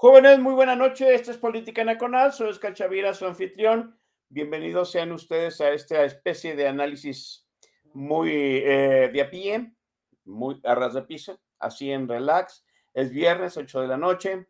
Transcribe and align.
Jóvenes, 0.00 0.38
muy 0.38 0.54
buena 0.54 0.76
noche. 0.76 1.12
Esta 1.12 1.32
es 1.32 1.38
Política 1.38 1.82
Nacional. 1.82 2.32
Soy 2.32 2.50
Oscar 2.50 2.72
Chavira, 2.72 3.12
su 3.14 3.26
anfitrión. 3.26 3.98
Bienvenidos 4.28 4.92
sean 4.92 5.10
ustedes 5.10 5.60
a 5.60 5.72
esta 5.72 6.04
especie 6.04 6.54
de 6.54 6.68
análisis 6.68 7.48
muy 7.94 8.30
eh, 8.30 9.10
de 9.12 9.20
a 9.20 9.28
pie, 9.28 9.74
muy 10.24 10.60
a 10.62 10.76
ras 10.76 10.94
de 10.94 11.02
piso, 11.02 11.40
así 11.58 11.90
en 11.90 12.06
relax. 12.06 12.64
Es 12.94 13.10
viernes, 13.10 13.56
8 13.56 13.80
de 13.80 13.88
la 13.88 13.96
noche, 13.96 14.46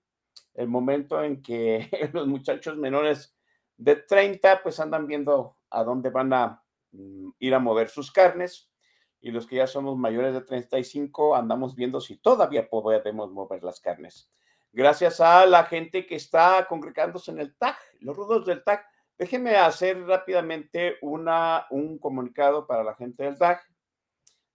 el 0.52 0.68
momento 0.68 1.22
en 1.22 1.40
que 1.40 1.88
los 2.12 2.26
muchachos 2.26 2.76
menores 2.76 3.34
de 3.78 3.96
30 3.96 4.62
pues 4.62 4.78
andan 4.80 5.06
viendo 5.06 5.56
a 5.70 5.82
dónde 5.82 6.10
van 6.10 6.30
a 6.34 6.62
mm, 6.92 7.30
ir 7.38 7.54
a 7.54 7.58
mover 7.58 7.88
sus 7.88 8.12
carnes 8.12 8.70
y 9.18 9.30
los 9.30 9.46
que 9.46 9.56
ya 9.56 9.66
somos 9.66 9.96
mayores 9.96 10.34
de 10.34 10.42
35 10.42 11.34
andamos 11.34 11.74
viendo 11.74 12.02
si 12.02 12.18
todavía 12.18 12.68
podemos 12.68 13.32
mover 13.32 13.64
las 13.64 13.80
carnes 13.80 14.30
gracias 14.72 15.20
a 15.20 15.46
la 15.46 15.64
gente 15.64 16.06
que 16.06 16.16
está 16.16 16.66
congregándose 16.68 17.30
en 17.30 17.40
el 17.40 17.56
TAG, 17.56 17.76
los 18.00 18.16
rudos 18.16 18.46
del 18.46 18.62
TAG. 18.64 18.84
Déjenme 19.16 19.56
hacer 19.56 20.00
rápidamente 20.04 20.96
una, 21.02 21.66
un 21.70 21.98
comunicado 21.98 22.66
para 22.66 22.84
la 22.84 22.94
gente 22.94 23.24
del 23.24 23.38
TAG, 23.38 23.60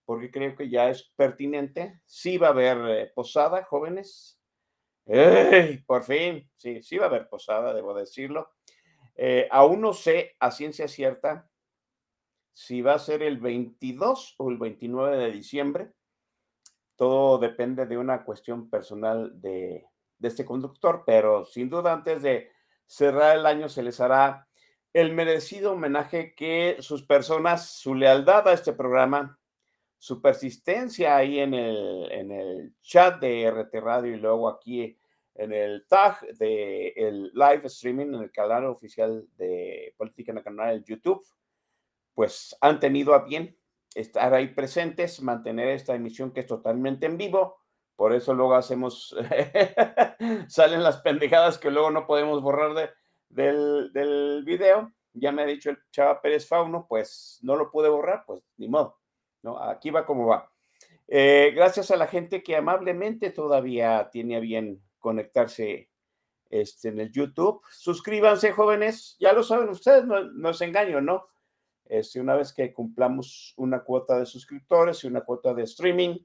porque 0.06 0.32
creo 0.32 0.56
que 0.56 0.70
ya 0.70 0.90
es 0.90 1.12
pertinente. 1.16 2.02
Sí 2.06 2.38
va 2.38 2.48
a 2.48 2.52
haber 2.52 2.78
eh, 2.90 3.12
posada, 3.14 3.64
jóvenes. 3.66 4.40
¡Ey! 5.06 5.80
Por 5.86 6.04
fin, 6.04 6.50
sí, 6.56 6.82
sí 6.82 6.98
va 6.98 7.06
a 7.06 7.10
haber 7.10 7.28
posada, 7.28 7.74
debo 7.74 7.94
decirlo. 7.94 8.52
Eh, 9.16 9.48
aún 9.52 9.82
no 9.82 9.94
sé 9.94 10.36
a 10.40 10.50
ciencia 10.50 10.88
cierta 10.88 11.50
si 12.54 12.82
va 12.82 12.94
a 12.94 13.00
ser 13.00 13.24
el 13.24 13.40
22 13.40 14.36
o 14.38 14.50
el 14.50 14.58
29 14.58 15.18
de 15.18 15.32
diciembre. 15.32 15.92
Todo 16.96 17.38
depende 17.40 17.86
de 17.86 17.98
una 17.98 18.24
cuestión 18.24 18.70
personal 18.70 19.42
de, 19.42 19.86
de 20.18 20.28
este 20.28 20.46
conductor, 20.46 21.04
pero 21.06 21.46
sin 21.46 21.70
duda 21.70 21.94
antes 21.94 22.22
de 22.22 22.52
cerrar 22.86 23.38
el 23.38 23.46
año 23.46 23.70
se 23.70 23.84
les 23.84 24.00
hará 24.00 24.48
el 24.94 25.14
merecido 25.14 25.74
homenaje 25.74 26.36
que 26.36 26.78
sus 26.80 27.04
personas, 27.04 27.70
su 27.70 27.96
lealtad 27.96 28.48
a 28.48 28.54
este 28.54 28.74
programa, 28.74 29.40
su 29.98 30.22
persistencia 30.22 31.16
ahí 31.16 31.40
en 31.40 31.54
el, 31.54 32.12
en 32.12 32.32
el 32.32 32.76
chat 32.82 33.20
de 33.20 33.50
RT 33.50 33.74
Radio 33.82 34.14
y 34.14 34.20
luego 34.20 34.50
aquí 34.50 34.98
en 35.36 35.52
el 35.52 35.86
tag 35.88 36.20
de 36.38 36.90
el 36.90 37.32
live 37.34 37.62
streaming 37.66 38.08
en 38.08 38.22
el 38.24 38.32
canal 38.32 38.66
oficial 38.66 39.28
de 39.38 39.94
Política 39.98 40.34
Nacional 40.34 40.76
en 40.76 40.84
YouTube, 40.84 41.26
pues 42.14 42.56
han 42.62 42.80
tenido 42.80 43.14
a 43.14 43.24
bien 43.24 43.58
estar 43.96 44.34
ahí 44.34 44.50
presentes, 44.50 45.22
mantener 45.22 45.70
esta 45.70 45.96
emisión 45.96 46.32
que 46.32 46.42
es 46.42 46.48
totalmente 46.48 47.06
en 47.06 47.18
vivo. 47.18 47.63
Por 47.96 48.14
eso 48.14 48.34
luego 48.34 48.56
hacemos, 48.56 49.16
salen 50.48 50.84
las 50.84 50.98
pendejadas 51.02 51.58
que 51.58 51.72
luego 51.72 51.92
no 51.92 52.08
podemos 52.08 52.42
borrar 52.42 52.74
de, 52.74 52.90
del, 53.30 54.44
video. 54.46 54.94
Ya 55.14 55.32
me 55.32 55.44
ha 55.44 55.46
dicho 55.46 55.70
el 55.70 55.78
Chava 55.92 56.22
Pérez 56.22 56.48
Fauno, 56.48 56.88
pues 56.88 57.40
no 57.44 57.56
lo 57.56 57.70
pude 57.70 57.90
borrar, 57.90 58.24
pues 58.26 58.42
ni 58.58 58.68
modo. 58.68 59.00
¿no? 59.44 59.60
Aquí 59.60 59.92
va 59.92 60.06
como 60.06 60.26
va. 60.28 60.52
Eh, 61.08 61.52
gracias 61.56 61.92
a 61.92 61.98
la 61.98 62.08
gente 62.08 62.42
que 62.42 62.56
amablemente 62.56 63.30
todavía 63.30 64.10
tiene 64.12 64.38
a 64.38 64.40
bien 64.40 64.82
conectarse 65.00 65.92
este, 66.50 66.90
en 66.90 67.00
el 67.00 67.12
YouTube. 67.12 67.62
Suscríbanse, 67.70 68.52
jóvenes. 68.52 69.18
Ya 69.20 69.34
lo 69.34 69.44
saben 69.44 69.70
ustedes, 69.70 70.06
no, 70.06 70.24
no 70.24 70.50
es 70.50 70.62
engaño, 70.62 71.02
¿no? 71.02 71.28
Este, 71.86 72.20
una 72.20 72.36
vez 72.36 72.54
que 72.54 72.74
cumplamos 72.74 73.54
una 73.58 73.84
cuota 73.84 74.18
de 74.18 74.26
suscriptores 74.26 75.04
y 75.04 75.08
una 75.08 75.22
cuota 75.22 75.54
de 75.54 75.64
streaming, 75.64 76.18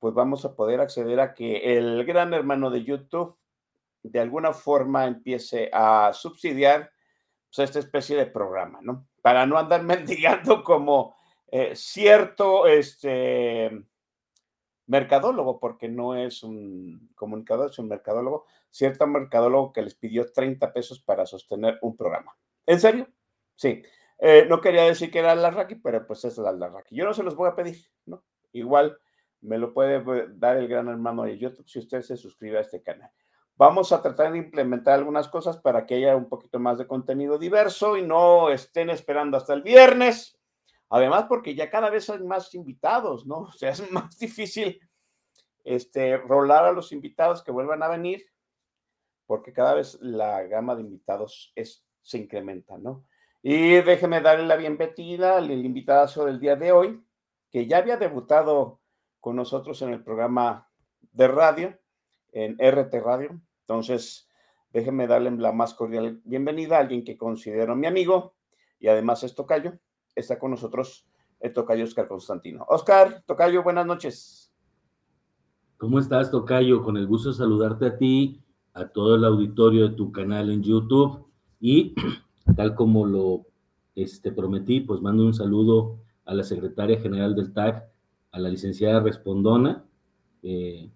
pues 0.00 0.14
vamos 0.14 0.44
a 0.44 0.56
poder 0.56 0.80
acceder 0.80 1.20
a 1.20 1.34
que 1.34 1.76
el 1.76 2.04
gran 2.04 2.34
hermano 2.34 2.70
de 2.70 2.82
YouTube 2.82 3.36
de 4.02 4.18
alguna 4.18 4.52
forma 4.52 5.06
empiece 5.06 5.70
a 5.72 6.12
subsidiar 6.14 6.90
pues, 7.54 7.68
esta 7.68 7.78
especie 7.78 8.16
de 8.16 8.26
programa, 8.26 8.80
¿no? 8.82 9.06
Para 9.22 9.46
no 9.46 9.58
andar 9.58 9.82
mendigando 9.84 10.64
como 10.64 11.14
eh, 11.48 11.76
cierto 11.76 12.66
este, 12.66 13.70
mercadólogo, 14.86 15.60
porque 15.60 15.88
no 15.88 16.16
es 16.16 16.42
un 16.42 17.10
comunicador, 17.14 17.70
es 17.70 17.78
un 17.78 17.88
mercadólogo, 17.88 18.46
cierto 18.70 19.06
mercadólogo 19.06 19.72
que 19.72 19.82
les 19.82 19.94
pidió 19.94 20.32
30 20.32 20.72
pesos 20.72 21.00
para 21.00 21.26
sostener 21.26 21.78
un 21.82 21.94
programa. 21.94 22.34
¿En 22.66 22.80
serio? 22.80 23.06
Sí. 23.54 23.82
Eh, 24.18 24.46
no 24.48 24.60
quería 24.60 24.84
decir 24.84 25.10
que 25.10 25.18
era 25.18 25.34
la 25.34 25.50
Raki, 25.50 25.76
pero 25.76 26.06
pues 26.06 26.24
es 26.24 26.38
la 26.38 26.68
Raki. 26.68 26.96
Yo 26.96 27.04
no 27.04 27.12
se 27.12 27.22
los 27.22 27.36
voy 27.36 27.48
a 27.48 27.54
pedir, 27.54 27.76
¿no? 28.06 28.22
Igual 28.52 28.98
me 29.42 29.58
lo 29.58 29.72
puede 29.72 30.02
dar 30.34 30.56
el 30.56 30.68
gran 30.68 30.88
hermano 30.88 31.24
de 31.24 31.38
YouTube 31.38 31.68
si 31.68 31.78
usted 31.78 32.02
se 32.02 32.16
suscribe 32.16 32.58
a 32.58 32.62
este 32.62 32.82
canal. 32.82 33.10
Vamos 33.56 33.92
a 33.92 34.00
tratar 34.00 34.32
de 34.32 34.38
implementar 34.38 34.94
algunas 34.94 35.28
cosas 35.28 35.58
para 35.58 35.84
que 35.84 35.96
haya 35.96 36.16
un 36.16 36.28
poquito 36.28 36.58
más 36.58 36.78
de 36.78 36.86
contenido 36.86 37.38
diverso 37.38 37.96
y 37.96 38.02
no 38.02 38.48
estén 38.48 38.88
esperando 38.88 39.36
hasta 39.36 39.52
el 39.52 39.62
viernes. 39.62 40.38
Además, 40.88 41.26
porque 41.28 41.54
ya 41.54 41.70
cada 41.70 41.90
vez 41.90 42.08
hay 42.10 42.20
más 42.20 42.54
invitados, 42.54 43.26
¿no? 43.26 43.36
O 43.48 43.52
sea, 43.52 43.70
es 43.70 43.90
más 43.92 44.16
difícil 44.18 44.80
este, 45.62 46.16
rolar 46.16 46.64
a 46.64 46.72
los 46.72 46.92
invitados 46.92 47.44
que 47.44 47.52
vuelvan 47.52 47.82
a 47.82 47.88
venir, 47.88 48.24
porque 49.26 49.52
cada 49.52 49.74
vez 49.74 49.98
la 50.00 50.42
gama 50.44 50.74
de 50.74 50.82
invitados 50.82 51.52
es, 51.54 51.84
se 52.02 52.18
incrementa, 52.18 52.78
¿no? 52.78 53.04
Y 53.42 53.80
déjeme 53.82 54.20
darle 54.20 54.46
la 54.46 54.56
bienvenida 54.56 55.36
al 55.36 55.50
invitado 55.50 56.26
del 56.26 56.40
día 56.40 56.56
de 56.56 56.72
hoy, 56.72 57.04
que 57.50 57.66
ya 57.66 57.78
había 57.78 57.96
debutado 57.96 58.79
con 59.20 59.36
nosotros 59.36 59.80
en 59.82 59.90
el 59.90 60.02
programa 60.02 60.68
de 61.12 61.28
radio, 61.28 61.78
en 62.32 62.56
RT 62.58 62.94
Radio. 62.94 63.40
Entonces, 63.60 64.28
déjenme 64.72 65.06
darle 65.06 65.30
la 65.32 65.52
más 65.52 65.74
cordial 65.74 66.20
bienvenida 66.24 66.76
a 66.76 66.80
alguien 66.80 67.04
que 67.04 67.16
considero 67.16 67.76
mi 67.76 67.86
amigo 67.86 68.34
y 68.78 68.88
además 68.88 69.22
es 69.22 69.34
Tocayo. 69.34 69.78
Está 70.14 70.38
con 70.38 70.50
nosotros 70.50 71.06
el 71.40 71.52
Tocayo 71.52 71.84
Oscar 71.84 72.08
Constantino. 72.08 72.64
Oscar, 72.68 73.22
Tocayo, 73.26 73.62
buenas 73.62 73.86
noches. 73.86 74.52
¿Cómo 75.76 75.98
estás, 75.98 76.30
Tocayo? 76.30 76.82
Con 76.82 76.96
el 76.96 77.06
gusto 77.06 77.30
de 77.30 77.36
saludarte 77.36 77.86
a 77.86 77.96
ti, 77.96 78.42
a 78.74 78.88
todo 78.88 79.14
el 79.16 79.24
auditorio 79.24 79.88
de 79.88 79.96
tu 79.96 80.12
canal 80.12 80.50
en 80.50 80.62
YouTube 80.62 81.26
y 81.58 81.94
tal 82.56 82.74
como 82.74 83.06
lo 83.06 83.46
este, 83.94 84.32
prometí, 84.32 84.80
pues 84.80 85.00
mando 85.00 85.24
un 85.24 85.34
saludo 85.34 85.98
a 86.24 86.34
la 86.34 86.44
secretaria 86.44 87.00
general 87.00 87.34
del 87.34 87.52
TAC, 87.52 87.89
a 88.32 88.38
la 88.38 88.48
licenciada 88.48 89.00
Respondona, 89.00 89.84
eh, 90.42 90.90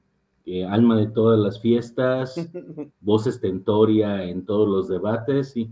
alma 0.68 0.96
de 0.96 1.06
todas 1.06 1.38
las 1.38 1.60
fiestas, 1.60 2.34
voz 3.00 3.26
estentoria 3.26 4.24
en 4.24 4.44
todos 4.44 4.68
los 4.68 4.88
debates 4.88 5.56
y, 5.56 5.70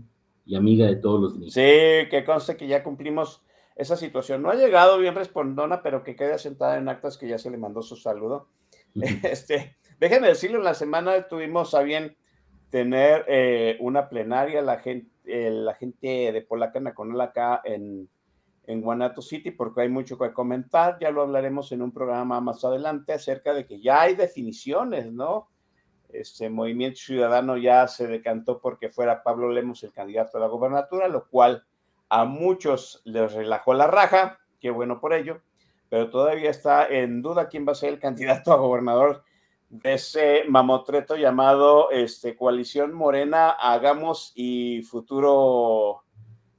amiga 0.55 0.87
de 0.87 0.97
todos 0.97 1.21
los 1.21 1.37
niños. 1.37 1.53
Sí, 1.53 1.61
que 1.61 2.23
conste 2.25 2.57
que 2.57 2.67
ya 2.67 2.83
cumplimos 2.83 3.41
esa 3.75 3.95
situación. 3.95 4.41
No 4.41 4.49
ha 4.49 4.55
llegado 4.55 4.97
bien 4.97 5.15
Respondona, 5.15 5.81
pero 5.81 6.03
que 6.03 6.15
quede 6.15 6.37
sentada 6.37 6.77
en 6.77 6.89
actas 6.89 7.17
que 7.17 7.27
ya 7.27 7.37
se 7.37 7.49
le 7.49 7.57
mandó 7.57 7.81
su 7.81 7.95
saludo. 7.95 8.49
este, 9.23 9.77
déjenme 9.99 10.27
decirlo, 10.27 10.57
en 10.57 10.65
la 10.65 10.73
semana 10.73 11.27
tuvimos 11.27 11.73
a 11.73 11.81
bien 11.81 12.17
tener 12.69 13.25
eh, 13.27 13.77
una 13.79 14.09
plenaria, 14.09 14.61
la 14.61 14.79
gente, 14.79 15.09
la 15.23 15.75
gente 15.75 16.31
de 16.31 16.41
Polaca 16.41 16.79
Nacional 16.79 17.21
acá 17.21 17.61
en, 17.63 18.09
en 18.65 18.81
Guanato 18.81 19.21
City, 19.21 19.51
porque 19.51 19.81
hay 19.81 19.89
mucho 19.89 20.17
que 20.17 20.31
comentar, 20.31 20.97
ya 20.99 21.11
lo 21.11 21.21
hablaremos 21.21 21.71
en 21.71 21.81
un 21.81 21.91
programa 21.91 22.39
más 22.39 22.63
adelante 22.63 23.13
acerca 23.13 23.53
de 23.53 23.65
que 23.65 23.81
ya 23.81 24.01
hay 24.01 24.15
definiciones, 24.15 25.11
¿no? 25.11 25.49
Este 26.09 26.49
movimiento 26.49 26.99
ciudadano 26.99 27.57
ya 27.57 27.87
se 27.87 28.07
decantó 28.07 28.59
porque 28.59 28.89
fuera 28.89 29.23
Pablo 29.23 29.49
Lemos 29.49 29.83
el 29.83 29.91
candidato 29.91 30.37
a 30.37 30.41
la 30.41 30.47
gobernatura, 30.47 31.07
lo 31.07 31.27
cual 31.27 31.65
a 32.09 32.25
muchos 32.25 33.01
les 33.05 33.33
relajó 33.33 33.73
la 33.73 33.87
raja, 33.87 34.39
qué 34.59 34.69
bueno 34.69 34.99
por 34.99 35.13
ello, 35.13 35.41
pero 35.89 36.09
todavía 36.09 36.49
está 36.49 36.87
en 36.87 37.21
duda 37.21 37.49
quién 37.49 37.67
va 37.67 37.71
a 37.73 37.75
ser 37.75 37.93
el 37.93 37.99
candidato 37.99 38.53
a 38.53 38.57
gobernador 38.57 39.23
de 39.69 39.95
ese 39.95 40.43
mamotreto 40.47 41.15
llamado 41.15 41.89
este, 41.89 42.35
Coalición 42.35 42.93
Morena, 42.93 43.49
Hagamos 43.49 44.31
y 44.35 44.83
Futuro 44.83 46.02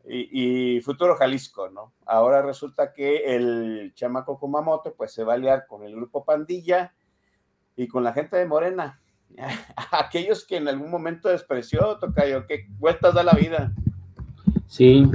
y, 0.06 0.80
Futuro 0.80 1.16
Jalisco, 1.16 1.70
¿no? 1.70 1.94
Ahora 2.04 2.42
resulta 2.42 2.92
que 2.92 3.36
el 3.36 3.92
chamaco 3.94 4.38
Kumamoto 4.38 4.94
pues 4.94 5.12
se 5.12 5.24
va 5.24 5.34
a 5.34 5.38
liar 5.38 5.66
con 5.66 5.82
el 5.82 5.94
grupo 5.94 6.24
Pandilla 6.24 6.94
y 7.76 7.88
con 7.88 8.04
la 8.04 8.12
gente 8.12 8.36
de 8.36 8.46
Morena. 8.46 9.00
Aquellos 9.92 10.46
que 10.46 10.58
en 10.58 10.68
algún 10.68 10.90
momento 10.90 11.28
despreció, 11.28 11.98
Tocayo, 11.98 12.46
que 12.46 12.66
vueltas 12.78 13.14
da 13.14 13.22
la 13.22 13.32
vida. 13.32 13.72
Sí, 14.66 15.10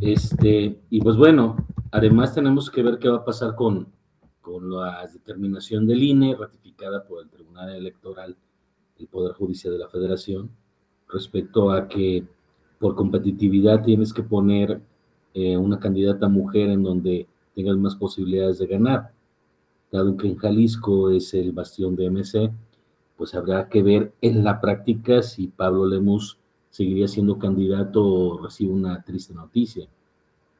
este, 0.00 0.80
y 0.88 1.00
pues 1.00 1.16
bueno, 1.16 1.56
además 1.90 2.34
tenemos 2.34 2.70
que 2.70 2.82
ver 2.82 2.98
qué 2.98 3.08
va 3.08 3.18
a 3.18 3.24
pasar 3.24 3.54
con, 3.54 3.92
con 4.40 4.70
la 4.70 5.06
determinación 5.06 5.86
del 5.86 6.02
INE 6.02 6.36
ratificada 6.38 7.04
por 7.04 7.22
el 7.22 7.30
Tribunal 7.30 7.74
Electoral 7.74 8.36
del 8.98 9.08
Poder 9.08 9.34
Judicial 9.34 9.74
de 9.74 9.78
la 9.78 9.88
Federación 9.88 10.50
respecto 11.08 11.70
a 11.70 11.86
que 11.86 12.24
por 12.82 12.96
competitividad 12.96 13.84
tienes 13.84 14.12
que 14.12 14.24
poner 14.24 14.80
eh, 15.34 15.56
una 15.56 15.78
candidata 15.78 16.28
mujer 16.28 16.68
en 16.68 16.82
donde 16.82 17.28
tengas 17.54 17.76
más 17.76 17.94
posibilidades 17.94 18.58
de 18.58 18.66
ganar. 18.66 19.12
Dado 19.92 20.16
que 20.16 20.26
en 20.26 20.36
Jalisco 20.36 21.12
es 21.12 21.32
el 21.32 21.52
bastión 21.52 21.94
de 21.94 22.10
MC, 22.10 22.50
pues 23.16 23.36
habrá 23.36 23.68
que 23.68 23.84
ver 23.84 24.12
en 24.20 24.42
la 24.42 24.60
práctica 24.60 25.22
si 25.22 25.46
Pablo 25.46 25.86
Lemus 25.86 26.38
seguiría 26.70 27.06
siendo 27.06 27.38
candidato 27.38 28.04
o 28.04 28.42
recibe 28.42 28.72
una 28.72 29.00
triste 29.04 29.32
noticia. 29.32 29.86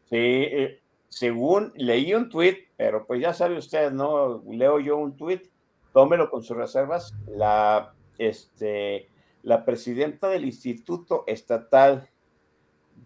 Sí, 0.08 0.16
eh, 0.16 0.78
según 1.08 1.72
leí 1.74 2.14
un 2.14 2.28
tuit, 2.28 2.58
pero 2.76 3.04
pues 3.04 3.20
ya 3.20 3.34
sabe 3.34 3.58
usted, 3.58 3.90
¿no? 3.90 4.44
Leo 4.48 4.78
yo 4.78 4.96
un 4.96 5.16
tuit, 5.16 5.42
tómelo 5.92 6.30
con 6.30 6.44
sus 6.44 6.56
reservas. 6.56 7.12
La, 7.26 7.94
este, 8.16 9.08
la 9.42 9.64
presidenta 9.64 10.28
del 10.28 10.44
Instituto 10.44 11.24
Estatal 11.26 12.08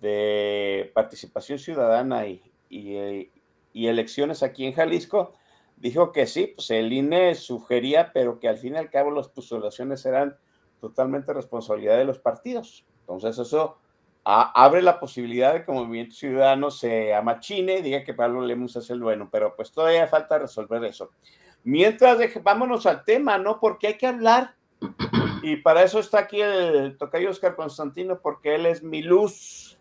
de 0.01 0.91
Participación 0.95 1.59
Ciudadana 1.59 2.27
y, 2.27 2.43
y, 2.69 3.87
elecciones 3.87 4.43
aquí 4.43 4.67
en 4.67 4.73
Jalisco, 4.73 5.35
dijo 5.77 6.13
que 6.13 6.27
sí, 6.27 6.53
pues 6.55 6.71
el 6.71 6.93
INE 6.93 7.35
sugería, 7.35 8.13
pero 8.13 8.41
que 8.41 8.49
al 8.49 8.59
fin 8.59 8.75
y 8.75 8.79
al 8.79 8.91
cabo 8.91 9.11
las 9.11 9.29
postulaciones 9.29 10.05
eran 10.07 10.37
totalmente 10.81 11.33
responsabilidad 11.33 11.97
de 11.97 12.05
los 12.05 12.19
partidos. 12.19 12.87
Entonces 13.01 13.39
eso 13.39 13.79
abre 14.25 14.83
la 14.83 14.99
posibilidad 14.99 15.53
de 15.53 15.65
que 15.65 15.71
el 15.71 15.79
Movimiento 15.79 16.17
Ciudadano 16.17 16.71
se 16.71 17.15
amachine 17.15 17.79
y 17.79 17.83
diga 17.83 18.03
que 18.03 18.13
Pablo 18.13 18.41
Lemus 18.41 18.75
es 18.77 18.91
el 18.91 19.01
bueno, 19.01 19.29
pero 19.31 19.55
pues 19.55 19.71
todavía 19.71 20.09
falta 20.09 20.39
resolver 20.39 20.83
eso. 20.85 21.11
Mientras, 21.63 22.19
vámonos 22.43 22.87
al 22.87 23.05
tema, 23.05 23.39
¿no? 23.39 23.61
Porque 23.61 23.89
hay 23.89 23.99
que 23.99 24.07
hablar. 24.07 24.55
Y 25.43 25.57
para 25.57 25.85
eso 25.85 26.01
está 26.01 26.21
aquí 26.21 26.41
el 26.41 26.97
tocayo 26.99 27.31
Oscar 27.31 27.55
Constantino, 27.55 28.21
porque 28.21 28.57
él 28.57 28.67
es 28.67 28.83
mi 28.83 29.03
luz 29.03 29.76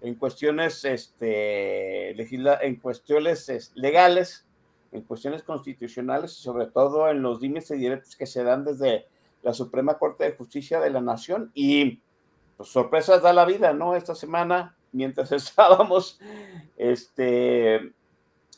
en 0.00 0.14
cuestiones, 0.14 0.84
este, 0.84 2.10
en 2.10 2.76
cuestiones 2.76 3.72
legales, 3.74 4.46
en 4.92 5.02
cuestiones 5.02 5.42
constitucionales 5.42 6.32
y 6.38 6.42
sobre 6.42 6.66
todo 6.66 7.08
en 7.10 7.22
los 7.22 7.40
dimes 7.40 7.70
y 7.70 7.76
directos 7.76 8.16
que 8.16 8.26
se 8.26 8.42
dan 8.42 8.64
desde 8.64 9.06
la 9.42 9.52
Suprema 9.52 9.98
Corte 9.98 10.24
de 10.24 10.36
Justicia 10.36 10.80
de 10.80 10.90
la 10.90 11.00
Nación. 11.00 11.50
Y 11.54 12.00
pues, 12.56 12.70
sorpresas 12.70 13.22
da 13.22 13.32
la 13.32 13.44
vida, 13.44 13.72
¿no? 13.72 13.94
Esta 13.94 14.14
semana, 14.14 14.76
mientras 14.92 15.32
estábamos 15.32 16.18
este, 16.76 17.92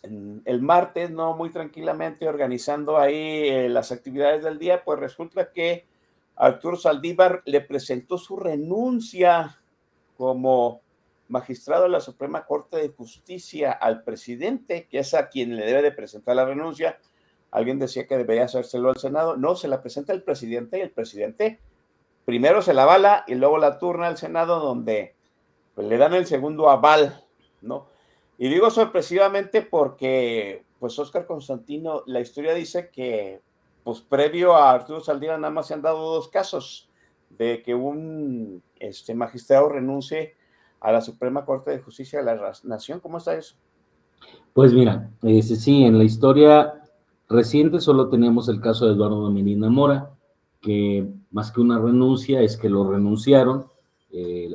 el 0.02 0.62
martes, 0.62 1.10
¿no? 1.10 1.36
Muy 1.36 1.50
tranquilamente 1.50 2.28
organizando 2.28 2.98
ahí 2.98 3.48
eh, 3.48 3.68
las 3.68 3.92
actividades 3.92 4.44
del 4.44 4.58
día, 4.58 4.84
pues 4.84 4.98
resulta 4.98 5.52
que 5.52 5.86
Arturo 6.36 6.76
Saldívar 6.76 7.42
le 7.44 7.60
presentó 7.60 8.16
su 8.16 8.36
renuncia 8.36 9.60
como 10.16 10.81
magistrado 11.32 11.84
de 11.84 11.88
la 11.88 12.00
Suprema 12.00 12.44
Corte 12.44 12.76
de 12.76 12.90
Justicia 12.90 13.72
al 13.72 14.04
presidente, 14.04 14.86
que 14.88 14.98
es 14.98 15.14
a 15.14 15.28
quien 15.28 15.56
le 15.56 15.64
debe 15.64 15.82
de 15.82 15.90
presentar 15.90 16.36
la 16.36 16.44
renuncia. 16.44 16.98
Alguien 17.50 17.78
decía 17.78 18.06
que 18.06 18.18
debería 18.18 18.44
hacérselo 18.44 18.90
al 18.90 18.98
Senado. 18.98 19.36
No, 19.36 19.56
se 19.56 19.66
la 19.66 19.80
presenta 19.80 20.12
el 20.12 20.22
presidente 20.22 20.78
y 20.78 20.82
el 20.82 20.90
presidente 20.90 21.58
primero 22.24 22.62
se 22.62 22.74
la 22.74 22.84
avala 22.84 23.24
y 23.26 23.34
luego 23.34 23.58
la 23.58 23.78
turna 23.78 24.06
al 24.06 24.18
Senado 24.18 24.60
donde 24.60 25.14
pues, 25.74 25.86
le 25.86 25.96
dan 25.96 26.14
el 26.14 26.26
segundo 26.26 26.70
aval, 26.70 27.24
¿no? 27.62 27.88
Y 28.38 28.48
digo 28.48 28.70
sorpresivamente 28.70 29.62
porque, 29.62 30.64
pues, 30.78 30.98
Oscar 30.98 31.26
Constantino, 31.26 32.02
la 32.06 32.20
historia 32.20 32.54
dice 32.54 32.90
que, 32.90 33.40
pues, 33.84 34.00
previo 34.00 34.54
a 34.54 34.72
Arturo 34.72 35.00
Saldívar 35.00 35.38
nada 35.38 35.52
más 35.52 35.68
se 35.68 35.74
han 35.74 35.82
dado 35.82 36.14
dos 36.14 36.28
casos 36.28 36.90
de 37.30 37.62
que 37.62 37.74
un 37.74 38.62
este, 38.78 39.14
magistrado 39.14 39.68
renuncie 39.68 40.34
a 40.82 40.90
la 40.92 41.00
Suprema 41.00 41.44
Corte 41.44 41.70
de 41.70 41.78
Justicia 41.78 42.18
de 42.18 42.24
la 42.24 42.52
Nación. 42.64 43.00
¿Cómo 43.00 43.18
está 43.18 43.34
eso? 43.36 43.54
Pues 44.52 44.72
mira, 44.72 45.10
sí, 45.22 45.84
en 45.84 45.96
la 45.96 46.04
historia 46.04 46.74
reciente 47.28 47.80
solo 47.80 48.08
tenemos 48.08 48.48
el 48.48 48.60
caso 48.60 48.86
de 48.86 48.92
Eduardo 48.92 49.30
Medina 49.30 49.70
Mora, 49.70 50.10
que 50.60 51.08
más 51.30 51.50
que 51.50 51.60
una 51.60 51.78
renuncia 51.78 52.42
es 52.42 52.56
que 52.56 52.68
lo 52.68 52.90
renunciaron. 52.90 53.66
Eh, 54.10 54.54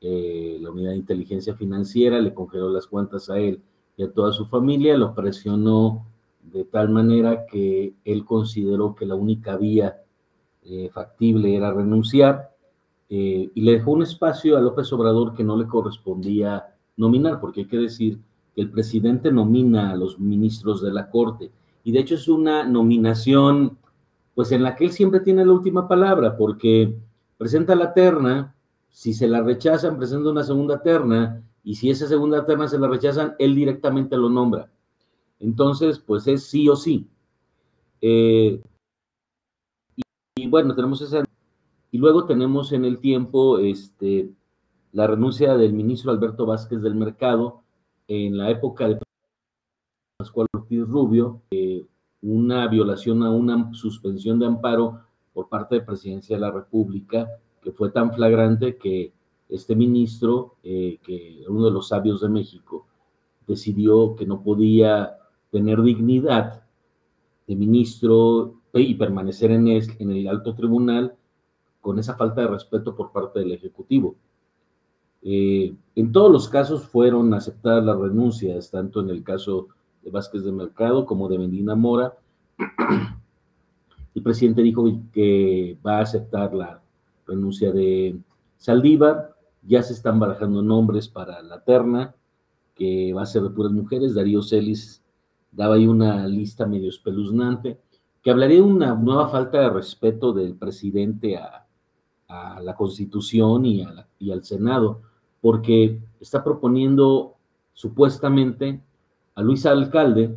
eh, 0.00 0.58
la 0.60 0.70
unidad 0.70 0.90
de 0.90 0.96
inteligencia 0.96 1.54
financiera 1.54 2.20
le 2.20 2.34
congeló 2.34 2.68
las 2.68 2.86
cuentas 2.86 3.30
a 3.30 3.38
él 3.38 3.62
y 3.96 4.02
a 4.02 4.12
toda 4.12 4.32
su 4.32 4.46
familia, 4.46 4.96
lo 4.98 5.14
presionó 5.14 6.06
de 6.42 6.64
tal 6.64 6.90
manera 6.90 7.46
que 7.46 7.94
él 8.04 8.24
consideró 8.24 8.94
que 8.94 9.06
la 9.06 9.14
única 9.14 9.56
vía 9.56 10.02
eh, 10.62 10.90
factible 10.92 11.56
era 11.56 11.72
renunciar 11.72 12.53
eh, 13.16 13.48
y 13.54 13.60
le 13.60 13.74
dejó 13.74 13.92
un 13.92 14.02
espacio 14.02 14.56
a 14.56 14.60
López 14.60 14.92
Obrador 14.92 15.34
que 15.34 15.44
no 15.44 15.56
le 15.56 15.68
correspondía 15.68 16.74
nominar, 16.96 17.38
porque 17.40 17.60
hay 17.60 17.66
que 17.68 17.76
decir 17.76 18.18
que 18.56 18.60
el 18.60 18.70
presidente 18.72 19.30
nomina 19.30 19.92
a 19.92 19.96
los 19.96 20.18
ministros 20.18 20.82
de 20.82 20.92
la 20.92 21.08
Corte. 21.10 21.52
Y 21.84 21.92
de 21.92 22.00
hecho 22.00 22.16
es 22.16 22.26
una 22.26 22.64
nominación, 22.64 23.78
pues 24.34 24.50
en 24.50 24.64
la 24.64 24.74
que 24.74 24.86
él 24.86 24.90
siempre 24.90 25.20
tiene 25.20 25.46
la 25.46 25.52
última 25.52 25.86
palabra, 25.86 26.36
porque 26.36 26.98
presenta 27.38 27.76
la 27.76 27.94
terna, 27.94 28.56
si 28.90 29.14
se 29.14 29.28
la 29.28 29.42
rechazan, 29.42 29.96
presenta 29.96 30.30
una 30.30 30.42
segunda 30.42 30.82
terna, 30.82 31.40
y 31.62 31.76
si 31.76 31.90
esa 31.90 32.08
segunda 32.08 32.44
terna 32.44 32.66
se 32.66 32.80
la 32.80 32.88
rechazan, 32.88 33.36
él 33.38 33.54
directamente 33.54 34.16
lo 34.16 34.28
nombra. 34.28 34.68
Entonces, 35.38 36.00
pues 36.00 36.26
es 36.26 36.42
sí 36.42 36.68
o 36.68 36.74
sí. 36.74 37.06
Eh, 38.00 38.60
y, 39.94 40.02
y, 40.34 40.48
bueno, 40.48 40.74
tenemos 40.74 41.00
esa 41.00 41.23
y 41.94 41.98
luego 41.98 42.26
tenemos 42.26 42.72
en 42.72 42.84
el 42.84 42.98
tiempo 42.98 43.60
este, 43.60 44.28
la 44.90 45.06
renuncia 45.06 45.56
del 45.56 45.72
ministro 45.74 46.10
Alberto 46.10 46.44
Vázquez 46.44 46.82
del 46.82 46.96
Mercado 46.96 47.62
en 48.08 48.36
la 48.36 48.50
época 48.50 48.88
de 48.88 48.98
Pascual 50.16 50.48
Ortiz 50.52 50.88
Rubio, 50.88 51.42
eh, 51.52 51.86
una 52.20 52.66
violación 52.66 53.22
a 53.22 53.30
una 53.30 53.72
suspensión 53.74 54.40
de 54.40 54.46
amparo 54.46 55.02
por 55.32 55.48
parte 55.48 55.76
de 55.76 55.82
Presidencia 55.82 56.34
de 56.34 56.40
la 56.40 56.50
República, 56.50 57.28
que 57.62 57.70
fue 57.70 57.92
tan 57.92 58.12
flagrante 58.12 58.76
que 58.76 59.12
este 59.48 59.76
ministro, 59.76 60.56
eh, 60.64 60.98
que 61.00 61.44
uno 61.48 61.66
de 61.66 61.70
los 61.70 61.86
sabios 61.86 62.22
de 62.22 62.28
México, 62.28 62.88
decidió 63.46 64.16
que 64.16 64.26
no 64.26 64.42
podía 64.42 65.16
tener 65.52 65.80
dignidad 65.80 66.64
de 67.46 67.54
ministro 67.54 68.62
y 68.72 68.96
permanecer 68.96 69.52
en 69.52 69.68
el 70.10 70.26
alto 70.26 70.56
tribunal 70.56 71.16
con 71.84 71.98
esa 71.98 72.14
falta 72.14 72.40
de 72.40 72.46
respeto 72.46 72.96
por 72.96 73.12
parte 73.12 73.40
del 73.40 73.52
Ejecutivo. 73.52 74.16
Eh, 75.20 75.74
en 75.94 76.12
todos 76.12 76.32
los 76.32 76.48
casos 76.48 76.88
fueron 76.88 77.34
aceptadas 77.34 77.84
las 77.84 77.98
renuncias, 77.98 78.70
tanto 78.70 79.02
en 79.02 79.10
el 79.10 79.22
caso 79.22 79.68
de 80.02 80.10
Vázquez 80.10 80.44
de 80.44 80.52
Mercado 80.52 81.04
como 81.04 81.28
de 81.28 81.38
Medina 81.38 81.74
Mora. 81.74 82.14
El 84.14 84.22
presidente 84.22 84.62
dijo 84.62 84.86
que 85.12 85.76
va 85.86 85.98
a 85.98 86.02
aceptar 86.02 86.54
la 86.54 86.80
renuncia 87.26 87.70
de 87.70 88.16
Saldívar. 88.56 89.36
Ya 89.62 89.82
se 89.82 89.92
están 89.92 90.18
barajando 90.18 90.62
nombres 90.62 91.06
para 91.06 91.42
la 91.42 91.62
terna, 91.64 92.14
que 92.74 93.12
va 93.12 93.22
a 93.22 93.26
ser 93.26 93.42
de 93.42 93.50
puras 93.50 93.72
mujeres. 93.72 94.14
Darío 94.14 94.40
Celis 94.40 95.02
daba 95.52 95.74
ahí 95.74 95.86
una 95.86 96.26
lista 96.28 96.64
medio 96.64 96.88
espeluznante, 96.88 97.78
que 98.22 98.30
hablaría 98.30 98.56
de 98.56 98.62
una 98.62 98.94
nueva 98.94 99.28
falta 99.28 99.60
de 99.60 99.68
respeto 99.68 100.32
del 100.32 100.54
presidente 100.54 101.36
a, 101.36 101.63
la 102.28 102.74
Constitución 102.76 103.64
y, 103.66 103.86
y 104.18 104.30
al 104.30 104.44
Senado, 104.44 105.02
porque 105.40 106.00
está 106.20 106.42
proponiendo 106.42 107.34
supuestamente 107.72 108.80
a 109.34 109.42
Luisa 109.42 109.70
Alcalde, 109.70 110.36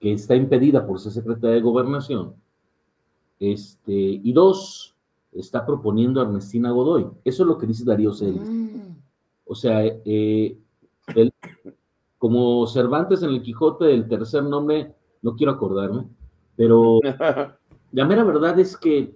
que 0.00 0.12
está 0.12 0.34
impedida 0.34 0.86
por 0.86 1.00
ser 1.00 1.12
secretaria 1.12 1.56
de 1.56 1.62
Gobernación, 1.62 2.34
este, 3.38 3.92
y 3.92 4.32
dos, 4.32 4.94
está 5.32 5.64
proponiendo 5.64 6.20
a 6.20 6.24
Ernestina 6.24 6.70
Godoy. 6.70 7.06
Eso 7.24 7.42
es 7.42 7.46
lo 7.46 7.58
que 7.58 7.66
dice 7.66 7.84
Darío 7.84 8.12
Celis. 8.12 8.48
Mm. 8.48 8.96
O 9.46 9.54
sea, 9.54 9.84
eh, 9.84 10.58
como 12.18 12.66
Cervantes 12.66 13.22
en 13.22 13.30
el 13.30 13.42
Quijote, 13.42 13.84
del 13.86 14.08
tercer 14.08 14.42
nombre, 14.42 14.94
no 15.22 15.36
quiero 15.36 15.52
acordarme, 15.52 16.06
pero 16.56 17.00
la 17.92 18.04
mera 18.04 18.24
verdad 18.24 18.58
es 18.58 18.76
que, 18.76 19.14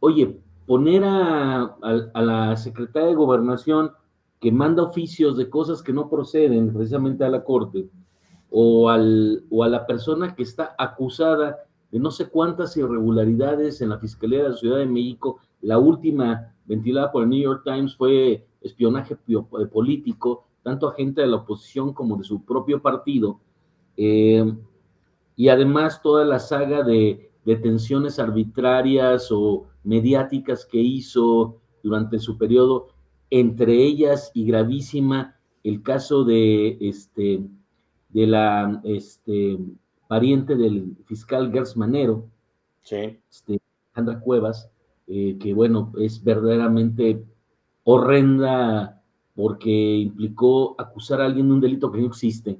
oye, 0.00 0.38
poner 0.70 1.02
a, 1.04 1.76
la 2.14 2.56
secretaria 2.56 3.08
de 3.08 3.16
Gobernación 3.16 3.90
que 4.38 4.52
manda 4.52 4.84
oficios 4.84 5.36
de 5.36 5.50
cosas 5.50 5.82
que 5.82 5.92
no 5.92 6.08
proceden 6.08 6.72
precisamente 6.72 7.24
a 7.24 7.28
la 7.28 7.42
Corte, 7.42 7.88
o, 8.50 8.88
a 8.88 8.96
la 8.96 9.84
persona 9.84 10.36
que 10.36 10.44
está 10.44 10.76
acusada 10.78 11.58
de 11.90 11.98
no 11.98 12.12
sé 12.12 12.28
cuántas 12.28 12.76
irregularidades 12.76 13.80
en 13.80 13.88
la 13.88 13.98
Fiscalía 13.98 14.44
de 14.44 14.50
la 14.50 14.56
Ciudad 14.56 14.78
de 14.78 14.86
México. 14.86 15.40
La 15.60 15.76
última 15.78 16.54
ventilada 16.66 17.10
por 17.10 17.24
el 17.24 17.30
New 17.30 17.42
York 17.42 17.62
Times 17.64 17.96
fue 17.96 18.46
espionaje 18.60 19.14
eh, 19.26 19.66
político, 19.72 20.44
tanto 20.62 20.88
a 20.88 20.94
gente 20.94 21.22
de 21.22 21.26
la 21.26 21.38
oposición 21.38 21.92
como 21.92 22.16
de 22.16 22.22
su 22.22 22.44
propio 22.44 22.80
partido. 22.80 23.40
Eh, 23.96 24.54
y 25.34 25.48
además 25.48 26.00
toda 26.00 26.24
la 26.24 26.38
saga 26.38 26.84
de 26.84 27.28
detenciones 27.44 28.20
arbitrarias 28.20 29.32
o 29.32 29.66
mediáticas 29.84 30.66
que 30.66 30.78
hizo 30.78 31.60
durante 31.82 32.18
su 32.18 32.36
periodo, 32.36 32.88
entre 33.30 33.74
ellas 33.74 34.30
y 34.34 34.44
gravísima 34.44 35.36
el 35.62 35.82
caso 35.82 36.24
de, 36.24 36.78
este, 36.80 37.42
de 38.08 38.26
la 38.26 38.80
este, 38.84 39.58
pariente 40.08 40.56
del 40.56 40.96
fiscal 41.06 41.52
Gers 41.52 41.76
Manero, 41.76 42.28
sí. 42.82 43.18
este, 43.30 43.60
Alejandra 43.92 44.20
Cuevas, 44.20 44.70
eh, 45.06 45.36
que 45.40 45.54
bueno, 45.54 45.92
es 45.98 46.22
verdaderamente 46.22 47.24
horrenda 47.84 49.02
porque 49.34 49.70
implicó 49.70 50.74
acusar 50.78 51.20
a 51.20 51.26
alguien 51.26 51.48
de 51.48 51.54
un 51.54 51.60
delito 51.60 51.90
que 51.90 52.00
no 52.00 52.06
existe. 52.06 52.58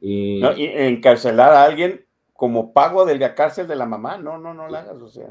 Eh, 0.00 0.40
y 0.56 0.64
encarcelar 0.64 1.52
a 1.52 1.64
alguien 1.64 2.04
como 2.34 2.72
pago 2.72 3.06
de 3.06 3.18
la 3.18 3.34
cárcel 3.34 3.66
de 3.66 3.76
la 3.76 3.86
mamá, 3.86 4.18
no, 4.18 4.38
no, 4.38 4.52
no 4.52 4.68
la 4.68 4.80
hagas, 4.80 5.00
o 5.00 5.08
sea. 5.08 5.30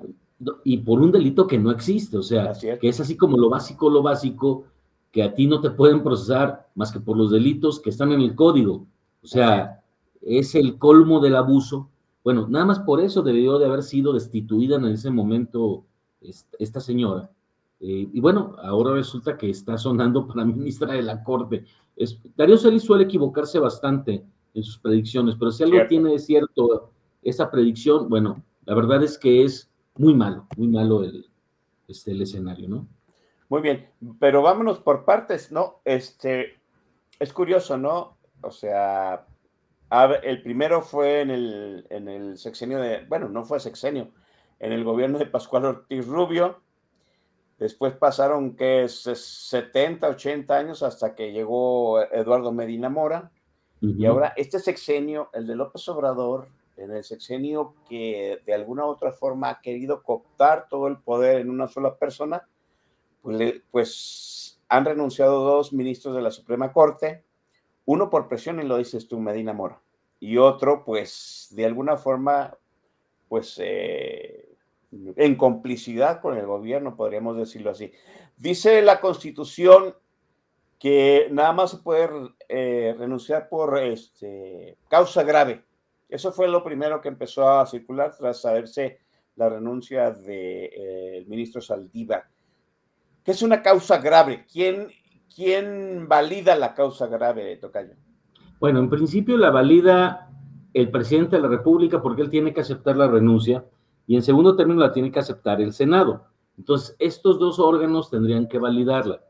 Y 0.63 0.77
por 0.77 1.01
un 1.01 1.11
delito 1.11 1.47
que 1.47 1.57
no 1.57 1.71
existe, 1.71 2.17
o 2.17 2.23
sea, 2.23 2.53
que 2.53 2.89
es 2.89 2.99
así 2.99 3.15
como 3.15 3.37
lo 3.37 3.49
básico, 3.49 3.89
lo 3.89 4.01
básico, 4.01 4.65
que 5.11 5.23
a 5.23 5.33
ti 5.33 5.47
no 5.47 5.61
te 5.61 5.69
pueden 5.69 6.03
procesar 6.03 6.69
más 6.75 6.91
que 6.91 6.99
por 6.99 7.15
los 7.15 7.31
delitos 7.31 7.79
que 7.79 7.91
están 7.91 8.11
en 8.11 8.21
el 8.21 8.35
código. 8.35 8.87
O 9.23 9.27
sea, 9.27 9.83
es 10.21 10.55
el 10.55 10.77
colmo 10.77 11.19
del 11.19 11.35
abuso. 11.35 11.89
Bueno, 12.23 12.47
nada 12.47 12.65
más 12.65 12.79
por 12.79 12.99
eso 12.99 13.21
debió 13.21 13.59
de 13.59 13.67
haber 13.67 13.83
sido 13.83 14.13
destituida 14.13 14.77
en 14.77 14.85
ese 14.85 15.11
momento 15.11 15.85
esta 16.57 16.79
señora. 16.79 17.29
Eh, 17.79 18.09
y 18.13 18.19
bueno, 18.21 18.55
ahora 18.63 18.93
resulta 18.93 19.37
que 19.37 19.49
está 19.49 19.77
sonando 19.77 20.25
para 20.27 20.45
ministra 20.45 20.93
de 20.93 21.03
la 21.03 21.23
Corte. 21.23 21.65
Es, 21.95 22.19
Darío 22.35 22.57
Celis 22.57 22.83
suele 22.83 23.03
equivocarse 23.03 23.59
bastante 23.59 24.25
en 24.53 24.63
sus 24.63 24.77
predicciones, 24.79 25.35
pero 25.37 25.51
si 25.51 25.63
algo 25.63 25.77
tiene 25.87 26.11
de 26.11 26.19
cierto 26.19 26.91
esa 27.21 27.51
predicción, 27.51 28.09
bueno, 28.09 28.43
la 28.65 28.75
verdad 28.75 29.03
es 29.03 29.17
que 29.17 29.43
es 29.43 29.69
muy 29.95 30.13
malo, 30.13 30.47
muy 30.57 30.67
malo 30.67 31.03
el, 31.03 31.29
este, 31.87 32.11
el 32.11 32.21
escenario, 32.21 32.67
¿no? 32.67 32.87
Muy 33.49 33.61
bien, 33.61 33.89
pero 34.19 34.41
vámonos 34.41 34.79
por 34.79 35.05
partes, 35.05 35.51
¿no? 35.51 35.81
Este, 35.85 36.59
es 37.19 37.33
curioso, 37.33 37.77
¿no? 37.77 38.17
O 38.41 38.51
sea, 38.51 39.27
el 40.23 40.41
primero 40.41 40.81
fue 40.81 41.21
en 41.21 41.29
el, 41.29 41.85
en 41.89 42.07
el 42.07 42.37
sexenio 42.37 42.79
de, 42.79 43.05
bueno, 43.05 43.29
no 43.29 43.43
fue 43.43 43.59
sexenio, 43.59 44.11
en 44.59 44.71
el 44.71 44.83
gobierno 44.83 45.19
de 45.19 45.27
Pascual 45.27 45.65
Ortiz 45.65 46.07
Rubio. 46.07 46.61
Después 47.59 47.93
pasaron 47.93 48.55
que 48.55 48.87
70, 48.89 50.07
80 50.09 50.57
años 50.57 50.83
hasta 50.83 51.15
que 51.15 51.31
llegó 51.31 52.01
Eduardo 52.01 52.51
Medina 52.51 52.89
Mora. 52.89 53.31
Y 53.81 54.05
ahora 54.05 54.33
este 54.37 54.59
sexenio, 54.59 55.29
el 55.33 55.45
de 55.45 55.55
López 55.55 55.87
Obrador, 55.89 56.47
en 56.77 56.91
el 56.91 57.03
sexenio 57.03 57.75
que 57.87 58.41
de 58.45 58.53
alguna 58.53 58.85
u 58.85 58.89
otra 58.89 59.11
forma 59.11 59.49
ha 59.49 59.61
querido 59.61 60.03
cooptar 60.03 60.67
todo 60.69 60.87
el 60.87 60.97
poder 60.97 61.41
en 61.41 61.49
una 61.49 61.67
sola 61.67 61.95
persona, 61.97 62.47
pues, 63.21 63.61
pues 63.71 64.61
han 64.69 64.85
renunciado 64.85 65.43
dos 65.43 65.73
ministros 65.73 66.15
de 66.15 66.21
la 66.21 66.31
Suprema 66.31 66.73
Corte, 66.73 67.23
uno 67.85 68.09
por 68.09 68.27
presión, 68.27 68.59
y 68.59 68.63
lo 68.63 68.77
dices 68.77 69.07
tú, 69.07 69.19
Medina 69.19 69.53
Mora, 69.53 69.81
y 70.19 70.37
otro, 70.37 70.83
pues, 70.83 71.47
de 71.51 71.65
alguna 71.65 71.97
forma, 71.97 72.57
pues, 73.29 73.59
eh, 73.61 74.49
en 75.15 75.35
complicidad 75.35 76.21
con 76.21 76.37
el 76.37 76.45
gobierno, 76.45 76.95
podríamos 76.95 77.37
decirlo 77.37 77.71
así. 77.71 77.91
Dice 78.37 78.81
la 78.81 78.99
Constitución 79.01 79.95
que 80.79 81.27
nada 81.31 81.53
más 81.53 81.71
se 81.71 81.77
puede 81.77 82.09
eh, 82.49 82.93
renunciar 82.97 83.47
por 83.47 83.77
este, 83.77 84.77
causa 84.89 85.23
grave. 85.23 85.63
Eso 86.13 86.31
fue 86.31 86.47
lo 86.47 86.63
primero 86.63 87.01
que 87.01 87.07
empezó 87.07 87.49
a 87.49 87.65
circular 87.65 88.15
tras 88.15 88.39
saberse 88.39 88.99
la 89.35 89.49
renuncia 89.49 90.11
del 90.11 90.25
de, 90.25 90.65
eh, 90.65 91.25
ministro 91.27 91.59
Saldívar. 91.59 92.25
¿Qué 93.23 93.31
es 93.31 93.41
una 93.41 93.63
causa 93.63 93.97
grave? 93.97 94.45
¿Quién, 94.45 94.89
¿Quién 95.35 96.07
valida 96.07 96.55
la 96.55 96.75
causa 96.75 97.07
grave, 97.07 97.57
Tocayo? 97.57 97.95
Bueno, 98.59 98.77
en 98.77 98.91
principio 98.91 99.37
la 99.37 99.49
valida 99.49 100.29
el 100.71 100.91
presidente 100.91 101.37
de 101.37 101.41
la 101.41 101.47
República 101.47 101.99
porque 101.99 102.21
él 102.21 102.29
tiene 102.29 102.53
que 102.53 102.61
aceptar 102.61 102.95
la 102.95 103.07
renuncia 103.07 103.65
y 104.05 104.15
en 104.15 104.21
segundo 104.21 104.55
término 104.55 104.81
la 104.81 104.93
tiene 104.93 105.11
que 105.11 105.19
aceptar 105.19 105.61
el 105.61 105.73
Senado. 105.73 106.27
Entonces, 106.59 106.95
estos 106.99 107.39
dos 107.39 107.57
órganos 107.57 108.11
tendrían 108.11 108.47
que 108.47 108.59
validarla. 108.59 109.23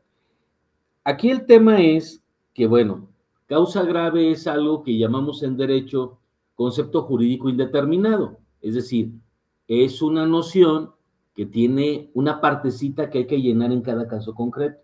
Aquí 1.06 1.32
el 1.32 1.46
tema 1.46 1.82
es 1.82 2.22
que, 2.54 2.68
bueno, 2.68 3.08
causa 3.46 3.84
grave 3.84 4.32
es 4.32 4.48
algo 4.48 4.84
que 4.84 4.98
llamamos 4.98 5.44
en 5.44 5.56
derecho 5.56 6.20
concepto 6.56 7.04
jurídico 7.04 7.50
indeterminado, 7.50 8.40
es 8.62 8.76
decir, 8.76 9.12
es 9.68 10.02
una 10.02 10.26
noción 10.26 10.92
que 11.36 11.46
tiene 11.46 12.12
una 12.14 12.42
partecita 12.42 13.10
que 13.10 13.20
hay 13.20 13.28
que 13.28 13.42
llenar 13.42 13.72
en 13.72 13.82
cada 13.82 14.08
caso 14.08 14.36
concreto. 14.36 14.80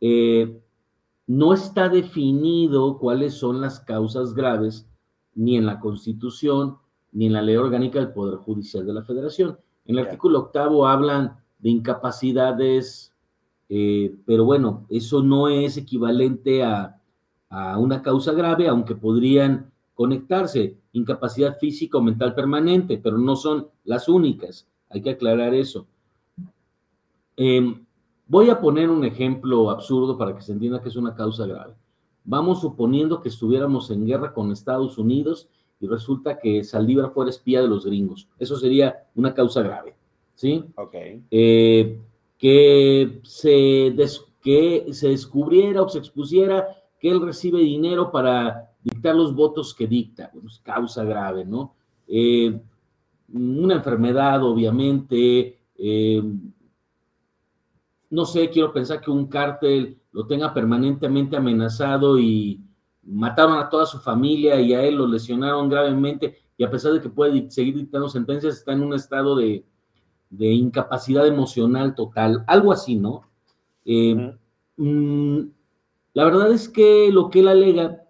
Eh, 0.00 0.60
no 1.26 1.52
está 1.52 1.88
definido 1.88 2.98
cuáles 2.98 3.34
son 3.34 3.60
las 3.60 3.80
causas 3.80 4.34
graves 4.34 4.88
ni 5.34 5.56
en 5.56 5.66
la 5.66 5.80
Constitución 5.80 6.78
ni 7.12 7.26
en 7.26 7.32
la 7.32 7.42
Ley 7.42 7.56
Orgánica 7.56 7.98
del 7.98 8.12
Poder 8.12 8.36
Judicial 8.38 8.86
de 8.86 8.92
la 8.92 9.02
Federación. 9.02 9.58
En 9.84 9.98
el 9.98 10.04
artículo 10.04 10.40
octavo 10.40 10.86
hablan 10.86 11.38
de 11.58 11.70
incapacidades, 11.70 13.14
eh, 13.68 14.14
pero 14.26 14.44
bueno, 14.44 14.86
eso 14.88 15.22
no 15.22 15.48
es 15.48 15.76
equivalente 15.76 16.62
a, 16.62 16.94
una 17.78 18.02
causa 18.02 18.32
grave, 18.32 18.68
aunque 18.68 18.94
podrían 18.94 19.72
conectarse, 19.98 20.76
incapacidad 20.92 21.58
física 21.58 21.98
o 21.98 22.00
mental 22.00 22.32
permanente, 22.32 23.00
pero 23.02 23.18
no 23.18 23.34
son 23.34 23.66
las 23.82 24.08
únicas. 24.08 24.68
Hay 24.90 25.02
que 25.02 25.10
aclarar 25.10 25.52
eso. 25.54 25.88
Em, 27.36 27.84
Voy 28.30 28.50
a 28.50 28.60
poner 28.60 28.90
un 28.90 29.06
ejemplo 29.06 29.70
absurdo 29.70 30.18
para 30.18 30.36
que 30.36 30.42
se 30.42 30.52
entienda 30.52 30.82
que 30.82 30.90
es 30.90 30.96
una 30.96 31.14
causa 31.14 31.46
grave. 31.46 31.72
Vamos 32.24 32.60
suponiendo 32.60 33.22
que 33.22 33.30
estuviéramos 33.30 33.90
en 33.90 34.04
guerra 34.04 34.34
con 34.34 34.52
Estados 34.52 34.98
Unidos 34.98 35.48
y 35.80 35.86
resulta 35.86 36.38
que 36.38 36.62
Saldívar 36.62 37.10
fuera 37.14 37.30
espía 37.30 37.62
de 37.62 37.68
los 37.68 37.86
gringos. 37.86 38.28
Eso 38.38 38.56
sería 38.56 39.06
una 39.14 39.32
causa 39.32 39.62
grave, 39.62 39.96
¿sí? 40.34 40.62
Ok. 40.76 40.94
Eh, 41.30 41.98
que, 42.36 43.20
se 43.24 43.96
que 44.42 44.86
se 44.92 45.08
descubriera 45.08 45.80
o 45.80 45.88
se 45.88 45.98
expusiera 45.98 46.68
que 47.00 47.08
él 47.08 47.22
recibe 47.22 47.60
dinero 47.60 48.12
para 48.12 48.67
dictar 48.82 49.14
los 49.14 49.34
votos 49.34 49.74
que 49.74 49.86
dicta. 49.86 50.30
Pues, 50.32 50.60
causa 50.60 51.04
grave, 51.04 51.44
¿no? 51.44 51.74
Eh, 52.06 52.60
una 53.32 53.74
enfermedad, 53.74 54.42
obviamente, 54.42 55.58
eh, 55.76 56.22
no 58.10 58.24
sé, 58.24 58.48
quiero 58.50 58.72
pensar 58.72 59.00
que 59.00 59.10
un 59.10 59.26
cártel 59.26 59.98
lo 60.12 60.26
tenga 60.26 60.54
permanentemente 60.54 61.36
amenazado 61.36 62.18
y 62.18 62.60
mataron 63.02 63.58
a 63.58 63.68
toda 63.68 63.86
su 63.86 63.98
familia 63.98 64.60
y 64.60 64.74
a 64.74 64.82
él 64.82 64.96
lo 64.96 65.06
lesionaron 65.06 65.68
gravemente 65.68 66.38
y 66.56 66.64
a 66.64 66.70
pesar 66.70 66.92
de 66.92 67.00
que 67.00 67.08
puede 67.08 67.50
seguir 67.50 67.76
dictando 67.76 68.08
sentencias, 68.08 68.56
está 68.56 68.72
en 68.72 68.82
un 68.82 68.94
estado 68.94 69.36
de, 69.36 69.64
incapacidad 70.30 71.26
emocional 71.26 71.94
total, 71.94 72.44
algo 72.46 72.72
así, 72.72 72.96
¿no? 72.96 73.22
Eh, 73.84 74.36
mm, 74.76 75.40
la 76.14 76.24
verdad 76.24 76.50
es 76.50 76.68
que 76.68 77.10
lo 77.12 77.30
que 77.30 77.40
él 77.40 77.48
alega, 77.48 78.02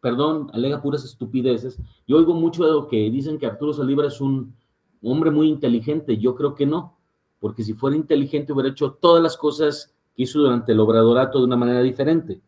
perdón, 0.00 0.50
alega 0.52 0.82
puras 0.82 1.04
estupideces. 1.04 1.78
Yo 2.06 2.16
oigo 2.16 2.34
mucho 2.34 2.64
de 2.64 2.72
lo 2.72 2.88
que 2.88 3.10
dicen 3.10 3.38
que 3.38 3.46
Arturo 3.46 3.72
Saldívar 3.72 4.06
es 4.06 4.20
un 4.20 4.54
hombre 5.02 5.30
muy 5.30 5.48
inteligente. 5.48 6.16
Yo 6.18 6.34
creo 6.34 6.54
que 6.54 6.66
no, 6.66 6.96
porque 7.38 7.62
si 7.62 7.74
fuera 7.74 7.96
inteligente 7.96 8.52
hubiera 8.52 8.70
hecho 8.70 8.92
todas 8.92 9.22
las 9.22 9.36
cosas 9.36 9.94
que 10.14 10.22
hizo 10.24 10.40
durante 10.40 10.72
el 10.72 10.80
obradorato 10.80 11.38
de 11.38 11.44
una 11.44 11.56
manera 11.56 11.82
diferente. 11.82 12.40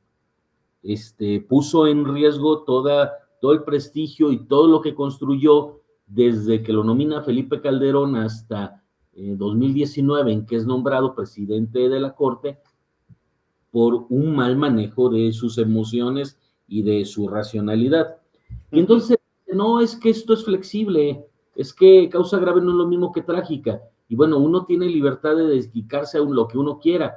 Este, 0.82 1.40
puso 1.40 1.86
en 1.86 2.04
riesgo 2.12 2.64
todo 2.64 3.52
el 3.52 3.62
prestigio 3.62 4.32
y 4.32 4.46
todo 4.46 4.66
lo 4.66 4.80
que 4.80 4.94
construyó 4.94 5.80
desde 6.06 6.62
que 6.62 6.72
lo 6.72 6.84
nomina 6.84 7.22
Felipe 7.22 7.60
Calderón 7.60 8.16
hasta 8.16 8.82
2019, 9.14 10.30
eh, 10.30 10.34
en 10.34 10.46
que 10.46 10.56
es 10.56 10.66
nombrado 10.66 11.14
presidente 11.14 11.88
de 11.88 12.00
la 12.00 12.14
Corte, 12.14 12.58
por 13.70 14.06
un 14.10 14.34
mal 14.34 14.56
manejo 14.56 15.08
de 15.08 15.32
sus 15.32 15.56
emociones 15.58 16.38
y 16.66 16.82
de 16.82 17.04
su 17.04 17.28
racionalidad. 17.28 18.16
Y 18.70 18.80
entonces, 18.80 19.18
no 19.52 19.80
es 19.80 19.96
que 19.96 20.10
esto 20.10 20.32
es 20.32 20.44
flexible, 20.44 21.26
es 21.54 21.74
que 21.74 22.08
causa 22.08 22.38
grave 22.38 22.60
no 22.60 22.70
es 22.70 22.76
lo 22.76 22.86
mismo 22.86 23.12
que 23.12 23.22
trágica. 23.22 23.82
Y 24.08 24.16
bueno, 24.16 24.38
uno 24.38 24.64
tiene 24.64 24.86
libertad 24.86 25.36
de 25.36 25.44
dedicarse 25.44 26.18
a 26.18 26.22
lo 26.22 26.48
que 26.48 26.58
uno 26.58 26.78
quiera. 26.78 27.16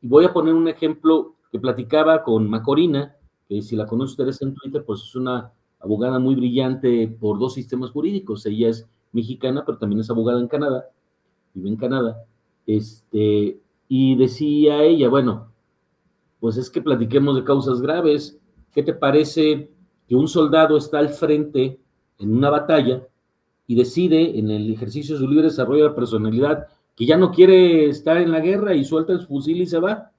Y 0.00 0.08
voy 0.08 0.24
a 0.24 0.32
poner 0.32 0.54
un 0.54 0.68
ejemplo 0.68 1.36
que 1.50 1.58
platicaba 1.58 2.22
con 2.22 2.48
Macorina, 2.48 3.16
que 3.48 3.62
si 3.62 3.76
la 3.76 3.86
conocen 3.86 4.12
ustedes 4.12 4.42
en 4.42 4.54
Twitter, 4.54 4.84
pues 4.84 5.02
es 5.02 5.14
una 5.16 5.52
abogada 5.80 6.18
muy 6.18 6.34
brillante 6.34 7.08
por 7.08 7.38
dos 7.38 7.54
sistemas 7.54 7.90
jurídicos. 7.90 8.46
Ella 8.46 8.68
es 8.68 8.88
mexicana, 9.12 9.64
pero 9.64 9.78
también 9.78 10.00
es 10.00 10.10
abogada 10.10 10.40
en 10.40 10.48
Canadá, 10.48 10.88
vive 11.54 11.68
en 11.68 11.76
Canadá. 11.76 12.24
Este, 12.66 13.60
y 13.88 14.16
decía 14.16 14.82
ella, 14.84 15.08
bueno, 15.08 15.52
pues 16.38 16.56
es 16.56 16.70
que 16.70 16.80
platiquemos 16.80 17.34
de 17.34 17.44
causas 17.44 17.80
graves. 17.80 18.39
¿Qué 18.72 18.82
te 18.82 18.94
parece 18.94 19.70
que 20.06 20.14
un 20.14 20.28
soldado 20.28 20.76
está 20.76 20.98
al 20.98 21.10
frente 21.10 21.80
en 22.18 22.36
una 22.36 22.50
batalla 22.50 23.06
y 23.66 23.74
decide 23.74 24.38
en 24.38 24.50
el 24.50 24.72
ejercicio 24.72 25.14
de 25.14 25.20
su 25.20 25.28
libre 25.28 25.44
desarrollo 25.44 25.88
de 25.88 25.94
personalidad 25.94 26.66
que 26.96 27.06
ya 27.06 27.16
no 27.16 27.30
quiere 27.30 27.88
estar 27.88 28.16
en 28.16 28.30
la 28.32 28.40
guerra 28.40 28.74
y 28.74 28.84
suelta 28.84 29.12
el 29.12 29.26
fusil 29.26 29.60
y 29.60 29.66
se 29.66 29.78
va? 29.78 30.12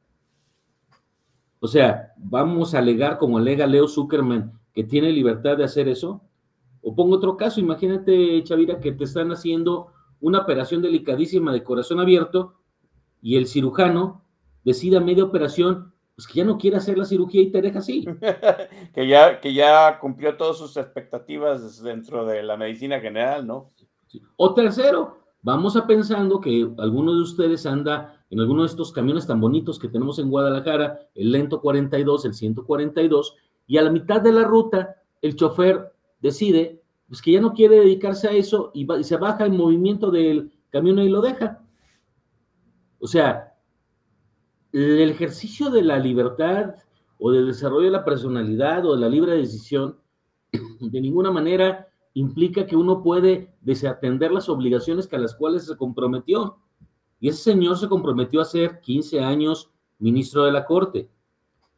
O 1.59 1.67
sea, 1.67 2.13
vamos 2.17 2.73
a 2.73 2.79
alegar 2.79 3.17
como 3.17 3.37
alega 3.37 3.67
Leo 3.67 3.87
Zuckerman 3.87 4.53
que 4.73 4.83
tiene 4.83 5.11
libertad 5.11 5.57
de 5.57 5.63
hacer 5.63 5.87
eso. 5.87 6.21
O 6.81 6.95
pongo 6.95 7.15
otro 7.15 7.37
caso, 7.37 7.59
imagínate, 7.59 8.43
Chavira, 8.43 8.79
que 8.79 8.93
te 8.93 9.03
están 9.03 9.31
haciendo 9.31 9.87
una 10.19 10.39
operación 10.39 10.81
delicadísima 10.81 11.51
de 11.51 11.63
corazón 11.63 11.99
abierto 11.99 12.55
y 13.21 13.35
el 13.35 13.47
cirujano 13.47 14.23
decide 14.63 14.97
a 14.97 15.01
media 15.01 15.23
operación 15.23 15.93
pues 16.15 16.27
que 16.27 16.35
ya 16.35 16.45
no 16.45 16.57
quiere 16.57 16.77
hacer 16.77 16.97
la 16.97 17.05
cirugía 17.05 17.41
y 17.41 17.51
te 17.51 17.61
deja 17.61 17.79
así. 17.79 18.05
que, 18.93 19.07
ya, 19.07 19.39
que 19.39 19.53
ya 19.53 19.99
cumplió 19.99 20.37
todas 20.37 20.57
sus 20.57 20.77
expectativas 20.77 21.81
dentro 21.81 22.25
de 22.25 22.43
la 22.43 22.57
medicina 22.57 22.99
general, 22.99 23.47
¿no? 23.47 23.71
O 24.35 24.53
tercero, 24.53 25.19
vamos 25.41 25.75
a 25.75 25.87
pensando 25.87 26.41
que 26.41 26.69
alguno 26.77 27.15
de 27.15 27.21
ustedes 27.21 27.65
anda 27.65 28.21
en 28.29 28.39
alguno 28.39 28.61
de 28.61 28.67
estos 28.67 28.91
camiones 28.91 29.27
tan 29.27 29.39
bonitos 29.39 29.79
que 29.79 29.87
tenemos 29.87 30.19
en 30.19 30.29
Guadalajara, 30.29 30.99
el 31.15 31.31
lento 31.31 31.61
42, 31.61 32.25
el 32.25 32.33
142, 32.33 33.35
y 33.67 33.77
a 33.77 33.81
la 33.81 33.89
mitad 33.89 34.21
de 34.21 34.31
la 34.31 34.43
ruta 34.43 34.95
el 35.21 35.35
chofer 35.35 35.93
decide 36.19 36.81
pues 37.07 37.21
que 37.21 37.33
ya 37.33 37.41
no 37.41 37.53
quiere 37.53 37.75
dedicarse 37.75 38.29
a 38.29 38.31
eso 38.31 38.71
y, 38.73 38.87
y 38.97 39.03
se 39.03 39.17
baja 39.17 39.45
el 39.45 39.51
movimiento 39.51 40.11
del 40.11 40.49
camión 40.69 40.99
y 40.99 41.09
lo 41.09 41.19
deja. 41.19 41.61
O 42.99 43.07
sea, 43.07 43.50
el 44.73 45.09
ejercicio 45.09 45.69
de 45.69 45.83
la 45.83 45.99
libertad 45.99 46.75
o 47.19 47.31
del 47.31 47.47
desarrollo 47.47 47.85
de 47.85 47.91
la 47.91 48.05
personalidad 48.05 48.85
o 48.85 48.95
de 48.95 49.01
la 49.01 49.09
libre 49.09 49.35
decisión 49.35 49.97
de 50.51 51.01
ninguna 51.01 51.31
manera 51.31 51.87
implica 52.13 52.65
que 52.65 52.75
uno 52.75 53.03
puede 53.03 53.53
desatender 53.61 54.31
las 54.31 54.49
obligaciones 54.49 55.07
que 55.07 55.15
a 55.15 55.19
las 55.19 55.35
cuales 55.35 55.65
se 55.65 55.77
comprometió. 55.77 56.57
Y 57.19 57.29
ese 57.29 57.51
señor 57.51 57.77
se 57.77 57.87
comprometió 57.87 58.41
a 58.41 58.45
ser 58.45 58.81
15 58.81 59.21
años 59.21 59.69
ministro 59.99 60.43
de 60.43 60.51
la 60.51 60.65
Corte. 60.65 61.09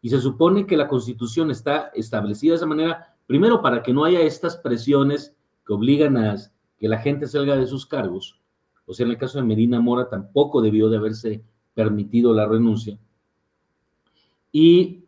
Y 0.01 0.09
se 0.09 0.19
supone 0.19 0.65
que 0.65 0.77
la 0.77 0.87
Constitución 0.87 1.51
está 1.51 1.91
establecida 1.93 2.51
de 2.51 2.57
esa 2.57 2.65
manera, 2.65 3.15
primero 3.27 3.61
para 3.61 3.83
que 3.83 3.93
no 3.93 4.05
haya 4.05 4.21
estas 4.21 4.57
presiones 4.57 5.35
que 5.65 5.73
obligan 5.73 6.17
a 6.17 6.35
que 6.77 6.87
la 6.87 6.97
gente 6.99 7.27
salga 7.27 7.55
de 7.55 7.67
sus 7.67 7.85
cargos. 7.85 8.39
O 8.85 8.93
sea, 8.93 9.05
en 9.05 9.11
el 9.11 9.17
caso 9.17 9.37
de 9.37 9.45
Medina 9.45 9.79
Mora 9.79 10.09
tampoco 10.09 10.61
debió 10.61 10.89
de 10.89 10.97
haberse 10.97 11.43
permitido 11.73 12.33
la 12.33 12.45
renuncia. 12.47 12.99
Y 14.51 15.05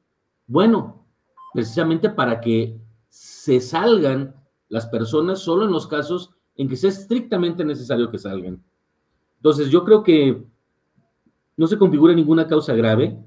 bueno, 0.48 1.06
precisamente 1.54 2.10
para 2.10 2.42
que 2.42 2.80
se 3.10 3.62
salgan 3.62 4.36
las 4.70 4.88
personas 4.88 5.40
solo 5.40 5.66
en 5.66 5.72
los 5.72 5.88
casos 5.88 6.32
en 6.56 6.68
que 6.68 6.76
sea 6.76 6.90
estrictamente 6.90 7.64
necesario 7.64 8.10
que 8.10 8.18
salgan. 8.18 8.64
Entonces, 9.38 9.70
yo 9.70 9.84
creo 9.84 10.04
que 10.04 10.44
no 11.58 11.68
se 11.68 11.78
configura 11.78 12.14
ninguna 12.14 12.48
causa 12.48 12.74
grave, 12.74 13.18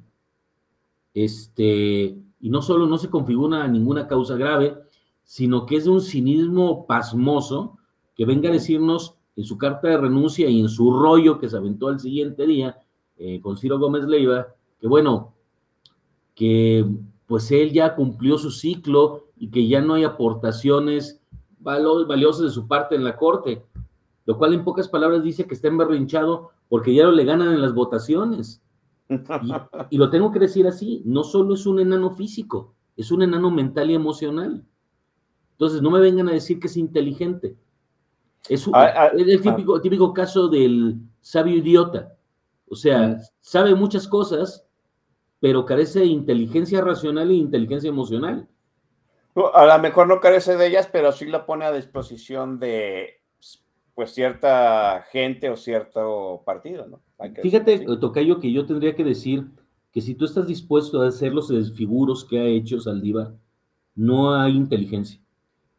este, 1.14 2.18
y 2.40 2.50
no 2.50 2.62
solo 2.62 2.86
no 2.86 2.98
se 2.98 3.10
configura 3.10 3.66
ninguna 3.68 4.06
causa 4.06 4.36
grave, 4.36 4.76
sino 5.24 5.66
que 5.66 5.76
es 5.76 5.84
de 5.84 5.90
un 5.90 6.00
cinismo 6.00 6.86
pasmoso 6.86 7.78
que 8.14 8.24
venga 8.24 8.48
a 8.48 8.52
decirnos 8.52 9.14
en 9.36 9.44
su 9.44 9.56
carta 9.56 9.88
de 9.88 9.98
renuncia 9.98 10.48
y 10.48 10.60
en 10.60 10.68
su 10.68 10.92
rollo 10.92 11.38
que 11.38 11.48
se 11.48 11.56
aventó 11.56 11.88
al 11.88 12.00
siguiente 12.00 12.46
día, 12.46 12.76
eh, 13.18 13.40
con 13.40 13.56
Ciro 13.56 13.78
Gómez 13.78 14.04
Leiva, 14.04 14.48
que 14.80 14.86
bueno, 14.86 15.34
que 16.34 16.86
pues 17.26 17.50
él 17.50 17.72
ya 17.72 17.94
cumplió 17.94 18.38
su 18.38 18.50
ciclo 18.50 19.26
y 19.36 19.50
que 19.50 19.68
ya 19.68 19.80
no 19.80 19.94
hay 19.94 20.04
aportaciones 20.04 21.20
valiosas 21.60 22.42
de 22.42 22.50
su 22.50 22.66
parte 22.66 22.94
en 22.94 23.04
la 23.04 23.16
corte, 23.16 23.64
lo 24.24 24.38
cual 24.38 24.54
en 24.54 24.64
pocas 24.64 24.88
palabras 24.88 25.22
dice 25.22 25.46
que 25.46 25.54
está 25.54 25.68
emberrinchado 25.68 26.50
porque 26.68 26.94
ya 26.94 27.04
no 27.04 27.12
le 27.12 27.24
ganan 27.24 27.52
en 27.52 27.60
las 27.60 27.74
votaciones. 27.74 28.62
Y, 29.08 29.52
y, 29.90 29.98
lo 29.98 30.10
tengo 30.10 30.30
que 30.30 30.38
decir 30.38 30.66
así, 30.66 31.02
no 31.06 31.24
solo 31.24 31.54
es 31.54 31.64
un 31.64 31.80
enano 31.80 32.10
físico, 32.10 32.74
es 32.96 33.10
un 33.10 33.22
enano 33.22 33.50
mental 33.50 33.90
y 33.90 33.94
emocional. 33.94 34.64
Entonces, 35.52 35.80
no 35.82 35.90
me 35.90 35.98
vengan 35.98 36.28
a 36.28 36.32
decir 36.32 36.60
que 36.60 36.66
es 36.66 36.76
inteligente. 36.76 37.56
Es, 38.48 38.68
ah, 38.68 38.92
ah, 38.94 39.06
el 39.08 39.40
típico, 39.40 39.76
ah. 39.76 39.80
típico 39.80 40.12
caso 40.12 40.48
del 40.48 40.96
sabio 41.20 41.56
idiota. 41.56 42.14
O 42.70 42.74
sea, 42.74 43.18
sabe 43.40 43.74
muchas 43.74 44.06
cosas, 44.06 44.66
pero 45.40 45.64
carece 45.64 46.00
de 46.00 46.06
inteligencia 46.06 46.80
racional 46.80 47.30
e 47.30 47.34
inteligencia 47.34 47.88
emocional. 47.88 48.48
A 49.54 49.66
lo 49.66 49.78
mejor 49.78 50.08
no 50.08 50.20
carece 50.20 50.56
de 50.56 50.66
ellas, 50.66 50.88
pero 50.90 51.12
sí 51.12 51.26
la 51.26 51.46
pone 51.46 51.64
a 51.64 51.72
disposición 51.72 52.58
de 52.58 53.20
pues 53.94 54.12
cierta 54.12 55.04
gente 55.10 55.50
o 55.50 55.56
cierto 55.56 56.42
partido, 56.46 56.86
¿no? 56.86 57.00
Fíjate, 57.42 57.84
Tocayo, 57.98 58.38
que 58.38 58.52
yo 58.52 58.64
tendría 58.64 58.94
que 58.94 59.02
decir 59.02 59.48
que 59.92 60.00
si 60.00 60.14
tú 60.14 60.24
estás 60.24 60.46
dispuesto 60.46 61.02
a 61.02 61.08
hacer 61.08 61.34
los 61.34 61.48
desfiguros 61.48 62.24
que 62.24 62.38
ha 62.38 62.44
hecho 62.44 62.80
Saldívar, 62.80 63.34
no 63.96 64.34
hay 64.34 64.56
inteligencia. 64.56 65.20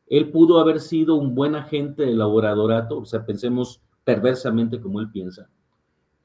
Él 0.08 0.32
pudo 0.32 0.60
haber 0.60 0.82
sido 0.82 1.16
un 1.16 1.34
buen 1.34 1.56
agente 1.56 2.04
de 2.04 2.14
laboradorato, 2.14 2.98
o 2.98 3.06
sea, 3.06 3.26
pensemos 3.26 3.82
perversamente 4.04 4.82
como 4.82 5.00
él 5.00 5.12
piensa, 5.12 5.50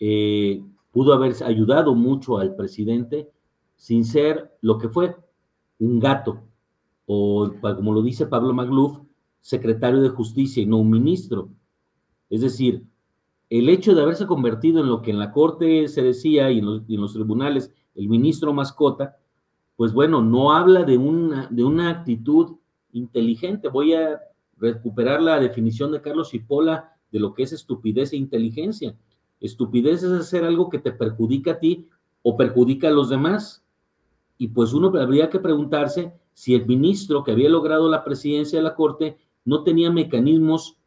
eh, 0.01 0.63
pudo 0.91 1.13
haber 1.13 1.35
ayudado 1.45 1.95
mucho 1.95 2.39
al 2.39 2.55
presidente 2.55 3.31
sin 3.77 4.05
ser 4.05 4.57
lo 4.61 4.79
que 4.79 4.89
fue, 4.89 5.17
un 5.79 6.01
gato, 6.01 6.43
o 7.07 7.51
como 7.61 7.93
lo 7.93 8.03
dice 8.03 8.27
Pablo 8.27 8.55
Magluf, 8.55 8.99
secretario 9.41 10.01
de 10.01 10.09
justicia 10.09 10.63
y 10.63 10.67
no 10.67 10.79
un 10.79 10.91
ministro. 10.91 11.51
Es 12.31 12.41
decir, 12.41 12.85
el 13.51 13.69
hecho 13.69 13.95
de 13.95 14.03
haberse 14.03 14.27
convertido 14.27 14.81
en 14.81 14.89
lo 14.89 15.03
que 15.03 15.11
en 15.11 15.19
la 15.19 15.33
corte 15.33 15.87
se 15.89 16.03
decía 16.03 16.51
y 16.51 16.61
en 16.61 16.67
los, 17.01 17.13
tribunales 17.13 17.73
el 17.95 18.09
ministro 18.09 18.53
mascota, 18.53 19.19
pues 19.77 19.93
bueno, 19.93 20.23
no 20.23 20.53
habla 20.53 20.85
de 20.85 20.97
una, 20.97 21.49
de 21.51 21.63
una 21.63 21.91
actitud 21.91 22.57
inteligente. 22.93 23.69
Voy 23.69 23.93
a 23.95 24.21
recuperar 24.57 25.21
la 25.21 25.39
definición 25.39 25.93
de 25.93 26.01
Carlos 26.01 26.31
Cipolla 26.31 26.93
de 27.11 27.21
lo 27.21 27.35
que 27.35 27.43
es 27.43 27.53
estupidez 27.53 28.13
e 28.13 28.17
inteligencia. 28.17 28.97
Estupidez 29.41 30.03
es 30.03 30.13
hacer 30.13 30.45
algo 30.45 30.71
que 30.71 30.79
te 30.79 30.93
perjudica 30.93 31.53
a 31.53 31.59
ti 31.59 31.89
o 32.23 32.37
perjudica 32.37 32.89
a 32.89 32.93
los 32.93 33.09
demás. 33.09 33.65
Y 34.39 34.49
pues 34.49 34.73
uno 34.73 34.89
habría 34.99 35.31
que 35.31 35.39
preguntarse 35.39 36.15
si 36.33 36.55
el 36.55 36.67
ministro 36.67 37.23
que 37.23 37.33
había 37.33 37.49
logrado 37.49 37.89
la 37.89 38.05
presidencia 38.05 38.59
de 38.59 38.65
la 38.65 38.75
Corte 38.75 39.17
no 39.45 39.63
tenía 39.63 39.91
mecanismos 39.91 40.79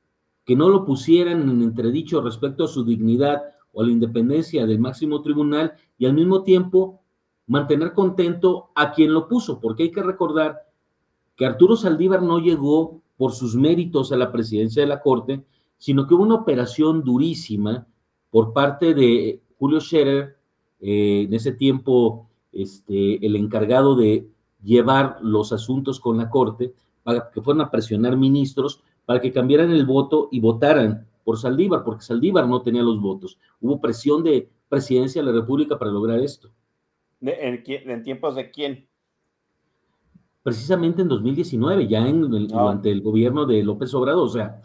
que 0.43 0.55
no 0.55 0.69
lo 0.69 0.85
pusieran 0.85 1.41
en 1.49 1.61
entredicho 1.61 2.21
respecto 2.21 2.63
a 2.63 2.67
su 2.67 2.83
dignidad 2.83 3.43
o 3.73 3.81
a 3.81 3.85
la 3.85 3.91
independencia 3.91 4.65
del 4.65 4.79
máximo 4.79 5.21
tribunal 5.21 5.73
y 5.97 6.05
al 6.05 6.13
mismo 6.13 6.43
tiempo 6.43 7.01
mantener 7.47 7.93
contento 7.93 8.69
a 8.75 8.91
quien 8.91 9.13
lo 9.13 9.27
puso, 9.27 9.59
porque 9.59 9.83
hay 9.83 9.91
que 9.91 10.03
recordar 10.03 10.67
que 11.35 11.45
Arturo 11.45 11.75
Saldívar 11.75 12.21
no 12.21 12.39
llegó 12.39 13.01
por 13.17 13.31
sus 13.33 13.55
méritos 13.55 14.11
a 14.11 14.17
la 14.17 14.31
presidencia 14.31 14.81
de 14.81 14.87
la 14.87 15.01
Corte, 15.01 15.45
sino 15.77 16.07
que 16.07 16.13
hubo 16.13 16.23
una 16.23 16.35
operación 16.35 17.03
durísima 17.03 17.87
por 18.29 18.53
parte 18.53 18.93
de 18.93 19.41
Julio 19.57 19.79
Scherer, 19.79 20.37
eh, 20.79 21.23
en 21.27 21.33
ese 21.33 21.53
tiempo 21.53 22.29
este, 22.51 23.25
el 23.25 23.35
encargado 23.35 23.95
de 23.95 24.27
llevar 24.63 25.17
los 25.21 25.53
asuntos 25.53 25.99
con 25.99 26.17
la 26.17 26.29
Corte, 26.29 26.73
para 27.03 27.31
que 27.31 27.41
fueran 27.41 27.61
a 27.61 27.71
presionar 27.71 28.17
ministros 28.17 28.83
para 29.07 29.21
que 29.21 29.31
cambiaran 29.31 29.71
el 29.71 29.85
voto 29.85 30.27
y 30.33 30.41
votaran 30.41 31.07
por 31.23 31.37
Saldívar, 31.37 31.85
porque 31.85 32.03
Saldívar 32.03 32.45
no 32.45 32.61
tenía 32.61 32.83
los 32.83 32.99
votos. 32.99 33.39
Hubo 33.61 33.79
presión 33.79 34.21
de 34.21 34.49
presidencia 34.67 35.21
de 35.21 35.31
la 35.31 35.39
República 35.39 35.79
para 35.79 35.89
lograr 35.89 36.19
esto. 36.19 36.49
¿En, 37.21 38.03
tiempos 38.03 38.35
de 38.35 38.51
quién? 38.51 38.85
Precisamente 40.43 41.01
en 41.01 41.07
2019, 41.07 41.87
ya 41.87 42.05
en 42.05 42.33
el, 42.33 42.47
ah. 42.53 42.63
durante 42.63 42.91
el 42.91 43.01
gobierno 43.01 43.45
de 43.45 43.63
López 43.63 43.93
Obrador. 43.93 44.25
O 44.25 44.29
sea, 44.29 44.61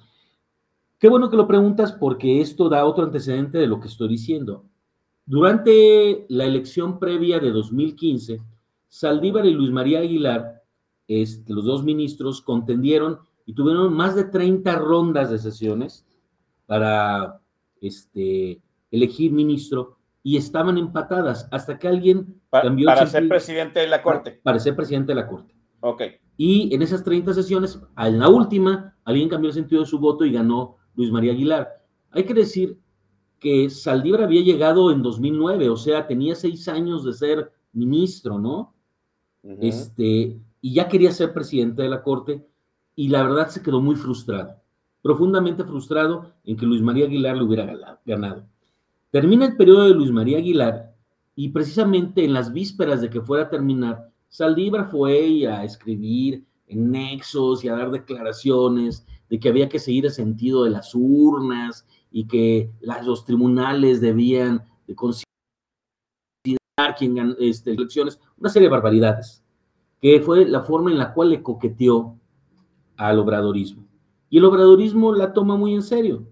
qué 1.03 1.09
bueno 1.09 1.29
que 1.29 1.37
lo 1.37 1.49
preguntas 1.49 1.91
porque 1.91 2.41
esto 2.41 2.69
da 2.69 2.85
otro 2.85 3.03
antecedente 3.03 3.59
de 3.59 3.67
lo 3.67 3.81
que 3.81 3.89
estoy 3.89 4.07
diciendo. 4.07 4.65
Durante 5.27 6.27
la 6.29 6.45
elección 6.45 7.01
previa 7.01 7.41
de 7.41 7.51
2015, 7.51 8.41
Saldívar 8.87 9.45
y 9.47 9.53
Luis 9.53 9.73
María 9.73 9.99
Aguilar, 9.99 10.63
este, 11.09 11.53
los 11.53 11.65
dos 11.65 11.83
ministros, 11.83 12.41
contendieron 12.41 13.19
y 13.47 13.53
tuvieron 13.53 13.93
más 13.93 14.15
de 14.15 14.27
30 14.27 14.77
rondas 14.77 15.33
de 15.33 15.39
sesiones 15.39 16.07
para 16.67 17.41
este, 17.81 18.63
elegir 18.93 19.33
ministro 19.33 19.99
y 20.23 20.37
estaban 20.37 20.79
empatadas 20.79 21.49
hasta 21.51 21.81
que 21.81 21.89
alguien 21.89 22.41
cambió. 22.49 22.87
Para 22.87 23.09
ser 23.09 23.27
presidente 23.27 23.81
de 23.81 23.89
la 23.89 24.05
Corte. 24.05 24.39
Para, 24.45 24.61
ser 24.61 24.77
presidente 24.77 25.11
de 25.11 25.17
la 25.17 25.27
Corte. 25.27 25.53
Ok. 25.81 26.03
Y 26.37 26.73
en 26.73 26.81
esas 26.81 27.03
30 27.03 27.35
sesiones, 27.35 27.81
en 27.99 28.21
la 28.21 28.29
última, 28.29 28.97
alguien 29.05 29.29
cambió 29.29 29.49
el 29.49 29.55
sentido 29.55 29.83
de 29.83 29.89
su 29.89 29.99
voto 29.99 30.25
y 30.25 30.31
ganó 30.31 30.79
Luis 30.95 31.11
María 31.11 31.33
Aguilar. 31.33 31.83
Hay 32.11 32.25
que 32.25 32.35
decir 32.35 32.79
que 33.39 33.71
Saldívar 33.71 34.23
había 34.23 34.43
llegado 34.43 34.93
en 34.93 35.03
2009, 35.03 35.69
o 35.69 35.77
sea, 35.77 36.07
tenía 36.07 36.35
seis 36.35 36.69
años 36.69 37.05
de 37.05 37.13
ser 37.13 37.53
ministro, 37.73 38.39
¿no? 38.39 38.75
Este, 39.43 40.39
y 40.61 40.75
ya 40.75 40.87
quería 40.89 41.11
ser 41.11 41.33
presidente 41.33 41.83
de 41.83 41.89
la 41.89 42.03
Corte, 42.03 42.47
y 42.95 43.09
la 43.09 43.23
verdad 43.25 43.49
se 43.49 43.63
quedó 43.63 43.81
muy 43.81 43.97
frustrado, 43.97 44.55
profundamente 45.03 45.65
frustrado 45.65 46.33
en 46.45 46.57
que 46.57 46.67
Luis 46.67 46.83
María 46.83 47.07
Aguilar 47.07 47.37
le 47.37 47.43
hubiera 47.43 47.99
ganado. 48.05 48.45
Termina 49.11 49.47
el 49.47 49.57
periodo 49.57 49.85
de 49.85 49.95
Luis 49.95 50.11
María 50.11 50.39
Aguilar 50.39 50.95
y 51.35 51.49
precisamente 51.49 52.25
en 52.25 52.33
las 52.33 52.53
vísperas 52.53 53.01
de 53.01 53.11
que 53.11 53.21
fuera 53.21 53.45
a 53.45 53.51
terminar, 53.51 54.11
Saldívar 54.29 54.91
fue 54.91 55.47
a 55.49 55.65
escribir 55.65 56.45
en 56.67 56.91
nexos 56.91 57.65
y 57.65 57.69
a 57.69 57.75
dar 57.75 57.91
declaraciones 57.91 59.07
de 59.33 59.41
que 59.41 59.49
había 59.49 59.71
que 59.71 59.79
seguir 59.79 60.05
el 60.05 60.11
sentido 60.11 60.63
de 60.65 60.69
las 60.69 60.95
urnas 60.95 61.87
y 62.11 62.27
que 62.27 62.71
los 63.03 63.25
tribunales 63.25 64.03
debían 64.03 64.63
de 64.87 64.95
considerar 64.95 65.25
quién 66.99 67.15
ganó 67.15 67.35
este, 67.39 67.71
elecciones, 67.71 68.21
una 68.37 68.51
serie 68.51 68.69
de 68.69 68.73
barbaridades, 68.73 69.43
que 70.03 70.21
fue 70.21 70.45
la 70.45 70.61
forma 70.61 70.91
en 70.91 70.99
la 70.99 71.15
cual 71.15 71.31
le 71.31 71.43
coqueteó 71.43 72.19
al 72.99 73.19
obradorismo. 73.21 73.87
Y 74.29 74.37
el 74.37 74.45
obradorismo 74.45 75.15
la 75.15 75.33
toma 75.33 75.57
muy 75.57 75.73
en 75.73 75.83
serio 75.83 76.29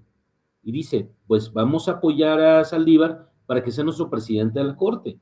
y 0.63 0.71
dice, 0.71 1.11
pues 1.27 1.51
vamos 1.51 1.89
a 1.89 1.93
apoyar 1.93 2.39
a 2.39 2.67
Saldívar 2.67 3.33
para 3.47 3.65
que 3.65 3.71
sea 3.71 3.83
nuestro 3.83 4.11
presidente 4.11 4.59
de 4.59 4.67
la 4.67 4.77
Corte. 4.77 5.19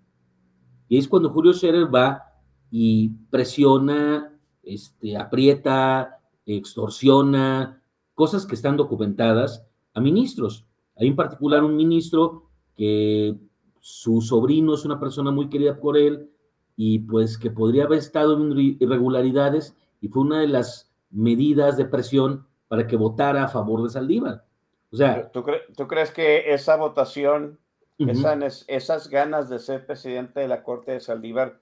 Y 0.88 0.98
es 0.98 1.06
cuando 1.06 1.30
Julio 1.30 1.52
Scherer 1.52 1.94
va 1.94 2.24
y 2.72 3.10
presiona, 3.30 4.36
este, 4.64 5.16
aprieta, 5.16 6.17
extorsiona, 6.56 7.82
cosas 8.14 8.46
que 8.46 8.54
están 8.54 8.76
documentadas 8.76 9.66
a 9.94 10.00
ministros. 10.00 10.66
Hay 10.96 11.08
en 11.08 11.16
particular 11.16 11.62
un 11.62 11.76
ministro 11.76 12.50
que 12.76 13.36
su 13.80 14.20
sobrino 14.20 14.74
es 14.74 14.84
una 14.84 14.98
persona 14.98 15.30
muy 15.30 15.48
querida 15.48 15.78
por 15.78 15.96
él 15.96 16.30
y 16.76 17.00
pues 17.00 17.38
que 17.38 17.50
podría 17.50 17.84
haber 17.84 17.98
estado 17.98 18.36
en 18.36 18.58
irregularidades 18.80 19.76
y 20.00 20.08
fue 20.08 20.22
una 20.22 20.40
de 20.40 20.48
las 20.48 20.92
medidas 21.10 21.76
de 21.76 21.84
presión 21.84 22.46
para 22.68 22.86
que 22.86 22.96
votara 22.96 23.44
a 23.44 23.48
favor 23.48 23.82
de 23.82 23.90
Saldívar. 23.90 24.44
O 24.90 24.96
sea, 24.96 25.30
¿tú, 25.30 25.42
crees 25.42 26.10
que 26.10 26.52
esa 26.52 26.76
votación, 26.76 27.58
esas, 27.98 29.08
ganas 29.08 29.48
de 29.48 29.58
ser 29.58 29.86
presidente 29.86 30.40
de 30.40 30.48
la 30.48 30.62
Corte 30.62 30.92
de 30.92 31.00
Saldívar 31.00 31.60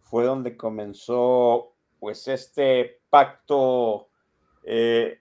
fue 0.00 0.24
donde 0.24 0.56
comenzó 0.56 1.74
pues 1.98 2.28
este 2.28 3.00
pacto 3.08 4.08
eh, 4.66 5.20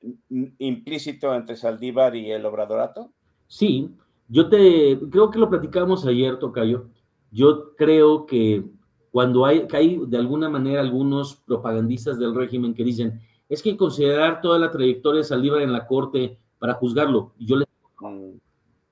implícito 0.57 1.33
entre 1.33 1.55
Saldívar 1.55 2.15
y 2.15 2.31
el 2.31 2.45
Obradorato? 2.45 3.11
Sí, 3.47 3.91
yo 4.27 4.49
te 4.49 4.99
creo 5.11 5.29
que 5.29 5.39
lo 5.39 5.49
platicamos 5.49 6.05
ayer, 6.05 6.39
Tocayo. 6.39 6.89
Yo 7.31 7.75
creo 7.75 8.25
que 8.25 8.65
cuando 9.11 9.45
hay, 9.45 9.67
que 9.67 9.77
hay 9.77 10.01
de 10.07 10.17
alguna 10.17 10.49
manera 10.49 10.81
algunos 10.81 11.35
propagandistas 11.35 12.17
del 12.17 12.33
régimen 12.33 12.73
que 12.73 12.83
dicen 12.83 13.21
es 13.47 13.61
que 13.61 13.77
considerar 13.77 14.41
toda 14.41 14.57
la 14.57 14.71
trayectoria 14.71 15.19
de 15.19 15.25
Saldívar 15.25 15.61
en 15.61 15.71
la 15.71 15.85
corte 15.85 16.39
para 16.57 16.73
juzgarlo. 16.73 17.33
Y 17.37 17.45
yo 17.45 17.57
le 17.57 17.65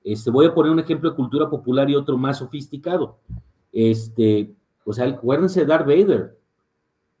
este, 0.04 0.30
voy 0.30 0.46
a 0.46 0.54
poner 0.54 0.70
un 0.70 0.78
ejemplo 0.78 1.10
de 1.10 1.16
cultura 1.16 1.50
popular 1.50 1.90
y 1.90 1.96
otro 1.96 2.16
más 2.16 2.38
sofisticado. 2.38 3.18
Este, 3.72 4.54
o 4.84 4.92
sea, 4.92 5.06
acuérdense 5.06 5.60
de 5.60 5.66
Darth 5.66 5.86
Vader. 5.86 6.38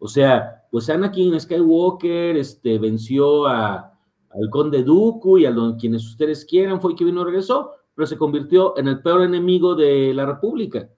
O 0.04 0.08
sea, 0.08 0.66
pues 0.70 0.90
Anakin 0.90 1.40
Skywalker 1.40 2.36
este, 2.36 2.78
venció 2.78 3.46
a, 3.46 3.98
al 4.28 4.50
conde 4.50 4.82
Dooku 4.82 5.38
y 5.38 5.46
a 5.46 5.54
quienes 5.80 6.04
ustedes 6.04 6.44
quieran, 6.44 6.78
fue 6.78 6.94
que 6.94 7.06
vino 7.06 7.24
regresó, 7.24 7.70
pero 7.94 8.06
se 8.06 8.18
convirtió 8.18 8.76
en 8.76 8.88
el 8.88 9.00
peor 9.00 9.22
enemigo 9.22 9.74
de 9.74 10.12
la 10.12 10.26
República. 10.26 10.90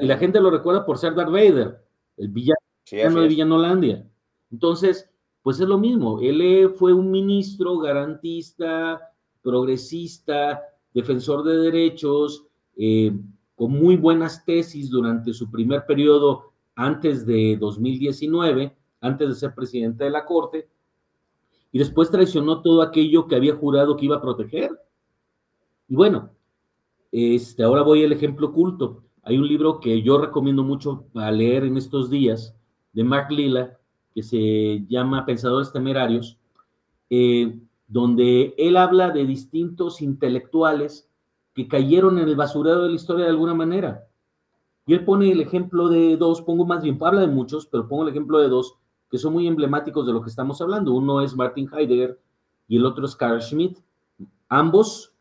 Y 0.00 0.06
la 0.06 0.16
gente 0.16 0.40
lo 0.40 0.50
recuerda 0.50 0.86
por 0.86 0.96
ser 0.96 1.14
Darth 1.14 1.30
Vader, 1.30 1.84
el 2.16 2.28
villano 2.28 3.20
de 3.20 3.28
Villanolandia. 3.28 4.10
Entonces, 4.50 5.10
pues 5.42 5.60
es 5.60 5.68
lo 5.68 5.76
mismo. 5.76 6.20
Él 6.22 6.70
fue 6.74 6.94
un 6.94 7.10
ministro 7.10 7.78
garantista, 7.80 8.98
progresista, 9.42 10.62
defensor 10.94 11.44
de 11.44 11.58
derechos, 11.58 12.46
eh, 12.78 13.12
con 13.54 13.72
muy 13.72 13.96
buenas 13.96 14.42
tesis 14.46 14.88
durante 14.88 15.34
su 15.34 15.50
primer 15.50 15.84
periodo 15.84 16.54
antes 16.78 17.26
de 17.26 17.56
2019, 17.58 18.72
antes 19.00 19.28
de 19.28 19.34
ser 19.34 19.52
presidente 19.52 20.04
de 20.04 20.10
la 20.10 20.24
Corte, 20.24 20.68
y 21.72 21.78
después 21.80 22.08
traicionó 22.08 22.62
todo 22.62 22.82
aquello 22.82 23.26
que 23.26 23.34
había 23.34 23.56
jurado 23.56 23.96
que 23.96 24.04
iba 24.04 24.16
a 24.16 24.22
proteger. 24.22 24.70
Y 25.88 25.96
bueno, 25.96 26.30
este, 27.10 27.64
ahora 27.64 27.82
voy 27.82 28.04
al 28.04 28.12
ejemplo 28.12 28.46
oculto. 28.46 29.02
Hay 29.24 29.36
un 29.36 29.48
libro 29.48 29.80
que 29.80 30.02
yo 30.02 30.18
recomiendo 30.18 30.62
mucho 30.62 31.06
para 31.12 31.32
leer 31.32 31.64
en 31.64 31.76
estos 31.76 32.10
días, 32.10 32.54
de 32.92 33.02
Mark 33.02 33.32
Lilla, 33.32 33.76
que 34.14 34.22
se 34.22 34.86
llama 34.88 35.26
Pensadores 35.26 35.72
Temerarios, 35.72 36.38
eh, 37.10 37.58
donde 37.88 38.54
él 38.56 38.76
habla 38.76 39.10
de 39.10 39.26
distintos 39.26 40.00
intelectuales 40.00 41.10
que 41.54 41.66
cayeron 41.66 42.20
en 42.20 42.28
el 42.28 42.36
basurero 42.36 42.82
de 42.82 42.90
la 42.90 42.94
historia 42.94 43.24
de 43.24 43.32
alguna 43.32 43.54
manera. 43.54 44.07
Y 44.88 44.94
él 44.94 45.04
pone 45.04 45.30
el 45.30 45.42
ejemplo 45.42 45.90
de 45.90 46.16
dos, 46.16 46.40
pongo 46.40 46.64
más 46.64 46.82
bien, 46.82 46.96
habla 47.02 47.20
de 47.20 47.26
muchos, 47.26 47.66
pero 47.66 47.86
pongo 47.86 48.04
el 48.04 48.08
ejemplo 48.08 48.38
de 48.38 48.48
dos 48.48 48.78
que 49.10 49.18
son 49.18 49.34
muy 49.34 49.46
emblemáticos 49.46 50.06
de 50.06 50.14
lo 50.14 50.22
que 50.22 50.30
estamos 50.30 50.62
hablando. 50.62 50.94
Uno 50.94 51.20
es 51.20 51.36
Martin 51.36 51.68
Heidegger 51.70 52.18
y 52.66 52.78
el 52.78 52.86
otro 52.86 53.04
es 53.04 53.14
Carl 53.14 53.42
Schmitt, 53.42 53.78
ambos 54.48 55.12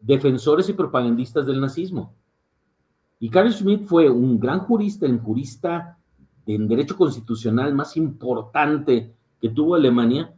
defensores 0.00 0.68
y 0.68 0.74
propagandistas 0.74 1.44
del 1.44 1.60
nazismo. 1.60 2.14
Y 3.18 3.30
Carl 3.30 3.52
Schmitt 3.52 3.84
fue 3.86 4.08
un 4.08 4.38
gran 4.38 4.60
jurista, 4.60 5.06
el 5.06 5.18
jurista 5.18 5.98
en 6.46 6.68
derecho 6.68 6.96
constitucional 6.96 7.74
más 7.74 7.96
importante 7.96 9.12
que 9.40 9.48
tuvo 9.48 9.74
Alemania. 9.74 10.32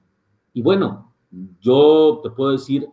Y 0.54 0.62
bueno, 0.62 1.12
yo 1.60 2.20
te 2.22 2.30
puedo 2.30 2.52
decir, 2.52 2.88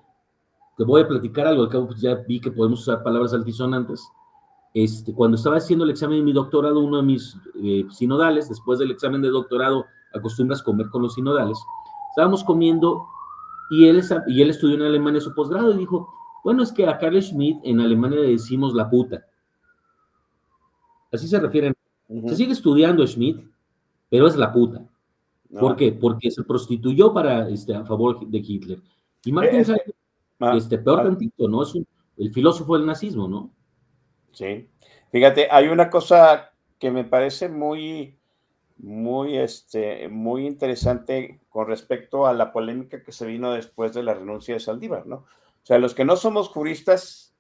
te 0.76 0.84
voy 0.84 1.04
a 1.04 1.08
platicar 1.08 1.48
algo, 1.48 1.64
al 1.64 1.96
ya 1.96 2.16
vi 2.16 2.42
que 2.42 2.52
podemos 2.52 2.82
usar 2.82 3.02
palabras 3.02 3.34
altisonantes. 3.34 4.06
Este, 4.74 5.14
cuando 5.14 5.36
estaba 5.36 5.58
haciendo 5.58 5.86
el 5.86 5.92
examen 5.92 6.20
de 6.20 6.24
mi 6.24 6.34
doctorado, 6.34 6.80
uno 6.80 6.98
de 6.98 7.04
mis 7.04 7.36
eh, 7.64 7.86
sinodales, 7.90 8.50
después 8.50 8.80
del 8.80 8.92
examen 8.92 9.22
de 9.22 9.30
doctorado, 9.30 9.86
acostumbras 10.14 10.62
comer 10.62 10.90
con 10.90 11.02
los 11.02 11.16
sinodales, 11.16 11.60
estábamos 12.12 12.44
comiendo 12.44 13.06
y 13.72 13.88
él, 13.88 14.04
y 14.28 14.42
él 14.42 14.50
estudió 14.50 14.76
en 14.76 14.84
Alemania 14.84 15.22
su 15.22 15.34
posgrado 15.34 15.74
y 15.74 15.78
dijo, 15.78 16.14
bueno, 16.44 16.64
es 16.64 16.72
que 16.72 16.88
a 16.88 16.98
Carl 16.98 17.22
Schmidt 17.22 17.60
en 17.64 17.80
Alemania 17.80 18.20
le 18.20 18.30
decimos 18.30 18.74
la 18.74 18.90
puta. 18.90 19.26
Así 21.12 21.28
se 21.28 21.40
refieren 21.40 21.74
se 22.10 22.36
sigue 22.36 22.54
estudiando 22.54 23.06
Schmidt, 23.06 23.40
pero 24.10 24.28
es 24.28 24.36
la 24.36 24.52
puta. 24.52 24.84
¿Por 25.60 25.76
qué? 25.76 25.92
Porque 25.92 26.32
se 26.32 26.44
prostituyó 26.44 27.14
para, 27.14 27.48
este, 27.50 27.76
a 27.76 27.86
favor 27.86 28.28
de 28.28 28.38
Hitler. 28.40 28.82
Y 29.24 29.32
Martin 29.32 29.60
Heidegger, 29.60 29.96
este, 30.56 30.78
peor 30.80 31.04
tantito, 31.04 31.48
¿no? 31.48 31.64
Es 31.64 31.74
el 32.18 32.34
filósofo 32.34 32.78
del 32.78 32.86
nazismo, 32.86 33.28
¿no? 33.28 33.52
Sí. 34.32 34.70
Fíjate, 35.12 35.48
hay 35.52 35.68
una 35.68 35.90
cosa 35.90 36.52
que 36.80 36.92
me 36.92 37.04
parece 37.04 37.50
muy, 37.50 38.18
muy, 38.78 39.38
este, 39.38 40.08
muy 40.08 40.46
interesante 40.48 41.42
con 41.50 41.68
respecto 41.68 42.26
a 42.26 42.34
la 42.34 42.52
polémica 42.52 43.04
que 43.04 43.12
se 43.12 43.26
vino 43.26 43.52
después 43.54 43.94
de 43.94 44.04
la 44.04 44.14
renuncia 44.14 44.54
de 44.54 44.60
Saldívar, 44.60 45.06
¿no? 45.08 45.16
O 45.18 45.66
sea, 45.66 45.78
los 45.78 45.94
que 45.94 46.06
no 46.06 46.16
somos 46.16 46.50
juristas, 46.50 47.36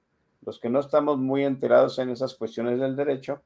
los 0.46 0.60
que 0.60 0.70
no 0.70 0.80
estamos 0.80 1.18
muy 1.18 1.46
enterados 1.46 2.00
en 2.00 2.10
esas 2.10 2.36
cuestiones 2.36 2.80
del 2.80 2.96
derecho, 2.96 3.42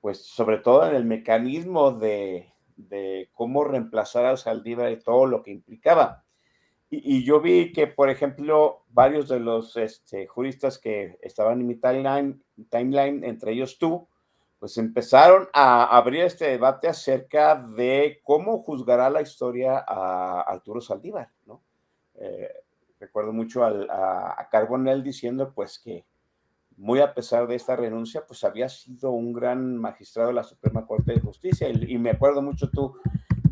pues 0.00 0.24
sobre 0.24 0.58
todo 0.58 0.86
en 0.86 0.94
el 0.94 1.04
mecanismo 1.04 1.92
de, 1.92 2.52
de 2.76 3.28
cómo 3.32 3.64
reemplazar 3.64 4.26
a 4.26 4.36
Saldívar 4.36 4.92
y 4.92 5.00
todo 5.00 5.26
lo 5.26 5.42
que 5.42 5.50
implicaba. 5.50 6.21
Y, 6.94 7.24
yo 7.24 7.40
vi 7.40 7.72
que, 7.72 7.86
por 7.86 8.10
ejemplo, 8.10 8.84
varios 8.90 9.26
de 9.26 9.40
los 9.40 9.78
este, 9.78 10.26
juristas 10.26 10.78
que 10.78 11.18
estaban 11.22 11.58
en 11.58 11.66
mi 11.66 11.76
timeline, 11.76 12.44
timeline, 12.68 13.24
entre 13.24 13.52
ellos 13.52 13.78
tú, 13.78 14.06
pues 14.58 14.76
empezaron 14.76 15.48
a 15.54 15.84
abrir 15.96 16.20
este 16.20 16.44
debate 16.44 16.88
acerca 16.88 17.54
de 17.54 18.20
cómo 18.22 18.62
juzgará 18.62 19.08
la 19.08 19.22
historia 19.22 19.82
a 19.88 20.42
Arturo 20.42 20.82
Saldívar, 20.82 21.30
¿no? 21.46 21.62
Eh, 22.16 22.52
recuerdo 23.00 23.32
mucho 23.32 23.64
a, 23.64 24.34
a 24.38 24.48
Carbonell 24.50 25.02
diciendo, 25.02 25.50
pues, 25.54 25.78
que 25.78 26.04
muy 26.76 27.00
a 27.00 27.14
pesar 27.14 27.46
de 27.46 27.54
esta 27.54 27.76
renuncia, 27.76 28.24
pues 28.26 28.44
había 28.44 28.68
sido 28.68 29.12
un 29.12 29.32
gran 29.32 29.76
magistrado 29.76 30.28
de 30.28 30.34
la 30.34 30.44
Suprema 30.44 30.86
Corte 30.86 31.12
de 31.12 31.20
Justicia. 31.20 31.68
Y, 31.68 31.96
me 31.98 32.10
acuerdo 32.10 32.42
mucho 32.42 32.70
tú 32.70 32.96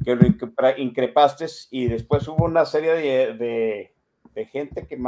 que 0.05 0.15
lo 0.15 0.27
increpaste 0.79 1.47
y 1.71 1.87
después 1.87 2.27
hubo 2.29 2.45
una 2.45 2.65
serie 2.65 2.95
de, 3.35 3.93
gente 4.47 4.87
que, 4.87 4.99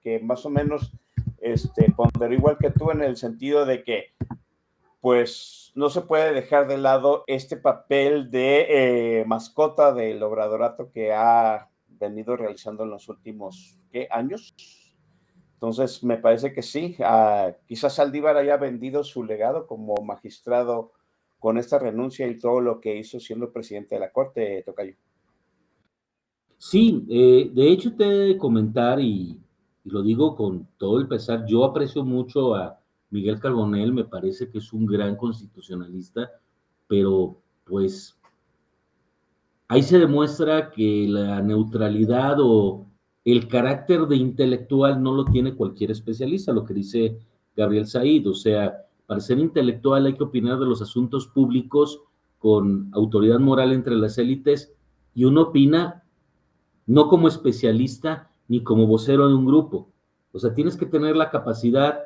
que 0.00 0.20
más 0.20 0.46
o 0.46 0.50
menos 0.50 0.92
este, 1.38 1.92
ponderó 1.92 2.32
igual 2.32 2.56
que 2.58 2.70
tú 2.70 2.90
en 2.90 3.02
el 3.02 3.16
sentido 3.16 3.66
de 3.66 3.82
que 3.84 4.14
pues 5.00 5.72
no 5.74 5.90
se 5.90 6.02
puede 6.02 6.32
dejar 6.32 6.68
de 6.68 6.78
lado 6.78 7.24
este 7.26 7.56
papel 7.56 8.30
de 8.30 8.66
eh, 9.20 9.24
mascota 9.26 9.92
del 9.92 10.22
obradorato 10.22 10.90
que 10.92 11.12
ha 11.12 11.68
venido 11.88 12.36
realizando 12.36 12.84
en 12.84 12.90
los 12.90 13.08
últimos 13.08 13.78
¿qué, 13.90 14.06
años 14.10 14.54
entonces, 15.62 16.02
me 16.02 16.16
parece 16.16 16.52
que 16.52 16.60
sí. 16.60 16.96
Ah, 16.98 17.52
quizás 17.68 17.94
Saldívar 17.94 18.36
haya 18.36 18.56
vendido 18.56 19.04
su 19.04 19.22
legado 19.22 19.68
como 19.68 19.94
magistrado 20.02 20.90
con 21.42 21.58
esta 21.58 21.76
renuncia 21.76 22.28
y 22.28 22.38
todo 22.38 22.60
lo 22.60 22.80
que 22.80 22.96
hizo 22.96 23.18
siendo 23.18 23.50
presidente 23.50 23.96
de 23.96 24.00
la 24.00 24.12
Corte, 24.12 24.62
Tocayo. 24.64 24.94
Sí, 26.56 27.04
eh, 27.10 27.50
de 27.52 27.68
hecho 27.68 27.96
te 27.96 28.04
he 28.04 28.28
de 28.28 28.38
comentar, 28.38 29.00
y, 29.00 29.40
lo 29.82 30.02
digo 30.02 30.36
con 30.36 30.68
todo 30.76 31.00
el 31.00 31.08
pesar, 31.08 31.44
yo 31.44 31.64
aprecio 31.64 32.04
mucho 32.04 32.54
a 32.54 32.78
Miguel 33.10 33.40
Carbonell, 33.40 33.92
me 33.92 34.04
parece 34.04 34.48
que 34.48 34.58
es 34.58 34.72
un 34.72 34.86
gran 34.86 35.16
constitucionalista, 35.16 36.30
pero 36.86 37.42
pues 37.64 38.16
ahí 39.66 39.82
se 39.82 39.98
demuestra 39.98 40.70
que 40.70 41.06
la 41.08 41.42
neutralidad 41.42 42.36
o 42.38 42.86
el 43.24 43.48
carácter 43.48 44.02
de 44.02 44.14
intelectual 44.14 45.02
no 45.02 45.12
lo 45.12 45.24
tiene 45.24 45.56
cualquier 45.56 45.90
especialista, 45.90 46.52
lo 46.52 46.64
que 46.64 46.74
dice 46.74 47.18
Gabriel 47.56 47.88
Said, 47.88 48.28
o 48.28 48.34
sea, 48.34 48.86
para 49.12 49.20
ser 49.20 49.38
intelectual 49.40 50.06
hay 50.06 50.14
que 50.14 50.24
opinar 50.24 50.58
de 50.58 50.64
los 50.64 50.80
asuntos 50.80 51.26
públicos 51.26 52.00
con 52.38 52.88
autoridad 52.94 53.40
moral 53.40 53.74
entre 53.74 53.94
las 53.94 54.16
élites 54.16 54.72
y 55.12 55.26
uno 55.26 55.42
opina 55.42 56.04
no 56.86 57.08
como 57.08 57.28
especialista 57.28 58.30
ni 58.48 58.62
como 58.62 58.86
vocero 58.86 59.28
de 59.28 59.34
un 59.34 59.44
grupo. 59.44 59.90
O 60.32 60.38
sea, 60.38 60.54
tienes 60.54 60.78
que 60.78 60.86
tener 60.86 61.14
la 61.14 61.28
capacidad 61.28 61.98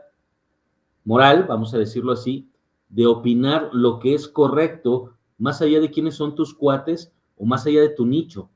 moral, 1.05 1.45
vamos 1.49 1.73
a 1.75 1.79
decirlo 1.79 2.11
así, 2.11 2.51
de 2.89 3.07
opinar 3.07 3.71
lo 3.73 4.01
que 4.01 4.15
es 4.15 4.27
correcto, 4.27 5.13
más 5.39 5.63
allá 5.63 5.79
de 5.79 5.93
quiénes 5.93 6.17
son 6.17 6.35
tus 6.35 6.55
cuates 6.55 7.13
o 7.37 7.47
más 7.47 7.67
allá 7.67 7.83
de 7.83 7.91
tu 7.91 8.05
nicho. 8.05 8.51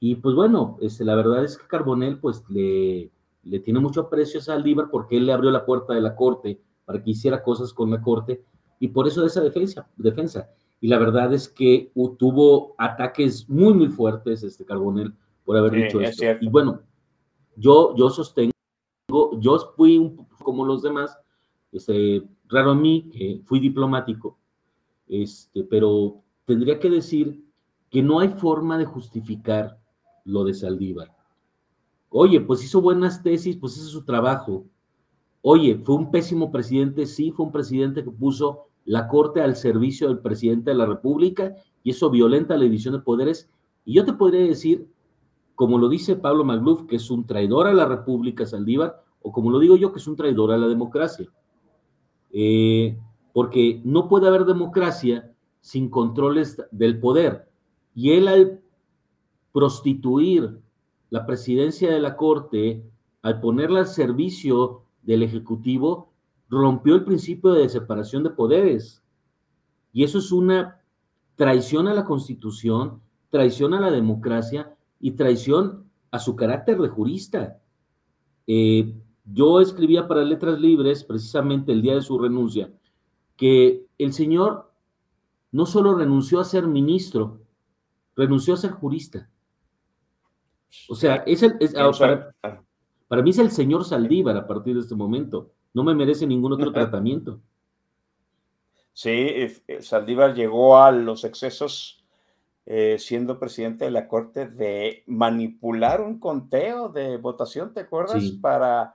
Y 0.00 0.14
pues 0.14 0.34
bueno, 0.34 0.78
este, 0.80 1.04
la 1.04 1.16
verdad 1.16 1.44
es 1.44 1.58
que 1.58 1.66
Carbonell 1.66 2.18
pues 2.18 2.44
le, 2.48 3.10
le 3.42 3.60
tiene 3.60 3.78
mucho 3.78 4.00
aprecio 4.00 4.40
a 4.40 4.42
Saldívar 4.42 4.88
porque 4.90 5.18
él 5.18 5.26
le 5.26 5.34
abrió 5.34 5.50
la 5.50 5.66
puerta 5.66 5.92
de 5.92 6.00
la 6.00 6.16
corte 6.16 6.62
para 6.84 7.02
que 7.02 7.10
hiciera 7.10 7.42
cosas 7.42 7.72
con 7.72 7.90
la 7.90 8.00
corte 8.00 8.44
y 8.80 8.88
por 8.88 9.06
eso 9.06 9.20
de 9.20 9.28
esa 9.28 9.40
defensa. 9.40 9.88
defensa. 9.96 10.50
Y 10.80 10.88
la 10.88 10.98
verdad 10.98 11.32
es 11.32 11.48
que 11.48 11.92
tuvo 12.18 12.74
ataques 12.78 13.48
muy, 13.48 13.72
muy 13.72 13.88
fuertes 13.88 14.42
este 14.42 14.64
Carbonell 14.64 15.14
por 15.44 15.56
haber 15.56 15.72
dicho 15.72 16.00
esto. 16.00 16.24
Y 16.40 16.48
bueno, 16.48 16.82
yo, 17.56 17.94
yo 17.96 18.10
sostengo, 18.10 18.52
yo 19.38 19.58
fui 19.76 19.98
un 19.98 20.16
poco 20.16 20.44
como 20.44 20.64
los 20.64 20.82
demás, 20.82 21.16
este, 21.72 22.22
raro 22.48 22.72
a 22.72 22.74
mí, 22.74 23.08
que 23.10 23.40
fui 23.44 23.60
diplomático, 23.60 24.38
este, 25.06 25.64
pero 25.64 26.22
tendría 26.44 26.78
que 26.78 26.90
decir 26.90 27.44
que 27.90 28.02
no 28.02 28.20
hay 28.20 28.28
forma 28.28 28.76
de 28.76 28.84
justificar 28.84 29.78
lo 30.24 30.44
de 30.44 30.54
Saldívar. 30.54 31.14
Oye, 32.10 32.40
pues 32.40 32.62
hizo 32.64 32.80
buenas 32.80 33.22
tesis, 33.22 33.56
pues 33.56 33.74
ese 33.74 33.84
es 33.84 33.90
su 33.90 34.04
trabajo. 34.04 34.66
Oye, 35.46 35.76
fue 35.84 35.96
un 35.96 36.10
pésimo 36.10 36.50
presidente, 36.50 37.04
sí, 37.04 37.30
fue 37.30 37.44
un 37.44 37.52
presidente 37.52 38.02
que 38.02 38.10
puso 38.10 38.68
la 38.86 39.08
corte 39.08 39.42
al 39.42 39.56
servicio 39.56 40.08
del 40.08 40.20
presidente 40.20 40.70
de 40.70 40.76
la 40.76 40.86
República 40.86 41.54
y 41.82 41.90
eso 41.90 42.08
violenta 42.08 42.56
la 42.56 42.62
división 42.62 42.94
de 42.94 43.00
poderes. 43.00 43.50
Y 43.84 43.92
yo 43.92 44.06
te 44.06 44.14
podría 44.14 44.40
decir, 44.40 44.88
como 45.54 45.76
lo 45.76 45.90
dice 45.90 46.16
Pablo 46.16 46.46
Magluf, 46.46 46.86
que 46.86 46.96
es 46.96 47.10
un 47.10 47.26
traidor 47.26 47.66
a 47.66 47.74
la 47.74 47.84
República 47.84 48.46
Saldívar, 48.46 49.02
o 49.20 49.32
como 49.32 49.50
lo 49.50 49.58
digo 49.58 49.76
yo, 49.76 49.92
que 49.92 49.98
es 49.98 50.06
un 50.06 50.16
traidor 50.16 50.50
a 50.50 50.56
la 50.56 50.66
democracia. 50.66 51.28
Eh, 52.32 52.96
porque 53.34 53.82
no 53.84 54.08
puede 54.08 54.28
haber 54.28 54.46
democracia 54.46 55.30
sin 55.60 55.90
controles 55.90 56.56
del 56.70 56.98
poder. 57.00 57.50
Y 57.94 58.12
él 58.12 58.28
al 58.28 58.62
prostituir 59.52 60.58
la 61.10 61.26
presidencia 61.26 61.92
de 61.92 62.00
la 62.00 62.16
Corte, 62.16 62.82
al 63.20 63.42
ponerla 63.42 63.80
al 63.80 63.88
servicio 63.88 64.83
del 65.04 65.22
Ejecutivo, 65.22 66.12
rompió 66.48 66.94
el 66.94 67.04
principio 67.04 67.52
de 67.52 67.68
separación 67.68 68.22
de 68.22 68.30
poderes. 68.30 69.02
Y 69.92 70.04
eso 70.04 70.18
es 70.18 70.32
una 70.32 70.80
traición 71.36 71.88
a 71.88 71.94
la 71.94 72.04
Constitución, 72.04 73.00
traición 73.30 73.74
a 73.74 73.80
la 73.80 73.90
democracia 73.90 74.74
y 75.00 75.12
traición 75.12 75.90
a 76.10 76.18
su 76.18 76.36
carácter 76.36 76.78
de 76.78 76.88
jurista. 76.88 77.60
Eh, 78.46 78.94
yo 79.24 79.60
escribía 79.60 80.06
para 80.06 80.22
Letras 80.22 80.60
Libres, 80.60 81.02
precisamente 81.02 81.72
el 81.72 81.82
día 81.82 81.94
de 81.94 82.02
su 82.02 82.18
renuncia, 82.18 82.72
que 83.36 83.86
el 83.98 84.12
señor 84.12 84.70
no 85.50 85.66
solo 85.66 85.94
renunció 85.94 86.40
a 86.40 86.44
ser 86.44 86.66
ministro, 86.66 87.40
renunció 88.16 88.54
a 88.54 88.58
ser 88.58 88.72
jurista. 88.72 89.30
O 90.88 90.94
sea, 90.94 91.16
es 91.26 91.42
el, 91.42 91.56
ah. 91.76 91.90
para, 92.40 92.64
mí 93.22 93.30
es 93.30 93.38
el 93.38 93.50
señor 93.50 93.84
Saldívar 93.84 94.36
a 94.36 94.46
partir 94.46 94.74
de 94.74 94.80
este 94.80 94.94
momento. 94.94 95.50
No 95.72 95.84
me 95.84 95.94
merece 95.94 96.26
ningún 96.26 96.52
otro 96.52 96.72
tratamiento. 96.72 97.40
Sí, 98.92 99.10
eh, 99.10 99.80
Saldívar 99.80 100.34
llegó 100.34 100.78
a 100.78 100.92
los 100.92 101.24
excesos 101.24 102.04
eh, 102.66 102.96
siendo 102.98 103.38
presidente 103.38 103.84
de 103.84 103.90
la 103.90 104.08
Corte 104.08 104.46
de 104.46 105.02
manipular 105.06 106.00
un 106.00 106.18
conteo 106.18 106.88
de 106.88 107.16
votación, 107.16 107.74
¿te 107.74 107.80
acuerdas? 107.80 108.22
Para 108.40 108.94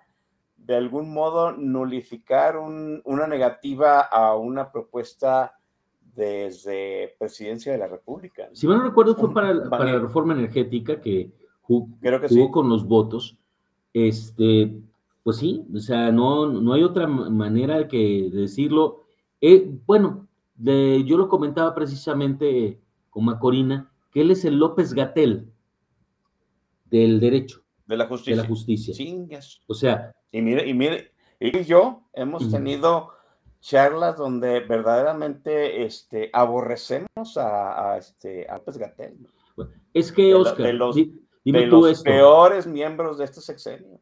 de 0.58 0.76
algún 0.76 1.14
modo 1.14 1.52
nulificar 1.52 2.58
una 2.58 3.28
negativa 3.28 4.02
a 4.02 4.36
una 4.36 4.72
propuesta 4.72 5.58
desde 6.16 7.16
presidencia 7.18 7.72
de 7.72 7.78
la 7.78 7.88
República. 7.88 8.50
Si 8.54 8.68
mal 8.68 8.78
no 8.78 8.84
recuerdo, 8.84 9.16
fue 9.16 9.34
para, 9.34 9.70
para 9.70 9.86
la 9.86 10.00
reforma 10.00 10.34
energética 10.34 11.00
que 11.00 11.32
Creo 12.02 12.20
que 12.20 12.50
con 12.52 12.68
los 12.68 12.88
votos, 12.88 13.38
este, 13.94 14.82
pues 15.24 15.38
sí, 15.38 15.66
o 15.74 15.80
sea, 15.80 16.12
no, 16.12 16.48
no 16.48 16.74
hay 16.74 16.84
otra 16.84 17.08
manera 17.08 17.88
que 17.88 18.30
decirlo. 18.32 19.06
Eh, 19.42 19.70
bueno, 19.86 20.28
de, 20.56 21.04
yo 21.06 21.18
lo 21.18 21.30
comentaba 21.30 21.74
precisamente 21.74 22.80
con 23.10 23.26
Macorina, 23.26 23.92
que 24.12 24.22
él 24.22 24.32
es 24.32 24.46
el 24.46 24.58
López 24.58 24.94
Gatel 24.94 25.52
del 26.86 27.20
derecho. 27.20 27.64
De 27.86 27.98
la 27.98 28.08
justicia. 28.08 28.36
De 28.36 28.42
la 28.42 28.48
justicia. 28.48 28.94
O 29.68 29.74
sea. 29.74 30.14
Y 30.32 30.42
mire, 30.42 30.68
y 30.68 30.74
mire, 30.74 31.12
y 31.40 31.64
yo 31.64 32.04
hemos 32.14 32.52
tenido 32.52 33.12
charlas 33.62 34.18
donde 34.18 34.60
verdaderamente 34.62 35.86
este, 35.86 36.30
aborrecemos 36.34 37.38
a, 37.38 37.98
este, 37.98 38.46
López 38.50 38.78
Gatel. 38.78 39.18
Es 39.94 40.12
que, 40.12 40.34
Oscar, 40.36 40.68
de 40.68 40.74
los 40.74 40.96
peores 42.04 42.68
miembros 42.68 43.18
de 43.18 43.26
este 43.26 43.42
sexenio. 43.42 44.00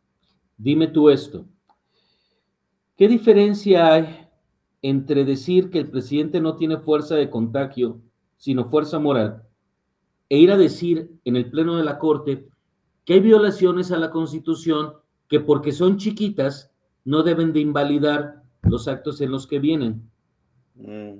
Dime 0.58 0.88
tú 0.88 1.10
esto. 1.10 1.46
¿Qué 2.96 3.08
diferencia 3.08 3.94
hay 3.94 4.28
entre 4.82 5.26
decir 5.26 5.70
que 5.70 5.80
el 5.80 5.90
presidente 5.90 6.40
no 6.40 6.56
tiene 6.56 6.78
fuerza 6.78 7.16
de 7.16 7.30
contagio, 7.30 8.00
sino 8.38 8.70
fuerza 8.70 9.00
moral, 9.00 9.44
e 10.30 10.38
ir 10.38 10.52
a 10.52 10.58
decir 10.58 11.12
en 11.26 11.36
el 11.36 11.50
Pleno 11.50 11.78
de 11.78 11.84
la 11.84 12.00
Corte 12.00 12.48
que 13.06 13.14
hay 13.14 13.20
violaciones 13.20 13.92
a 13.92 13.98
la 13.98 14.12
Constitución 14.12 14.94
que 15.30 15.40
porque 15.40 15.72
son 15.72 15.98
chiquitas 15.98 16.72
no 17.06 17.24
deben 17.24 17.54
de 17.54 17.62
invalidar 17.62 18.44
los 18.64 18.88
actos 18.88 19.22
en 19.22 19.32
los 19.32 19.48
que 19.48 19.60
vienen. 19.60 20.10
Mm. 20.76 21.20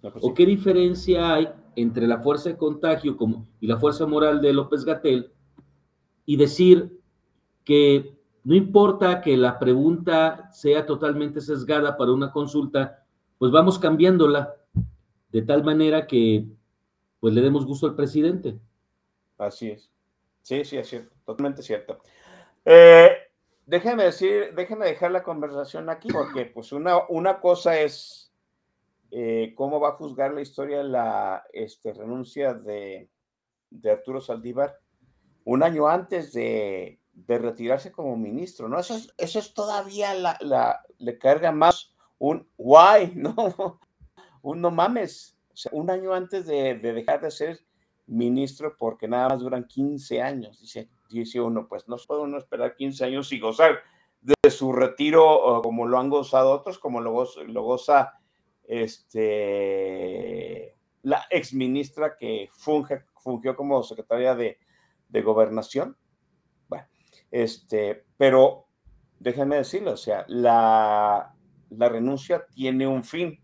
Pues 0.00 0.14
¿O 0.20 0.34
qué 0.34 0.46
diferencia 0.46 1.34
hay 1.34 1.48
entre 1.76 2.06
la 2.06 2.20
fuerza 2.20 2.50
de 2.50 2.56
contagio 2.56 3.16
y 3.60 3.66
la 3.66 3.78
fuerza 3.78 4.06
moral 4.06 4.40
de 4.40 4.52
López 4.52 4.84
Gatel 4.84 5.32
y 6.26 6.36
decir 6.36 7.00
que 7.64 8.14
no 8.44 8.54
importa 8.54 9.20
que 9.20 9.36
la 9.36 9.58
pregunta 9.58 10.50
sea 10.52 10.86
totalmente 10.86 11.40
sesgada 11.40 11.96
para 11.96 12.12
una 12.12 12.30
consulta, 12.30 13.04
pues 13.38 13.50
vamos 13.50 13.78
cambiándola 13.78 14.54
de 15.30 15.42
tal 15.42 15.64
manera 15.64 16.06
que 16.06 16.46
pues 17.20 17.34
le 17.34 17.40
demos 17.40 17.64
gusto 17.64 17.86
al 17.86 17.94
presidente. 17.94 18.58
Así 19.38 19.70
es. 19.70 19.90
Sí, 20.42 20.64
sí, 20.64 20.76
es 20.76 20.88
cierto, 20.88 21.14
totalmente 21.24 21.62
cierto. 21.62 22.00
Eh, 22.66 23.10
déjeme 23.64 24.04
decir, 24.04 24.52
déjeme 24.54 24.86
dejar 24.86 25.10
la 25.10 25.22
conversación 25.22 25.88
aquí, 25.88 26.08
porque 26.12 26.44
pues 26.44 26.70
una, 26.72 27.08
una 27.08 27.40
cosa 27.40 27.80
es 27.80 28.23
eh, 29.16 29.54
cómo 29.54 29.78
va 29.78 29.90
a 29.90 29.96
juzgar 29.96 30.34
la 30.34 30.40
historia 30.40 30.82
la 30.82 31.44
este, 31.52 31.92
renuncia 31.92 32.52
de, 32.52 33.08
de 33.70 33.90
Arturo 33.92 34.20
Saldívar 34.20 34.80
un 35.44 35.62
año 35.62 35.86
antes 35.86 36.32
de, 36.32 36.98
de 37.12 37.38
retirarse 37.38 37.92
como 37.92 38.16
ministro, 38.16 38.68
¿no? 38.68 38.76
Eso 38.76 38.96
es, 38.96 39.14
eso 39.16 39.38
es 39.38 39.54
todavía 39.54 40.14
la, 40.14 40.36
la, 40.40 40.82
le 40.98 41.16
carga 41.16 41.52
más 41.52 41.94
un 42.18 42.48
why, 42.56 43.12
¿no? 43.14 43.78
Un 44.42 44.60
no 44.60 44.72
mames. 44.72 45.38
Un 45.70 45.90
año 45.90 46.12
antes 46.12 46.46
de, 46.46 46.74
de, 46.74 46.92
dejar 46.92 47.20
de 47.20 47.30
ser 47.30 47.60
ministro, 48.08 48.76
porque 48.76 49.06
nada 49.06 49.28
más 49.28 49.38
duran 49.38 49.68
15 49.68 50.22
años, 50.22 50.60
dice, 50.60 50.90
dice 51.08 51.40
uno, 51.40 51.68
pues 51.68 51.86
no 51.86 51.96
puede 52.04 52.22
uno 52.22 52.36
esperar 52.36 52.74
15 52.74 53.04
años 53.04 53.32
y 53.32 53.38
gozar 53.38 53.78
de 54.20 54.50
su 54.50 54.72
retiro 54.72 55.60
como 55.62 55.86
lo 55.86 56.00
han 56.00 56.10
gozado 56.10 56.50
otros, 56.50 56.80
como 56.80 57.00
lo 57.00 57.12
goza, 57.12 57.42
lo 57.44 57.62
goza 57.62 58.14
este, 58.66 59.16
la 61.02 61.24
exministra 61.30 62.16
que 62.16 62.48
fungió 62.52 63.56
como 63.56 63.82
secretaria 63.82 64.34
de, 64.34 64.58
de 65.08 65.22
gobernación 65.22 65.96
este, 67.34 68.04
pero 68.16 68.68
déjenme 69.18 69.56
decirlo, 69.56 69.94
o 69.94 69.96
sea, 69.96 70.24
la, 70.28 71.34
la 71.68 71.88
renuncia 71.88 72.46
tiene 72.46 72.86
un 72.86 73.02
fin. 73.02 73.42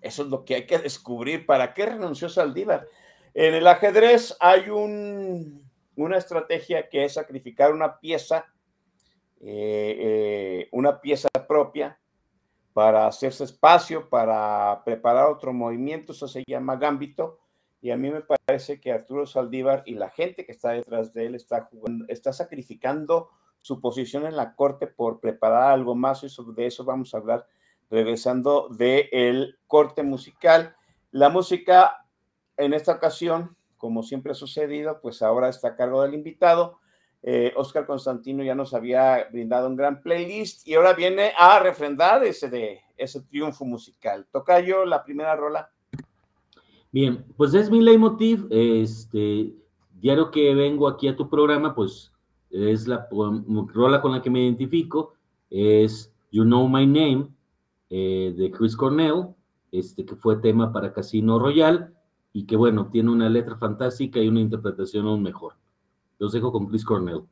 Eso 0.00 0.22
es 0.22 0.30
lo 0.30 0.42
que 0.42 0.54
hay 0.54 0.66
que 0.66 0.78
descubrir. 0.78 1.44
¿Para 1.44 1.74
qué 1.74 1.84
renunció 1.84 2.30
Saldívar? 2.30 2.88
En 3.34 3.52
el 3.52 3.66
ajedrez 3.66 4.34
hay 4.40 4.70
un, 4.70 5.70
una 5.96 6.16
estrategia 6.16 6.88
que 6.88 7.04
es 7.04 7.12
sacrificar 7.12 7.74
una 7.74 7.98
pieza, 8.00 8.46
eh, 9.42 9.96
eh, 10.00 10.68
una 10.72 10.98
pieza 10.98 11.28
propia 11.46 12.00
para 12.76 13.06
hacerse 13.06 13.42
espacio, 13.44 14.10
para 14.10 14.82
preparar 14.84 15.30
otro 15.30 15.54
movimiento, 15.54 16.12
eso 16.12 16.28
se 16.28 16.44
llama 16.46 16.76
gambito, 16.76 17.38
y 17.80 17.90
a 17.90 17.96
mí 17.96 18.10
me 18.10 18.20
parece 18.20 18.82
que 18.82 18.92
Arturo 18.92 19.24
Saldívar 19.24 19.82
y 19.86 19.94
la 19.94 20.10
gente 20.10 20.44
que 20.44 20.52
está 20.52 20.72
detrás 20.72 21.14
de 21.14 21.24
él 21.24 21.34
está, 21.34 21.62
jugando, 21.70 22.04
está 22.08 22.34
sacrificando 22.34 23.30
su 23.62 23.80
posición 23.80 24.26
en 24.26 24.36
la 24.36 24.54
corte 24.54 24.86
por 24.88 25.20
preparar 25.20 25.72
algo 25.72 25.94
más 25.94 26.22
y 26.22 26.28
de 26.54 26.66
eso 26.66 26.84
vamos 26.84 27.14
a 27.14 27.16
hablar 27.16 27.46
regresando 27.88 28.68
del 28.68 29.08
el 29.10 29.58
corte 29.66 30.02
musical. 30.02 30.76
La 31.12 31.30
música 31.30 32.04
en 32.58 32.74
esta 32.74 32.92
ocasión, 32.92 33.56
como 33.78 34.02
siempre 34.02 34.32
ha 34.32 34.34
sucedido, 34.34 35.00
pues 35.00 35.22
ahora 35.22 35.48
está 35.48 35.68
a 35.68 35.76
cargo 35.76 36.02
del 36.02 36.12
invitado. 36.12 36.78
Eh, 37.28 37.52
Oscar 37.56 37.84
Constantino 37.86 38.44
ya 38.44 38.54
nos 38.54 38.72
había 38.72 39.26
brindado 39.32 39.66
un 39.66 39.74
gran 39.74 40.00
playlist 40.00 40.64
y 40.64 40.74
ahora 40.74 40.92
viene 40.92 41.32
a 41.36 41.58
refrendar 41.58 42.22
ese, 42.22 42.82
ese 42.96 43.20
triunfo 43.22 43.64
musical. 43.64 44.28
Toca 44.30 44.60
yo 44.60 44.84
la 44.84 45.02
primera 45.02 45.34
rola. 45.34 45.68
Bien, 46.92 47.24
pues 47.36 47.52
es 47.54 47.68
mi 47.68 47.82
leitmotiv. 47.82 48.46
Este, 48.48 49.52
diario 49.92 50.30
que 50.30 50.54
vengo 50.54 50.86
aquí 50.86 51.08
a 51.08 51.16
tu 51.16 51.28
programa, 51.28 51.74
pues 51.74 52.12
es 52.48 52.86
la 52.86 53.08
rola 53.10 54.00
con 54.00 54.12
la 54.12 54.22
que 54.22 54.30
me 54.30 54.44
identifico. 54.44 55.14
Es 55.50 56.14
You 56.30 56.44
Know 56.44 56.68
My 56.68 56.86
Name 56.86 57.26
eh, 57.90 58.34
de 58.36 58.52
Chris 58.52 58.76
Cornell, 58.76 59.34
este, 59.72 60.06
que 60.06 60.14
fue 60.14 60.36
tema 60.36 60.72
para 60.72 60.92
Casino 60.92 61.40
Royale 61.40 61.88
y 62.32 62.46
que, 62.46 62.54
bueno, 62.54 62.88
tiene 62.92 63.10
una 63.10 63.28
letra 63.28 63.56
fantástica 63.56 64.20
y 64.20 64.28
una 64.28 64.38
interpretación 64.40 65.08
aún 65.08 65.24
mejor. 65.24 65.54
Los 66.18 66.32
dejo 66.32 66.52
con 66.52 66.66
Chris 66.66 66.84
Cornell. 66.84 67.22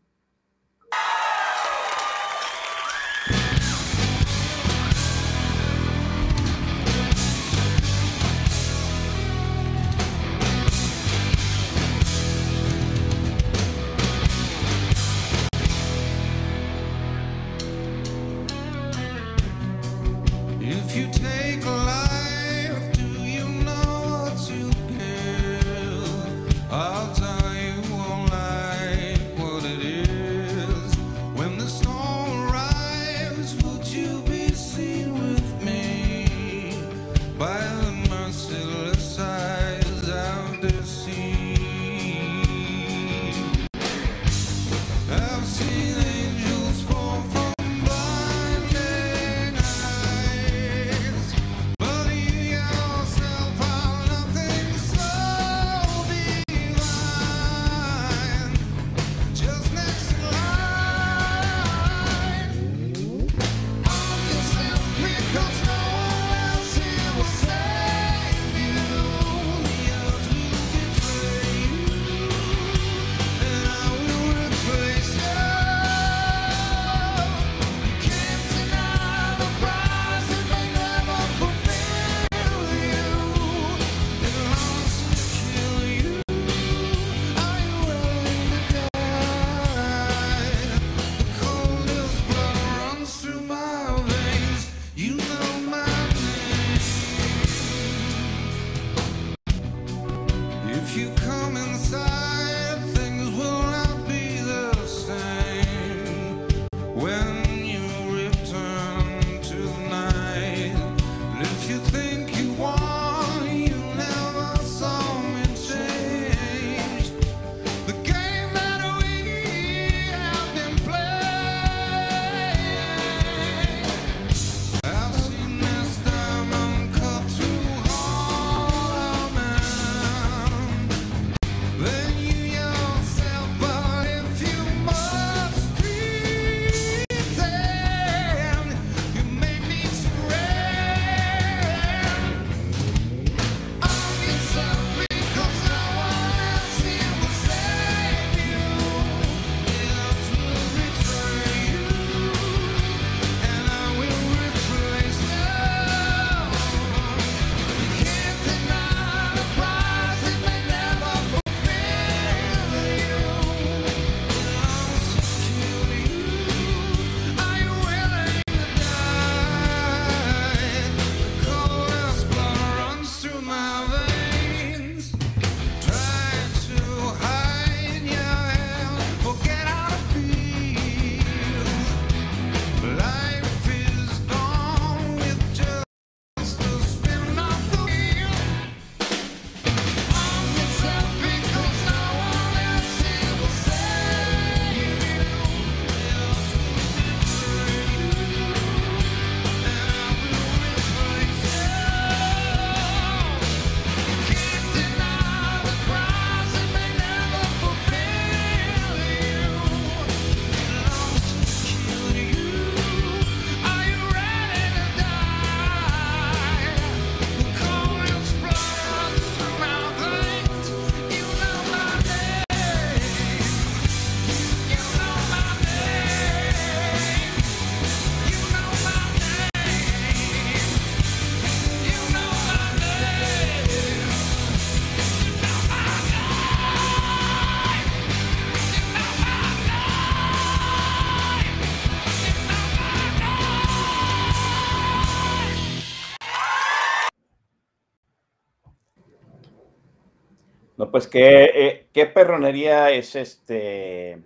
Pues 250.94 251.08
qué, 251.08 251.50
eh, 251.52 251.88
qué 251.92 252.06
perronería 252.06 252.92
es 252.92 253.16
este 253.16 254.22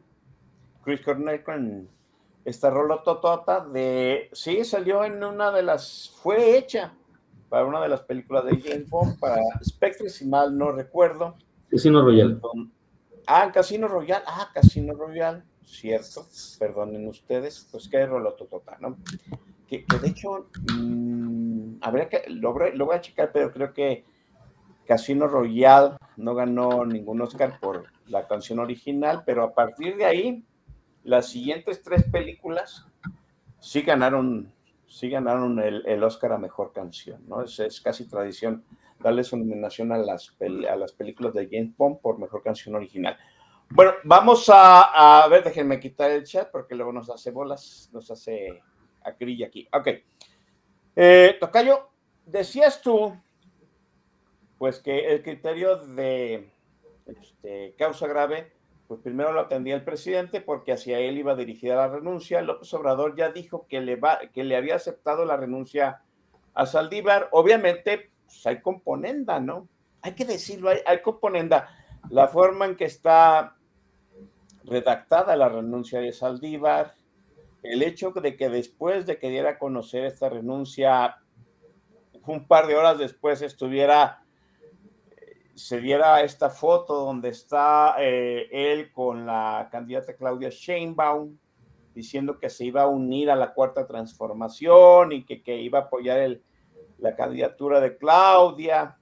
Chris 0.85 1.01
Cornell 1.01 1.43
con 1.43 1.89
esta 2.45 2.69
rola 2.69 3.03
totota 3.03 3.65
de. 3.65 4.29
Sí, 4.35 4.63
salió 4.67 5.03
en 5.03 5.25
una 5.25 5.51
de 5.51 5.63
las. 5.63 6.15
Fue 6.23 6.59
hecha 6.59 6.93
para 7.49 7.65
una 7.65 7.81
de 7.81 7.89
las 7.89 8.03
películas 8.03 8.45
de 8.45 8.61
James 8.61 8.91
Bond, 8.91 9.19
para 9.19 9.41
Spectre, 9.65 10.11
si 10.11 10.27
mal 10.27 10.59
no 10.59 10.71
recuerdo. 10.71 11.37
Casino 11.71 12.03
Royale. 12.03 12.39
Ah, 13.27 13.51
Casino 13.51 13.89
Royale. 13.89 14.25
Ah, 14.27 14.51
Casino 14.53 14.93
Royale, 14.93 15.45
cierto. 15.65 16.27
Perdonen 16.59 17.09
ustedes. 17.09 17.67
Pues 17.73 17.89
qué 17.89 18.05
rola 18.05 18.37
totota, 18.37 18.77
¿no? 18.79 18.99
Que, 19.67 19.87
de 20.03 20.07
hecho, 20.07 20.51
mmm, 20.71 21.79
habría 21.81 22.11
que. 22.11 22.25
Lo, 22.29 22.53
lo 22.53 22.85
voy 22.85 22.95
a 22.95 23.01
checar, 23.01 23.33
pero 23.33 23.51
creo 23.51 23.73
que 23.73 24.05
Casino 24.89 25.29
Royale 25.29 25.97
no 26.17 26.35
ganó 26.35 26.87
ningún 26.87 27.21
Oscar 27.21 27.61
por 27.61 27.85
la 28.07 28.27
canción 28.27 28.59
original, 28.59 29.23
pero 29.27 29.43
a 29.43 29.53
partir 29.53 29.99
de 29.99 30.07
ahí, 30.07 30.45
las 31.05 31.29
siguientes 31.29 31.83
tres 31.83 32.05
películas 32.11 32.87
sí 33.61 33.83
ganaron, 33.83 34.51
sí 34.87 35.11
ganaron 35.11 35.59
el, 35.61 36.03
Oscar 36.03 36.33
a 36.33 36.39
mejor 36.39 36.73
canción, 36.73 37.23
¿no? 37.29 37.43
Es, 37.43 37.83
casi 37.83 38.09
tradición 38.09 38.65
darle 38.99 39.25
su 39.25 39.37
nominación 39.37 39.93
a 39.93 39.99
las, 39.99 40.35
a 40.41 40.77
las 40.77 40.93
películas 40.93 41.35
de 41.35 41.49
James 41.53 41.77
Bond 41.77 42.01
por 42.01 42.19
mejor 42.19 42.43
canción 42.43 42.75
original. 42.75 43.19
Bueno, 43.69 43.93
vamos 44.05 44.51
a, 44.51 45.27
ver, 45.29 45.45
déjenme 45.45 45.79
quitar 45.79 46.11
el 46.11 46.25
chat 46.25 46.51
porque 46.51 46.75
luego 46.75 46.95
nos 46.95 47.11
hace 47.11 47.31
bolas, 47.31 47.91
nos 47.93 48.11
hace 48.11 48.63
acrilla 49.03 49.49
aquí. 49.49 49.69
Ok. 49.71 49.89
Eh, 50.97 51.37
Tocayo, 51.39 51.91
decías 52.25 52.81
tú 52.81 53.15
pues 54.59 54.81
que 54.81 55.13
el 55.13 55.23
criterio 55.23 55.77
de 55.77 56.51
este, 57.07 57.75
causa 57.79 58.07
grave, 58.07 58.53
pues 58.87 59.01
primero 59.01 59.33
lo 59.33 59.41
atendía 59.41 59.75
el 59.75 59.85
presidente 59.85 60.41
porque 60.41 60.73
hacia 60.73 60.99
él 60.99 61.19
iba 61.19 61.35
dirigida 61.37 61.77
la 61.77 61.89
renuncia. 61.89 62.43
López 62.43 62.73
Obrador 62.75 63.17
ya 63.17 63.31
dijo 63.31 63.67
que 63.69 63.81
le, 63.81 63.97
va, 63.97 64.19
que 64.33 64.45
le 64.45 64.57
había 64.57 64.75
aceptado 64.75 65.25
la 65.25 65.37
renuncia 65.37 66.03
a 66.55 66.67
Saldívar. 66.67 67.29
Obviamente, 67.33 68.11
pues 68.27 68.47
hay 68.47 68.61
componenda, 68.61 69.41
¿no? 69.41 69.69
Hay 70.03 70.13
que 70.15 70.25
decirlo, 70.25 70.71
hay, 70.71 70.79
hay 70.87 71.03
componenda. 71.03 71.69
La 72.11 72.29
forma 72.29 72.67
en 72.67 72.77
que 72.77 72.85
está 72.85 73.57
redactada 74.65 75.37
la 75.37 75.49
renuncia 75.49 76.01
de 76.01 76.13
Saldívar, 76.13 76.95
el 77.63 77.83
hecho 77.83 78.11
de 78.11 78.37
que 78.37 78.49
después 78.49 79.07
de 79.07 79.19
que 79.19 79.31
diera 79.31 79.51
a 79.51 79.59
conocer 79.59 80.05
esta 80.05 80.29
renuncia, 80.29 81.19
un 82.27 82.47
par 82.47 82.67
de 82.67 82.77
horas 82.77 82.99
después 82.99 83.43
estuviera 83.43 84.23
se 85.59 85.81
diera 85.81 86.23
esta 86.23 86.51
foto 86.51 87.05
donde 87.05 87.31
está 87.31 87.97
eh, 87.99 88.49
él 88.53 88.93
con 88.93 89.27
la 89.27 89.69
candidata 89.73 90.15
Claudia 90.15 90.51
Sheinbaum 90.51 91.37
diciendo 91.93 92.39
que 92.39 92.49
se 92.49 92.65
iba 92.65 92.83
a 92.83 92.87
unir 92.87 93.29
a 93.29 93.35
la 93.35 93.53
cuarta 93.53 93.85
transformación 93.85 95.11
y 95.11 95.25
que, 95.25 95.43
que 95.43 95.61
iba 95.61 95.81
a 95.81 95.83
apoyar 95.83 96.39
la 96.99 97.17
candidatura 97.17 97.81
de 97.81 97.97
Claudia. 97.97 98.99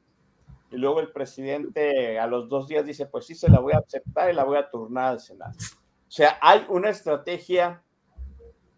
Y 0.70 0.78
luego 0.78 1.00
el 1.00 1.12
presidente 1.12 2.18
a 2.18 2.26
los 2.26 2.48
dos 2.48 2.68
días 2.68 2.86
dice, 2.86 3.04
pues 3.04 3.26
sí, 3.26 3.34
se 3.34 3.50
la 3.50 3.61
voy 3.61 3.74
a 3.74 3.78
aceptar 3.78 4.30
y 4.30 4.34
la 4.34 4.44
voy 4.44 4.57
a 4.57 4.70
turnar 4.70 5.09
al 5.09 5.20
Senado. 5.20 5.52
O 5.52 6.11
sea, 6.11 6.38
hay 6.40 6.64
una 6.70 6.88
estrategia 6.88 7.82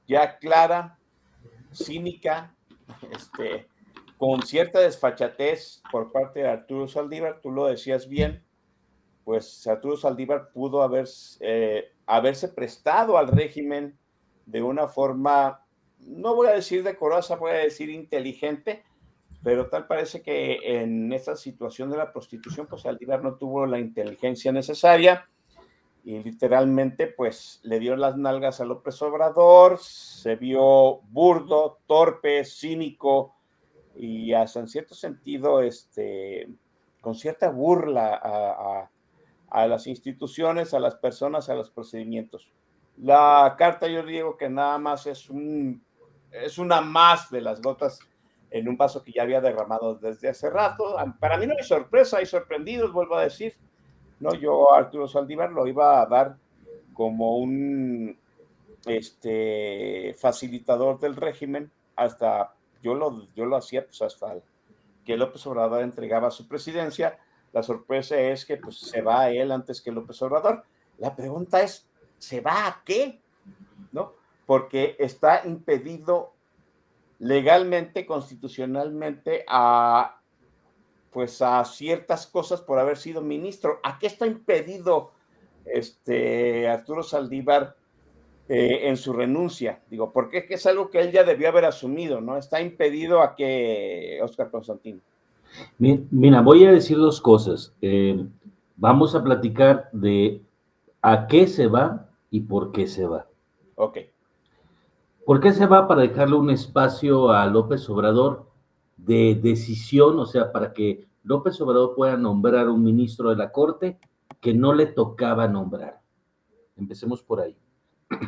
ya 0.09 0.37
clara, 0.39 0.99
cínica, 1.72 2.57
este, 3.12 3.68
con 4.19 4.43
cierta 4.43 4.81
desfachatez 4.81 5.81
por 5.91 6.11
parte 6.11 6.41
de 6.41 6.49
Arturo 6.49 6.89
Saldívar, 6.89 7.41
tú 7.41 7.53
lo 7.53 7.66
decías 7.66 8.09
bien, 8.09 8.45
pues 9.25 9.66
Arturo 9.66 9.97
Saldívar 9.97 10.51
pudo 10.53 10.83
haber, 10.83 11.07
eh, 11.41 11.93
haberse 12.05 12.49
prestado 12.49 13.16
al 13.16 13.29
régimen 13.29 13.97
de 14.45 14.62
una 14.62 14.89
forma, 14.89 15.64
no 16.01 16.35
voy 16.35 16.49
a 16.49 16.53
decir 16.53 16.83
decorosa, 16.83 17.37
voy 17.37 17.53
a 17.53 17.55
decir 17.55 17.91
inteligente, 17.91 18.83
pero 19.45 19.69
tal 19.69 19.87
parece 19.87 20.21
que 20.21 20.83
en 20.83 21.12
esta 21.12 21.37
situación 21.37 21.89
de 21.91 21.99
la 21.99 22.12
prostitución, 22.12 22.66
pues 22.66 22.83
Saldívar 22.83 23.23
no 23.23 23.37
tuvo 23.37 23.66
la 23.66 23.79
inteligencia 23.79 24.51
necesaria 24.51 25.29
y 26.03 26.19
literalmente 26.25 27.07
pues 27.07 27.61
le 27.62 27.79
dio 27.79 27.95
las 27.95 28.16
nalgas 28.16 28.61
a 28.61 28.64
López 28.64 29.01
Obrador, 29.03 29.79
se 29.79 30.35
vio 30.35 31.03
burdo, 31.11 31.79
torpe, 31.87 32.45
cínico, 32.45 33.38
y 33.99 34.33
hasta 34.33 34.61
en 34.61 34.69
cierto 34.69 34.95
sentido, 34.95 35.61
este, 35.61 36.49
con 37.01 37.17
cierta 37.17 37.51
burla 37.51 38.15
a, 38.15 38.89
a, 39.51 39.67
las 39.67 39.89
instituciones, 39.89 40.73
a 40.73 40.79
las 40.79 40.95
personas, 40.95 41.49
a 41.49 41.55
los 41.55 41.71
procedimientos. 41.71 42.49
La 42.97 43.57
carta, 43.59 43.89
yo 43.89 44.05
digo 44.05 44.37
que 44.37 44.49
nada 44.49 44.79
más 44.79 45.07
es, 45.07 45.29
un, 45.29 45.83
es 46.31 46.59
una 46.59 46.81
más 46.81 47.29
de 47.31 47.41
las 47.41 47.61
gotas 47.61 47.99
en 48.51 48.69
un 48.69 48.77
vaso 48.77 49.03
que 49.03 49.13
ya 49.13 49.23
había 49.23 49.41
derramado 49.41 49.97
desde 49.97 50.29
hace 50.29 50.49
rato. 50.49 50.97
Para 51.19 51.37
mí 51.37 51.47
no 51.47 51.55
hay 51.59 51.65
sorpresa, 51.65 52.19
hay 52.19 52.27
sorprendidos, 52.27 52.93
vuelvo 52.93 53.17
a 53.17 53.25
decir. 53.25 53.57
No, 54.21 54.33
yo 54.35 54.73
Arturo 54.73 55.09
Saldívar 55.09 55.51
lo 55.51 55.67
iba 55.67 56.01
a 56.01 56.07
dar 56.07 56.37
como 56.95 57.39
un 57.39 58.17
este, 58.87 60.15
facilitador 60.19 61.01
del 61.01 61.17
régimen 61.17 61.71
hasta 61.97 62.55
yo 62.83 62.95
lo, 62.95 63.26
yo 63.35 63.47
lo 63.47 63.57
hacía 63.57 63.85
pues 63.85 64.01
hasta 64.03 64.37
que 65.05 65.16
López 65.16 65.47
Obrador 65.47 65.83
entregaba 65.83 66.31
su 66.31 66.47
presidencia. 66.47 67.18
La 67.53 67.62
sorpresa 67.62 68.18
es 68.18 68.45
que 68.45 68.59
pues 68.59 68.79
se 68.79 69.01
va 69.01 69.31
él 69.31 69.51
antes 69.53 69.81
que 69.81 69.91
López 69.91 70.20
Obrador. 70.22 70.64
La 70.99 71.16
pregunta 71.16 71.62
es, 71.62 71.89
¿se 72.18 72.41
va 72.41 72.66
a 72.66 72.83
qué? 72.85 73.20
¿No? 73.93 74.12
Porque 74.45 74.97
está 74.99 75.43
impedido 75.47 76.35
legalmente, 77.18 78.07
constitucionalmente 78.07 79.45
a 79.49 80.20
pues 81.11 81.41
a 81.41 81.64
ciertas 81.64 82.26
cosas 82.26 82.61
por 82.61 82.79
haber 82.79 82.99
sido 82.99 83.22
ministro. 83.22 83.81
¿A 83.83 83.99
qué 83.99 84.07
está 84.07 84.26
impedido 84.26 85.12
este 85.64 86.68
Arturo 86.68 87.03
Saldívar 87.03 87.78
eh, 88.49 88.89
en 88.89 88.97
su 88.97 89.13
renuncia. 89.13 89.81
Digo, 89.91 90.11
porque 90.11 90.47
es 90.49 90.67
algo 90.67 90.89
que 90.89 91.01
él 91.01 91.13
ya 91.13 91.23
debió 91.23 91.49
haber 91.49 91.67
asumido, 91.67 92.21
¿no? 92.21 92.39
Está 92.39 92.63
impedido 92.63 93.21
a 93.21 93.35
que 93.35 94.19
Oscar 94.23 94.51
Constantino. 94.51 95.01
Mira, 95.79 96.41
voy 96.41 96.65
a 96.65 96.73
decir 96.73 96.97
dos 96.97 97.21
cosas. 97.21 97.75
Eh, 97.83 98.25
vamos 98.77 99.15
a 99.15 99.23
platicar 99.23 99.91
de 99.93 100.41
a 101.03 101.27
qué 101.27 101.47
se 101.47 101.67
va 101.67 102.09
y 102.31 102.41
por 102.41 102.73
qué 102.73 102.87
se 102.87 103.07
va. 103.07 103.27
Ok. 103.75 103.99
¿Por 105.27 105.41
qué 105.41 105.53
se 105.53 105.67
va? 105.67 105.87
Para 105.87 106.03
dejarle 106.03 106.37
un 106.37 106.49
espacio 106.49 107.31
a 107.31 107.47
López 107.47 107.89
Obrador 107.91 108.47
de 108.97 109.39
decisión, 109.41 110.19
o 110.19 110.25
sea, 110.25 110.53
para 110.53 110.73
que 110.73 111.07
López 111.23 111.61
Obrador 111.61 111.95
pueda 111.95 112.17
nombrar 112.17 112.71
un 112.71 112.83
ministro 112.83 113.29
de 113.29 113.37
la 113.37 113.53
Corte 113.53 113.99
que 114.41 114.55
no 114.55 114.73
le 114.73 114.87
tocaba 114.87 115.47
nombrar. 115.49 116.01
Empecemos 116.77 117.23
por 117.23 117.41
ahí. 117.41 117.55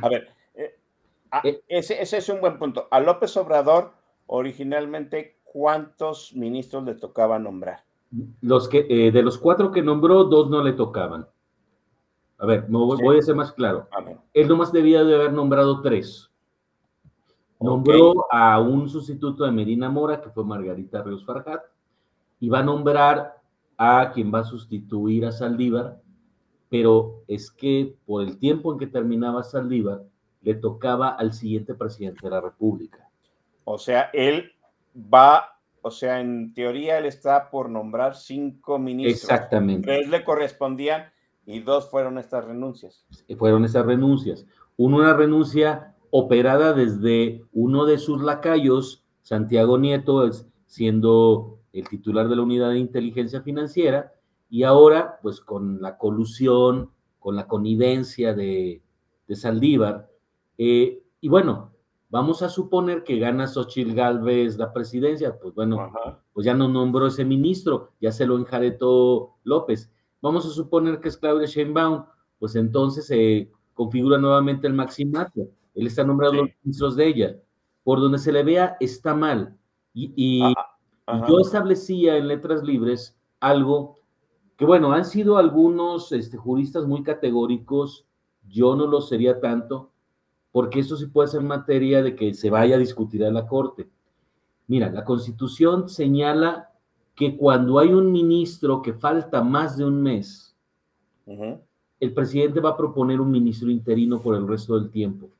A 0.02 0.08
ver, 0.08 0.28
eh, 0.54 0.78
eh, 1.44 1.62
ese, 1.68 2.00
es 2.00 2.28
un 2.28 2.40
buen 2.40 2.58
punto. 2.58 2.88
A 2.90 3.00
López 3.00 3.36
Obrador, 3.36 3.92
originalmente, 4.26 5.38
¿cuántos 5.44 6.34
ministros 6.34 6.84
le 6.84 6.94
tocaba 6.94 7.38
nombrar? 7.38 7.84
Los 8.40 8.68
que, 8.68 8.86
eh, 8.88 9.12
de 9.12 9.22
los 9.22 9.38
cuatro 9.38 9.70
que 9.70 9.82
nombró, 9.82 10.24
dos 10.24 10.50
no 10.50 10.62
le 10.62 10.72
tocaban. 10.72 11.26
A 12.38 12.46
ver, 12.46 12.66
voy 12.68 13.18
a 13.18 13.22
ser 13.22 13.34
más 13.34 13.52
claro. 13.52 13.86
Él 14.32 14.48
nomás 14.48 14.72
debía 14.72 15.04
de 15.04 15.14
haber 15.14 15.32
nombrado 15.32 15.82
tres. 15.82 16.30
Nombró 17.60 18.26
a 18.32 18.58
un 18.58 18.88
sustituto 18.88 19.44
de 19.44 19.52
Medina 19.52 19.90
Mora, 19.90 20.22
que 20.22 20.30
fue 20.30 20.44
Margarita 20.44 21.02
Ríos 21.02 21.24
Farjat, 21.26 21.60
y 22.40 22.48
va 22.48 22.60
a 22.60 22.64
nombrar 22.64 23.38
a 23.76 24.10
quien 24.12 24.32
va 24.32 24.40
a 24.40 24.44
sustituir 24.44 25.26
a 25.26 25.32
Saldívar, 25.32 26.00
pero 26.70 27.24
es 27.26 27.50
que 27.50 27.96
por 28.06 28.22
el 28.22 28.38
tiempo 28.38 28.72
en 28.72 28.78
que 28.78 28.86
terminaba 28.86 29.42
Saldívar, 29.42 30.04
le 30.40 30.54
tocaba 30.54 31.10
al 31.10 31.34
siguiente 31.34 31.74
presidente 31.74 32.20
de 32.22 32.30
la 32.30 32.40
República. 32.40 33.10
O 33.64 33.76
sea, 33.76 34.08
él 34.14 34.52
va, 34.96 35.58
o 35.82 35.90
sea, 35.90 36.20
en 36.20 36.54
teoría 36.54 36.96
él 36.98 37.04
está 37.04 37.50
por 37.50 37.68
nombrar 37.68 38.16
cinco 38.16 38.78
ministros. 38.78 39.22
Exactamente. 39.22 39.86
Tres 39.86 40.08
le 40.08 40.24
correspondían 40.24 41.12
y 41.44 41.60
dos 41.60 41.90
fueron 41.90 42.16
estas 42.16 42.44
renuncias. 42.44 43.04
Fueron 43.36 43.64
esas 43.64 43.84
renuncias. 43.84 44.46
una 44.76 45.12
renuncia 45.12 45.94
operada 46.10 46.72
desde 46.72 47.44
uno 47.52 47.84
de 47.84 47.98
sus 47.98 48.22
lacayos, 48.22 49.04
Santiago 49.22 49.76
Nieto, 49.76 50.28
siendo 50.66 51.58
el 51.72 51.88
titular 51.88 52.28
de 52.28 52.36
la 52.36 52.42
unidad 52.42 52.70
de 52.70 52.78
inteligencia 52.78 53.42
financiera, 53.42 54.12
y 54.50 54.64
ahora, 54.64 55.18
pues 55.22 55.40
con 55.40 55.80
la 55.80 55.96
colusión, 55.96 56.90
con 57.18 57.36
la 57.36 57.46
connivencia 57.46 58.34
de, 58.34 58.82
Saldívar, 59.32 60.10
eh, 60.58 61.04
y 61.20 61.28
bueno, 61.28 61.70
vamos 62.08 62.42
a 62.42 62.48
suponer 62.48 63.04
que 63.04 63.20
gana 63.20 63.46
Xochitl 63.46 63.94
Galvez 63.94 64.58
la 64.58 64.72
presidencia, 64.72 65.38
pues 65.38 65.54
bueno, 65.54 65.92
pues 66.32 66.44
ya 66.44 66.52
no 66.52 66.68
nombró 66.68 67.06
ese 67.06 67.24
ministro, 67.24 67.92
ya 68.00 68.10
se 68.10 68.26
lo 68.26 68.36
enjaretó 68.36 69.36
López. 69.44 69.92
vamos 70.20 70.44
a 70.46 70.50
suponer 70.50 71.00
que 71.00 71.08
es 71.08 71.16
Claudia 71.16 71.46
Sheinbaum, 71.46 72.04
pues 72.40 72.56
entonces 72.56 73.06
se 73.06 73.52
configura 73.74 74.18
nuevamente 74.18 74.66
el 74.66 74.74
maximato. 74.74 75.48
Él 75.74 75.86
está 75.86 76.04
nombrado 76.04 76.34
los 76.34 76.50
ministros 76.62 76.96
de 76.96 77.06
ella. 77.06 77.36
Por 77.84 78.00
donde 78.00 78.18
se 78.18 78.32
le 78.32 78.42
vea, 78.42 78.76
está 78.80 79.14
mal. 79.14 79.56
Y, 79.94 80.42
yo 81.28 81.40
establecía 81.40 82.16
en 82.16 82.28
letras 82.28 82.62
libres 82.62 83.18
algo 83.40 83.96
que, 84.60 84.66
bueno, 84.66 84.92
han 84.92 85.06
sido 85.06 85.38
algunos 85.38 86.12
este, 86.12 86.36
juristas 86.36 86.84
muy 86.84 87.02
categóricos, 87.02 88.04
yo 88.46 88.76
no 88.76 88.86
lo 88.86 89.00
sería 89.00 89.40
tanto, 89.40 89.90
porque 90.52 90.80
esto 90.80 90.98
sí 90.98 91.06
puede 91.06 91.28
ser 91.28 91.40
materia 91.40 92.02
de 92.02 92.14
que 92.14 92.34
se 92.34 92.50
vaya 92.50 92.76
a 92.76 92.78
discutir 92.78 93.24
a 93.24 93.30
la 93.30 93.46
Corte. 93.46 93.88
Mira, 94.66 94.90
la 94.90 95.02
Constitución 95.02 95.88
señala 95.88 96.72
que 97.14 97.38
cuando 97.38 97.78
hay 97.78 97.94
un 97.94 98.12
ministro 98.12 98.82
que 98.82 98.92
falta 98.92 99.42
más 99.42 99.78
de 99.78 99.86
un 99.86 100.02
mes, 100.02 100.54
el 101.98 102.12
presidente 102.12 102.60
va 102.60 102.72
a 102.72 102.76
proponer 102.76 103.18
un 103.18 103.30
ministro 103.30 103.70
interino 103.70 104.20
por 104.20 104.36
el 104.36 104.46
resto 104.46 104.78
del 104.78 104.90
tiempo. 104.90 105.30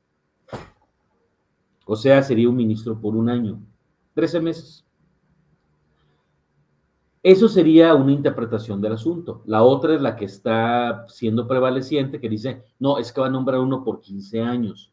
O 1.85 1.95
sea, 1.95 2.23
sería 2.23 2.49
un 2.49 2.55
ministro 2.55 2.99
por 2.99 3.15
un 3.15 3.29
año, 3.29 3.59
13 4.15 4.39
meses. 4.39 4.83
Eso 7.23 7.47
sería 7.47 7.93
una 7.93 8.11
interpretación 8.11 8.81
del 8.81 8.93
asunto. 8.93 9.43
La 9.45 9.63
otra 9.63 9.93
es 9.93 10.01
la 10.01 10.15
que 10.15 10.25
está 10.25 11.05
siendo 11.07 11.47
prevaleciente, 11.47 12.19
que 12.19 12.29
dice, 12.29 12.63
no, 12.79 12.97
es 12.97 13.11
que 13.11 13.21
va 13.21 13.27
a 13.27 13.31
nombrar 13.31 13.59
uno 13.59 13.83
por 13.83 14.01
15 14.01 14.41
años. 14.41 14.91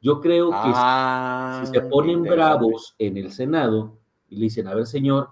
Yo 0.00 0.20
creo 0.20 0.50
que 0.50 0.56
si 0.56 0.72
Ah, 0.74 1.64
se 1.64 1.80
ponen 1.80 2.22
bravos 2.22 2.94
en 2.98 3.16
el 3.16 3.32
Senado 3.32 3.96
y 4.28 4.36
le 4.36 4.42
dicen, 4.42 4.68
a 4.68 4.74
ver, 4.74 4.86
señor, 4.86 5.30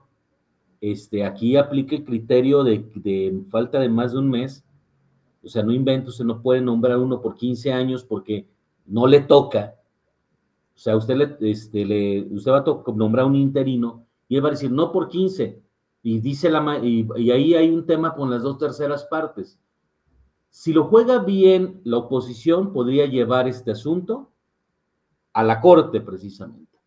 este, 0.80 1.24
aquí 1.24 1.56
aplique 1.56 1.96
el 1.96 2.04
criterio 2.04 2.64
de, 2.64 2.90
de 2.96 3.44
falta 3.50 3.78
de 3.78 3.88
más 3.88 4.12
de 4.12 4.18
un 4.18 4.30
mes, 4.30 4.64
o 5.44 5.48
sea, 5.48 5.62
no 5.62 5.72
invento, 5.72 6.10
usted 6.10 6.24
no 6.24 6.40
puede 6.40 6.60
nombrar 6.60 6.98
uno 6.98 7.20
por 7.20 7.34
15 7.34 7.72
años 7.72 8.04
porque 8.04 8.48
no 8.86 9.06
le 9.06 9.20
toca. 9.20 9.74
O 10.74 10.78
sea, 10.78 10.96
usted, 10.96 11.16
le, 11.16 11.50
este, 11.50 11.84
le, 11.84 12.22
usted 12.30 12.50
va 12.50 12.58
a 12.58 12.92
nombrar 12.94 13.26
un 13.26 13.36
interino 13.36 14.06
y 14.28 14.36
él 14.36 14.44
va 14.44 14.48
a 14.48 14.52
decir, 14.52 14.70
no 14.70 14.90
por 14.90 15.08
15. 15.08 15.60
Y, 16.02 16.18
dice 16.20 16.50
la, 16.50 16.78
y, 16.82 17.08
y 17.16 17.30
ahí 17.30 17.54
hay 17.54 17.70
un 17.70 17.86
tema 17.86 18.14
con 18.14 18.30
las 18.30 18.42
dos 18.42 18.58
terceras 18.58 19.04
partes. 19.04 19.58
Si 20.50 20.72
lo 20.72 20.84
juega 20.84 21.20
bien, 21.20 21.80
la 21.84 21.98
oposición 21.98 22.72
podría 22.72 23.06
llevar 23.06 23.48
este 23.48 23.70
asunto 23.70 24.32
a 25.32 25.42
la 25.42 25.60
corte 25.60 26.00
precisamente. 26.00 26.78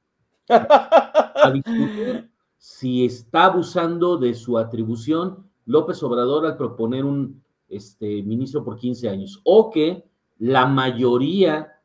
A 0.48 1.52
discutir 1.52 2.30
si 2.68 3.06
está 3.06 3.46
abusando 3.46 4.18
de 4.18 4.34
su 4.34 4.58
atribución 4.58 5.48
López 5.66 6.02
Obrador 6.02 6.48
al 6.48 6.58
proponer 6.58 7.06
un 7.06 7.44
este, 7.68 8.24
ministro 8.24 8.64
por 8.64 8.76
15 8.76 9.08
años, 9.08 9.40
o 9.44 9.70
que 9.70 10.04
la 10.40 10.66
mayoría, 10.66 11.80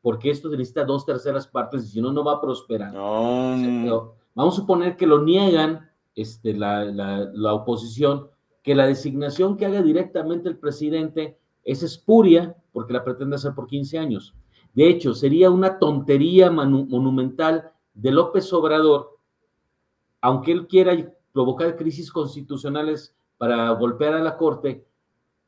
porque 0.00 0.30
esto 0.30 0.48
necesita 0.48 0.84
dos 0.84 1.04
terceras 1.04 1.48
partes 1.48 1.86
y 1.86 1.88
si 1.88 2.00
no, 2.00 2.12
no 2.12 2.22
va 2.22 2.34
a 2.34 2.40
prosperar. 2.40 2.92
No. 2.92 4.14
Vamos 4.32 4.54
a 4.54 4.60
suponer 4.60 4.96
que 4.96 5.08
lo 5.08 5.24
niegan 5.24 5.90
este, 6.14 6.54
la, 6.54 6.84
la, 6.84 7.30
la 7.32 7.54
oposición, 7.54 8.28
que 8.62 8.74
la 8.74 8.86
designación 8.86 9.56
que 9.56 9.66
haga 9.66 9.82
directamente 9.82 10.48
el 10.48 10.58
presidente 10.58 11.38
es 11.64 11.82
espuria 11.82 12.56
porque 12.72 12.92
la 12.92 13.04
pretende 13.04 13.36
hacer 13.36 13.54
por 13.54 13.66
15 13.66 13.98
años. 13.98 14.34
De 14.74 14.88
hecho, 14.88 15.14
sería 15.14 15.50
una 15.50 15.78
tontería 15.78 16.50
monumental 16.50 17.70
de 17.94 18.10
López 18.10 18.52
Obrador, 18.52 19.18
aunque 20.20 20.52
él 20.52 20.66
quiera 20.66 21.14
provocar 21.32 21.76
crisis 21.76 22.10
constitucionales 22.10 23.14
para 23.38 23.70
golpear 23.70 24.14
a 24.14 24.20
la 24.20 24.36
Corte, 24.36 24.86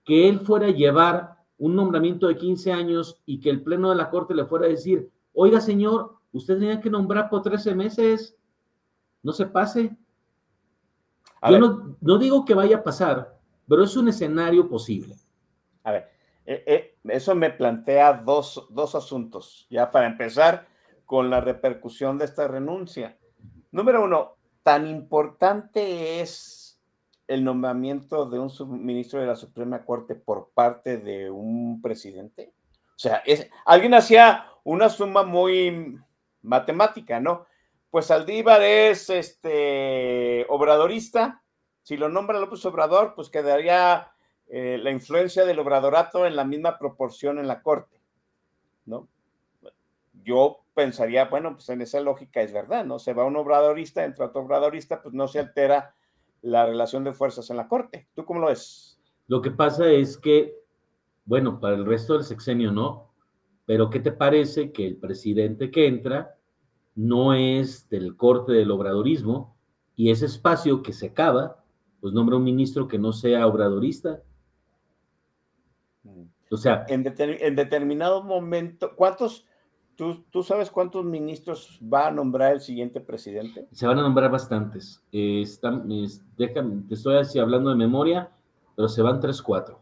que 0.05 0.29
él 0.29 0.41
fuera 0.41 0.69
a 0.69 0.71
llevar 0.71 1.37
un 1.59 1.75
nombramiento 1.75 2.29
de 2.29 2.37
15 2.37 2.73
años 2.73 3.21
y 3.27 3.41
que 3.41 3.51
el 3.51 3.63
Pleno 3.63 3.91
de 3.91 3.97
la 3.97 4.11
Corte 4.11 4.35
le 4.35 4.45
fuera 4.45 4.67
a 4.67 4.71
decir, 4.71 5.11
oiga 5.33 5.61
señor, 5.61 6.17
usted 6.33 6.59
tenía 6.59 6.81
que 6.81 6.91
nombrar 6.91 7.29
por 7.29 7.43
13 7.43 7.75
meses, 7.75 8.37
no 9.23 9.33
se 9.33 9.47
pase. 9.47 9.97
A 11.47 11.51
Yo 11.53 11.61
no, 11.61 11.97
no, 12.01 12.19
digo 12.19 12.45
que 12.45 12.55
vaya 12.55 12.79
a 12.79 12.83
pasar, 12.83 13.39
pero 13.69 13.85
es 13.85 13.97
un 13.97 14.09
escenario 14.09 14.69
posible. 14.69 15.15
A 15.85 15.93
ver, 15.93 16.11
eh, 16.45 16.65
eh, 16.67 16.99
eso 17.05 17.37
me 17.37 17.51
plantea 17.51 18.15
dos, 18.15 18.67
dos 18.71 18.97
asuntos, 18.97 19.69
ya 19.71 19.93
para 19.93 20.09
empezar 20.09 20.67
con 21.05 21.31
la 21.31 21.41
repercusión 21.41 22.19
de 22.19 22.25
esta 22.25 22.49
renuncia. 22.49 23.17
Número 23.71 24.03
uno, 24.03 24.35
tan 24.65 24.89
importante 24.89 26.21
es 26.21 26.83
el 27.29 27.45
nombramiento 27.45 28.29
de 28.29 28.41
un 28.41 28.51
subministro 28.51 29.21
de 29.21 29.27
la 29.27 29.37
Suprema 29.37 29.85
Corte 29.85 30.17
por 30.17 30.51
parte 30.53 30.99
de 30.99 31.31
un 31.31 31.81
presidente. 31.81 32.55
O 32.89 32.99
sea, 32.99 33.23
es, 33.25 33.49
alguien 33.65 33.95
hacía 33.95 34.47
una 34.65 34.89
suma 34.89 35.23
muy 35.23 35.97
matemática, 36.43 37.21
¿no? 37.21 37.47
Pues 37.97 38.09
Saldívar 38.09 38.61
es 38.63 39.09
este 39.09 40.45
obradorista. 40.51 41.43
Si 41.83 41.97
lo 41.97 42.11
nombra 42.11 42.39
López 42.39 42.63
Obrador, 42.67 43.15
pues 43.17 43.31
quedaría 43.31 44.09
eh, 44.49 44.79
la 44.83 44.91
influencia 44.91 45.47
del 45.47 45.61
obradorato 45.61 46.27
en 46.27 46.37
la 46.37 46.45
misma 46.45 46.79
proporción 46.79 47.39
en 47.39 47.49
la 47.49 47.63
corte, 47.63 48.03
¿no? 48.85 49.09
Yo 50.23 50.59
pensaría, 50.75 51.25
bueno, 51.25 51.55
pues 51.55 51.71
en 51.71 51.81
esa 51.81 52.01
lógica 52.01 52.43
es 52.43 52.53
verdad, 52.53 52.85
¿no? 52.85 52.99
Se 52.99 53.15
va 53.15 53.25
un 53.25 53.37
obradorista, 53.37 54.05
entra 54.05 54.27
otro 54.27 54.43
obradorista, 54.43 55.01
pues 55.01 55.15
no 55.15 55.27
se 55.27 55.39
altera 55.39 55.95
la 56.43 56.67
relación 56.67 57.03
de 57.03 57.15
fuerzas 57.15 57.49
en 57.49 57.57
la 57.57 57.67
corte. 57.67 58.09
¿Tú 58.15 58.27
cómo 58.27 58.41
lo 58.41 58.49
ves? 58.49 59.01
Lo 59.27 59.41
que 59.41 59.53
pasa 59.53 59.91
es 59.91 60.19
que, 60.19 60.55
bueno, 61.25 61.59
para 61.59 61.77
el 61.77 61.87
resto 61.87 62.13
del 62.13 62.25
sexenio 62.25 62.73
no, 62.73 63.15
pero 63.65 63.89
¿qué 63.89 64.01
te 64.01 64.13
parece 64.13 64.71
que 64.71 64.87
el 64.87 64.99
presidente 64.99 65.71
que 65.71 65.87
entra 65.87 66.36
no 66.97 67.35
es 67.35 67.89
del 67.91 68.17
corte 68.17 68.53
del 68.53 68.71
obradorismo 68.71 69.55
y 69.95 70.11
ese 70.11 70.27
espacio 70.27 70.83
que 70.83 70.93
se 70.93 71.07
acaba, 71.07 71.63
pues 72.01 72.13
nombra 72.13 72.37
un 72.37 72.45
ministro 72.45 72.89
que 72.89 72.99
no 72.99 73.13
sea 73.13 73.47
obradorista? 73.47 74.23
O 76.51 76.57
sea, 76.57 76.85
en, 76.89 77.03
deter, 77.03 77.43
en 77.43 77.55
determinado 77.55 78.23
momento, 78.23 78.95
¿cuántos, 78.97 79.47
tú, 79.97 80.25
tú, 80.31 80.43
sabes 80.43 80.71
cuántos 80.71 81.05
ministros 81.05 81.79
va 81.83 82.07
a 82.07 82.11
nombrar 82.11 82.53
el 82.53 82.61
siguiente 82.61 83.01
presidente? 83.01 83.67
Se 83.73 83.87
van 83.87 83.99
a 83.99 84.03
nombrar 84.03 84.31
bastantes. 84.31 85.03
Eh, 85.13 85.43
están, 85.43 85.91
es, 85.91 86.23
déjame, 86.37 86.83
te 86.89 86.95
estoy 86.95 87.17
así 87.17 87.39
hablando 87.39 87.71
de 87.71 87.77
memoria, 87.77 88.31
pero 88.75 88.89
se 88.89 89.03
van 89.03 89.21
tres, 89.21 89.43
cuatro. 89.43 89.81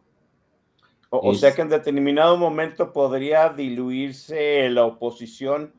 O, 1.10 1.30
es, 1.30 1.36
o, 1.36 1.40
sea 1.40 1.54
que 1.54 1.62
en 1.62 1.68
determinado 1.68 2.36
momento 2.38 2.92
podría 2.92 3.50
diluirse 3.50 4.68
la 4.70 4.84
oposición 4.84 5.74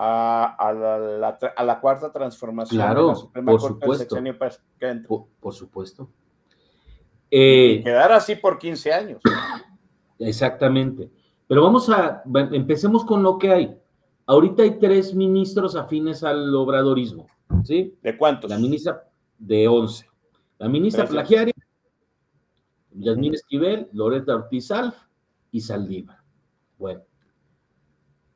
a, 0.00 0.54
a, 0.56 0.72
la, 0.72 0.98
la, 0.98 1.38
a 1.56 1.64
la, 1.64 1.80
cuarta 1.80 2.12
transformación 2.12 2.80
claro, 2.80 3.02
de 3.02 3.08
la 3.08 3.14
Suprema 3.16 3.50
por 3.50 3.60
Corte 3.60 3.74
supuesto, 3.74 4.14
del 4.14 4.24
sexenio 4.52 5.08
por, 5.08 5.26
por, 5.40 5.54
supuesto. 5.54 6.08
Eh, 7.28 7.80
quedar 7.82 8.12
así 8.12 8.36
por 8.36 8.58
15 8.58 8.92
años. 8.92 9.20
Exactamente. 10.20 11.10
Pero 11.48 11.64
vamos 11.64 11.90
a, 11.90 12.22
empecemos 12.52 13.04
con 13.04 13.24
lo 13.24 13.38
que 13.38 13.50
hay. 13.50 13.76
Ahorita 14.26 14.62
hay 14.62 14.78
tres 14.78 15.14
ministros 15.14 15.74
afines 15.74 16.22
al 16.22 16.54
obradorismo, 16.54 17.26
¿sí? 17.64 17.98
¿De 18.00 18.16
cuántos? 18.16 18.48
La 18.48 18.58
ministra 18.58 19.02
de 19.36 19.66
11. 19.66 20.08
La 20.58 20.68
ministra 20.68 21.02
Gracias. 21.02 21.22
Plagiaria, 21.22 21.54
Yasmín 22.92 23.34
Esquivel, 23.34 23.88
Loreta 23.92 24.36
Ortiz 24.36 24.70
Alf 24.70 24.94
y 25.50 25.60
Saldívar. 25.60 26.18
Bueno, 26.78 27.02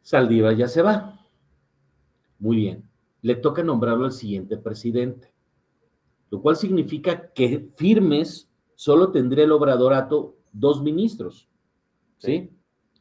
Saldívar 0.01 0.57
ya 0.57 0.67
se 0.67 0.83
va. 0.83 1.22
Muy 2.43 2.57
bien. 2.57 2.83
Le 3.21 3.37
toca 3.37 3.63
nombrarlo 3.63 4.05
al 4.05 4.11
siguiente 4.11 4.57
presidente, 4.57 5.33
lo 6.29 6.43
cual 6.43 6.57
significa 6.57 7.33
que 7.33 7.71
firmes 7.77 8.51
solo 8.75 9.13
tendría 9.13 9.45
el 9.45 9.53
obradorato 9.53 10.35
dos 10.53 10.83
ministros. 10.83 11.49
¿Sí? 12.19 12.51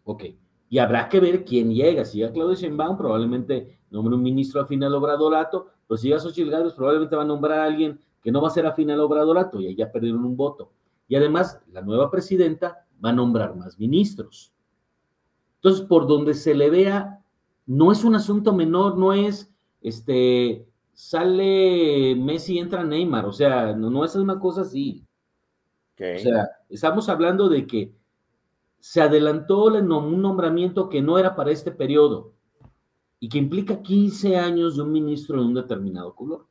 Ok. 0.04 0.26
Y 0.70 0.78
habrá 0.78 1.10
que 1.10 1.20
ver 1.20 1.44
quién 1.44 1.74
llega. 1.74 2.06
Si 2.06 2.20
llega 2.20 2.32
Claudio 2.32 2.54
Sheinbaum, 2.54 2.98
probablemente 2.98 3.80
nombre 3.90 4.14
un 4.14 4.22
ministro 4.22 4.62
afín 4.62 4.84
al 4.84 4.94
obradorato, 4.94 5.70
pero 5.88 5.98
si 5.98 6.10
llega 6.10 6.20
Xochitl 6.20 6.52
Gálvez, 6.52 6.74
probablemente 6.74 7.16
va 7.16 7.24
a 7.24 7.26
nombrar 7.26 7.62
a 7.62 7.66
alguien 7.66 8.00
que 8.22 8.32
no 8.32 8.44
va 8.44 8.50
a 8.50 8.52
ser 8.52 8.68
afín 8.68 8.92
al 8.92 9.00
obradorato 9.00 9.60
y 9.60 9.66
ahí 9.66 9.76
ya 9.76 9.92
perdieron 9.92 10.24
un 10.24 10.38
voto. 10.38 10.72
Y 11.08 11.16
además, 11.16 11.60
la 11.72 11.82
nueva 11.82 12.12
presidenta 12.12 12.86
va 13.04 13.10
a 13.10 13.14
nombrar 13.14 13.56
más 13.56 13.80
ministros. 13.80 14.54
Entonces, 15.56 15.84
por 15.88 16.06
donde 16.06 16.36
se 16.36 16.54
le 16.54 16.70
vea, 16.70 17.21
no 17.66 17.92
es 17.92 18.04
un 18.04 18.16
asunto 18.16 18.54
menor, 18.54 18.98
no 18.98 19.14
es, 19.14 19.52
este, 19.82 20.68
sale 20.94 22.16
Messi, 22.16 22.60
entra 22.60 22.84
Neymar, 22.84 23.26
o 23.26 23.32
sea, 23.32 23.74
no, 23.74 23.90
no 23.90 24.06
es 24.06 24.16
una 24.16 24.40
cosa 24.40 24.62
así. 24.62 25.06
Okay. 25.94 26.18
O 26.18 26.20
sea, 26.20 26.50
estamos 26.70 27.10
hablando 27.10 27.50
de 27.50 27.68
que 27.68 27.96
se 28.80 29.02
adelantó 29.02 29.66
un 29.66 30.22
nombramiento 30.22 30.90
que 30.90 31.02
no 31.02 31.20
era 31.20 31.36
para 31.36 31.52
este 31.52 31.72
periodo 31.72 32.34
y 33.20 33.30
que 33.30 33.38
implica 33.38 33.82
15 33.82 34.38
años 34.38 34.76
de 34.76 34.82
un 34.82 34.92
ministro 34.92 35.40
de 35.40 35.46
un 35.46 35.54
determinado 35.54 36.16
color. 36.16 36.48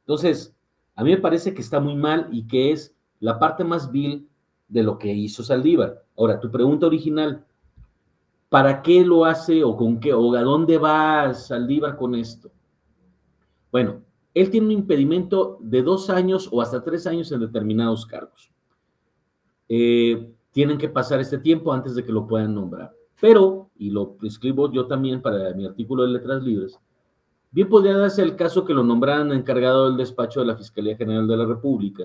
Entonces, 0.00 0.56
a 0.94 1.02
mí 1.02 1.10
me 1.10 1.18
parece 1.18 1.52
que 1.52 1.60
está 1.60 1.80
muy 1.80 1.96
mal 1.96 2.28
y 2.30 2.46
que 2.46 2.70
es 2.70 2.94
la 3.18 3.38
parte 3.40 3.64
más 3.64 3.90
vil 3.90 4.28
de 4.68 4.84
lo 4.84 4.98
que 4.98 5.12
hizo 5.12 5.42
Saldívar. 5.42 6.04
Ahora, 6.16 6.38
tu 6.38 6.50
pregunta 6.50 6.86
original, 6.86 7.44
¿para 8.54 8.82
qué 8.82 9.04
lo 9.04 9.24
hace 9.24 9.64
o 9.64 9.76
con 9.76 9.98
qué 9.98 10.14
o 10.14 10.32
a 10.32 10.42
dónde 10.42 10.78
va 10.78 11.34
Saldívar 11.34 11.96
con 11.96 12.14
esto? 12.14 12.52
Bueno, 13.72 14.04
él 14.32 14.48
tiene 14.48 14.66
un 14.66 14.72
impedimento 14.72 15.58
de 15.60 15.82
dos 15.82 16.08
años 16.08 16.48
o 16.52 16.62
hasta 16.62 16.84
tres 16.84 17.04
años 17.08 17.32
en 17.32 17.40
determinados 17.40 18.06
cargos. 18.06 18.52
Eh, 19.68 20.30
tienen 20.52 20.78
que 20.78 20.88
pasar 20.88 21.18
este 21.18 21.38
tiempo 21.38 21.72
antes 21.72 21.96
de 21.96 22.04
que 22.04 22.12
lo 22.12 22.28
puedan 22.28 22.54
nombrar. 22.54 22.94
Pero, 23.20 23.70
y 23.76 23.90
lo 23.90 24.18
escribo 24.22 24.70
yo 24.70 24.86
también 24.86 25.20
para 25.20 25.52
mi 25.52 25.66
artículo 25.66 26.04
de 26.04 26.10
Letras 26.10 26.44
Libres, 26.44 26.78
bien 27.50 27.68
podría 27.68 27.98
darse 27.98 28.22
el 28.22 28.36
caso 28.36 28.64
que 28.64 28.72
lo 28.72 28.84
nombraran 28.84 29.32
encargado 29.32 29.88
del 29.88 29.96
despacho 29.96 30.38
de 30.38 30.46
la 30.46 30.56
Fiscalía 30.56 30.96
General 30.96 31.26
de 31.26 31.36
la 31.36 31.46
República. 31.46 32.04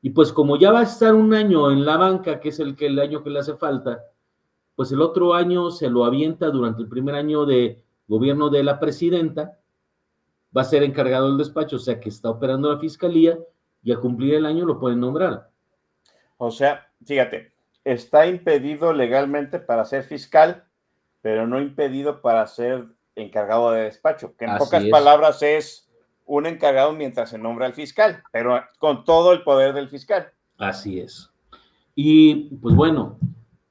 Y 0.00 0.08
pues 0.08 0.32
como 0.32 0.56
ya 0.56 0.72
va 0.72 0.80
a 0.80 0.84
estar 0.84 1.14
un 1.14 1.34
año 1.34 1.70
en 1.70 1.84
la 1.84 1.98
banca, 1.98 2.40
que 2.40 2.48
es 2.48 2.58
el, 2.58 2.74
que, 2.74 2.86
el 2.86 2.98
año 2.98 3.22
que 3.22 3.28
le 3.28 3.40
hace 3.40 3.54
falta, 3.56 4.00
pues 4.76 4.92
el 4.92 5.00
otro 5.00 5.34
año 5.34 5.70
se 5.70 5.90
lo 5.90 6.04
avienta 6.04 6.50
durante 6.50 6.82
el 6.82 6.88
primer 6.88 7.14
año 7.14 7.46
de 7.46 7.82
gobierno 8.06 8.50
de 8.50 8.62
la 8.62 8.78
presidenta, 8.78 9.58
va 10.56 10.62
a 10.62 10.64
ser 10.64 10.82
encargado 10.82 11.28
del 11.28 11.38
despacho, 11.38 11.76
o 11.76 11.80
sea 11.80 11.98
que 11.98 12.10
está 12.10 12.30
operando 12.30 12.72
la 12.72 12.78
fiscalía 12.78 13.38
y 13.82 13.90
al 13.90 14.00
cumplir 14.00 14.34
el 14.34 14.46
año 14.46 14.64
lo 14.64 14.78
pueden 14.78 15.00
nombrar. 15.00 15.50
O 16.36 16.50
sea, 16.50 16.88
fíjate, 17.04 17.52
está 17.84 18.26
impedido 18.26 18.92
legalmente 18.92 19.58
para 19.58 19.84
ser 19.84 20.04
fiscal, 20.04 20.64
pero 21.22 21.46
no 21.46 21.60
impedido 21.60 22.20
para 22.20 22.46
ser 22.46 22.86
encargado 23.14 23.70
de 23.72 23.84
despacho, 23.84 24.36
que 24.36 24.44
en 24.44 24.58
pocas 24.58 24.84
palabras 24.86 25.42
es 25.42 25.88
un 26.26 26.46
encargado 26.46 26.92
mientras 26.92 27.30
se 27.30 27.38
nombra 27.38 27.66
al 27.66 27.72
fiscal, 27.72 28.22
pero 28.30 28.62
con 28.78 29.04
todo 29.04 29.32
el 29.32 29.42
poder 29.42 29.72
del 29.72 29.88
fiscal. 29.88 30.30
Así 30.58 31.00
es. 31.00 31.30
Y 31.94 32.56
pues 32.56 32.74
bueno, 32.74 33.18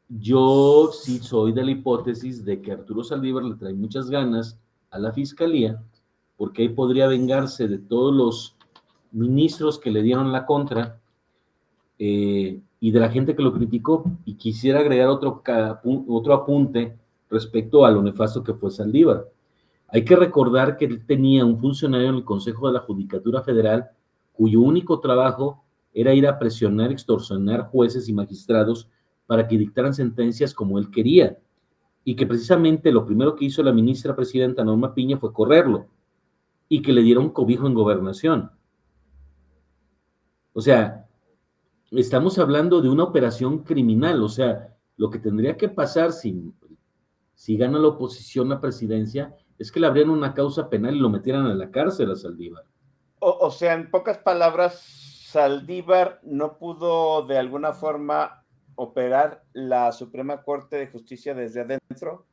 yo 0.09 0.91
sí 0.93 1.19
soy 1.19 1.51
de 1.51 1.63
la 1.63 1.71
hipótesis 1.71 2.45
de 2.45 2.61
que 2.61 2.71
Arturo 2.71 3.03
Saldívar 3.03 3.43
le 3.43 3.55
trae 3.55 3.73
muchas 3.73 4.09
ganas 4.09 4.59
a 4.91 4.99
la 4.99 5.11
fiscalía 5.11 5.81
porque 6.37 6.63
ahí 6.63 6.69
podría 6.69 7.07
vengarse 7.07 7.67
de 7.67 7.77
todos 7.77 8.13
los 8.13 8.55
ministros 9.11 9.79
que 9.79 9.91
le 9.91 10.01
dieron 10.01 10.31
la 10.31 10.45
contra 10.45 10.99
eh, 11.97 12.59
y 12.79 12.91
de 12.91 12.99
la 12.99 13.09
gente 13.09 13.35
que 13.35 13.41
lo 13.41 13.53
criticó. 13.53 14.03
Y 14.25 14.35
quisiera 14.35 14.81
agregar 14.81 15.07
otro, 15.07 15.41
otro 16.07 16.33
apunte 16.33 16.97
respecto 17.29 17.85
a 17.85 17.91
lo 17.91 18.01
nefasto 18.01 18.43
que 18.43 18.53
fue 18.53 18.71
Saldívar. 18.71 19.29
Hay 19.87 20.03
que 20.03 20.15
recordar 20.15 20.77
que 20.77 20.85
él 20.85 21.05
tenía 21.05 21.45
un 21.45 21.59
funcionario 21.59 22.09
en 22.09 22.15
el 22.15 22.25
Consejo 22.25 22.67
de 22.67 22.73
la 22.73 22.79
Judicatura 22.81 23.41
Federal 23.41 23.89
cuyo 24.33 24.59
único 24.59 24.99
trabajo 24.99 25.63
era 25.93 26.13
ir 26.13 26.27
a 26.27 26.37
presionar, 26.37 26.91
extorsionar 26.91 27.69
jueces 27.69 28.09
y 28.09 28.13
magistrados 28.13 28.89
para 29.27 29.47
que 29.47 29.57
dictaran 29.57 29.93
sentencias 29.93 30.53
como 30.53 30.77
él 30.77 30.91
quería. 30.91 31.37
Y 32.03 32.15
que 32.15 32.27
precisamente 32.27 32.91
lo 32.91 33.05
primero 33.05 33.35
que 33.35 33.45
hizo 33.45 33.63
la 33.63 33.73
ministra 33.73 34.15
presidenta 34.15 34.63
Norma 34.63 34.93
Piña 34.93 35.17
fue 35.17 35.33
correrlo 35.33 35.87
y 36.69 36.81
que 36.81 36.93
le 36.93 37.01
dieron 37.01 37.29
cobijo 37.29 37.67
en 37.67 37.73
gobernación. 37.73 38.51
O 40.53 40.61
sea, 40.61 41.07
estamos 41.91 42.37
hablando 42.39 42.81
de 42.81 42.89
una 42.89 43.03
operación 43.03 43.59
criminal, 43.59 44.23
o 44.23 44.29
sea, 44.29 44.75
lo 44.97 45.09
que 45.09 45.19
tendría 45.19 45.57
que 45.57 45.69
pasar 45.69 46.11
si, 46.11 46.53
si 47.33 47.57
gana 47.57 47.79
la 47.79 47.89
oposición 47.89 48.51
a 48.51 48.61
presidencia 48.61 49.35
es 49.57 49.71
que 49.71 49.79
le 49.79 49.87
abrieran 49.87 50.11
una 50.11 50.33
causa 50.33 50.69
penal 50.69 50.95
y 50.95 50.99
lo 50.99 51.09
metieran 51.09 51.45
a 51.47 51.55
la 51.55 51.71
cárcel 51.71 52.11
a 52.11 52.15
Saldívar. 52.15 52.63
O, 53.19 53.37
o 53.41 53.51
sea, 53.51 53.73
en 53.73 53.89
pocas 53.89 54.17
palabras, 54.17 54.79
Saldívar 55.27 56.21
no 56.23 56.57
pudo 56.57 57.25
de 57.25 57.37
alguna 57.37 57.73
forma 57.73 58.44
operar 58.75 59.43
la 59.53 59.91
Suprema 59.91 60.43
Corte 60.43 60.77
de 60.77 60.87
Justicia 60.87 61.33
desde 61.33 61.61
adentro 61.61 62.25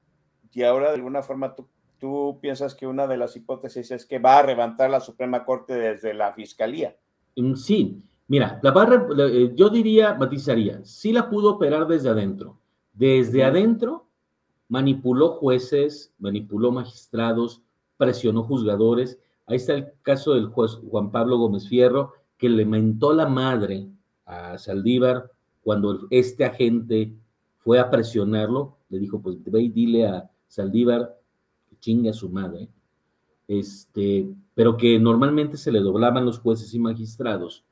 y 0.52 0.62
ahora 0.62 0.88
de 0.88 0.96
alguna 0.96 1.22
forma 1.22 1.54
tú 1.54 1.68
tú 2.02 2.40
piensas 2.40 2.74
que 2.74 2.88
una 2.88 3.06
de 3.06 3.16
las 3.16 3.36
hipótesis 3.36 3.92
es 3.92 4.04
que 4.04 4.18
va 4.18 4.40
a 4.40 4.44
levantar 4.44 4.90
la 4.90 4.98
Suprema 4.98 5.44
Corte 5.44 5.74
desde 5.74 6.12
la 6.12 6.32
Fiscalía. 6.32 6.96
Mm, 7.36 7.54
sí, 7.54 8.02
mira, 8.26 8.58
la 8.60 8.72
barra, 8.72 9.06
eh, 9.28 9.52
yo 9.54 9.70
diría, 9.70 10.14
matizaría, 10.14 10.84
sí 10.84 11.12
la 11.12 11.30
pudo 11.30 11.52
operar 11.52 11.86
desde 11.86 12.08
adentro. 12.08 12.58
Desde 12.92 13.44
adentro 13.44 14.08
manipuló 14.66 15.28
jueces, 15.34 16.12
manipuló 16.18 16.72
magistrados, 16.72 17.62
presionó 17.96 18.42
juzgadores. 18.42 19.20
Ahí 19.46 19.58
está 19.58 19.74
el 19.74 19.92
caso 20.02 20.34
del 20.34 20.46
juez 20.46 20.80
Juan 20.90 21.12
Pablo 21.12 21.38
Gómez 21.38 21.68
Fierro, 21.68 22.14
que 22.36 22.48
le 22.48 22.64
mentó 22.64 23.12
la 23.12 23.28
madre 23.28 23.86
a 24.24 24.58
Saldívar 24.58 25.30
cuando 25.62 26.06
este 26.10 26.44
agente 26.44 27.12
fue 27.58 27.78
a 27.78 27.90
presionarlo. 27.90 28.76
Le 28.88 28.98
dijo, 28.98 29.20
pues 29.20 29.36
ve 29.44 29.62
y 29.62 29.68
dile 29.68 30.06
a 30.06 30.30
Saldívar 30.48 31.16
chingue 31.82 32.10
a 32.10 32.14
su 32.14 32.30
madre, 32.30 32.68
este, 33.48 34.32
pero 34.54 34.76
que 34.76 34.98
normalmente 34.98 35.58
se 35.58 35.72
le 35.72 35.80
doblaban 35.80 36.24
los 36.24 36.38
jueces 36.38 36.72
y 36.72 36.78
magistrados, 36.78 37.64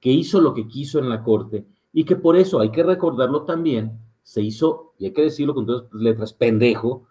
que 0.00 0.10
hizo 0.10 0.40
lo 0.40 0.54
que 0.54 0.68
quiso 0.68 1.00
en 1.00 1.10
la 1.10 1.22
corte 1.22 1.66
y 1.92 2.04
que 2.04 2.16
por 2.16 2.36
eso 2.36 2.60
hay 2.60 2.70
que 2.70 2.84
recordarlo 2.84 3.42
también, 3.42 3.98
se 4.22 4.40
hizo, 4.40 4.94
y 4.98 5.06
hay 5.06 5.12
que 5.12 5.22
decirlo 5.22 5.54
con 5.54 5.66
todas 5.66 5.92
letras, 5.92 6.32
pendejo, 6.32 7.06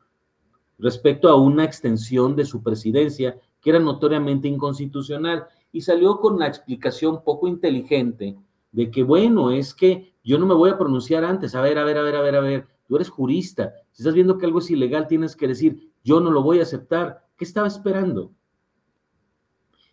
respecto 0.78 1.30
a 1.30 1.36
una 1.36 1.66
extensión 1.66 2.36
de 2.36 2.46
su 2.46 2.64
presidencia 2.64 3.38
que 3.62 3.70
era 3.70 3.80
notoriamente 3.80 4.48
inconstitucional 4.48 5.46
y 5.72 5.82
salió 5.82 6.20
con 6.20 6.40
la 6.40 6.48
explicación 6.48 7.22
poco 7.24 7.48
inteligente 7.48 8.38
de 8.72 8.92
que, 8.92 9.04
bueno, 9.04 9.52
es 9.52 9.74
que 9.74 10.14
yo 10.26 10.40
no 10.40 10.48
me 10.48 10.56
voy 10.56 10.72
a 10.72 10.78
pronunciar 10.78 11.24
antes, 11.24 11.54
a 11.54 11.62
ver, 11.62 11.78
a 11.78 11.84
ver, 11.84 11.98
a 11.98 12.02
ver, 12.02 12.16
a 12.16 12.22
ver, 12.22 12.36
a 12.36 12.40
ver, 12.40 12.68
tú 12.88 12.96
eres 12.96 13.10
jurista, 13.10 13.74
si 13.92 14.02
estás 14.02 14.16
viendo 14.16 14.38
que 14.38 14.46
algo 14.48 14.60
es 14.60 14.72
ilegal, 14.72 15.08
tienes 15.08 15.36
que 15.36 15.48
decir, 15.48 15.92
yo 16.04 16.20
no 16.20 16.32
lo 16.32 16.42
voy 16.42 16.60
a 16.60 16.64
aceptar. 16.64 17.28
¿Qué 17.38 17.46
estaba 17.46 17.68
esperando? 17.68 18.32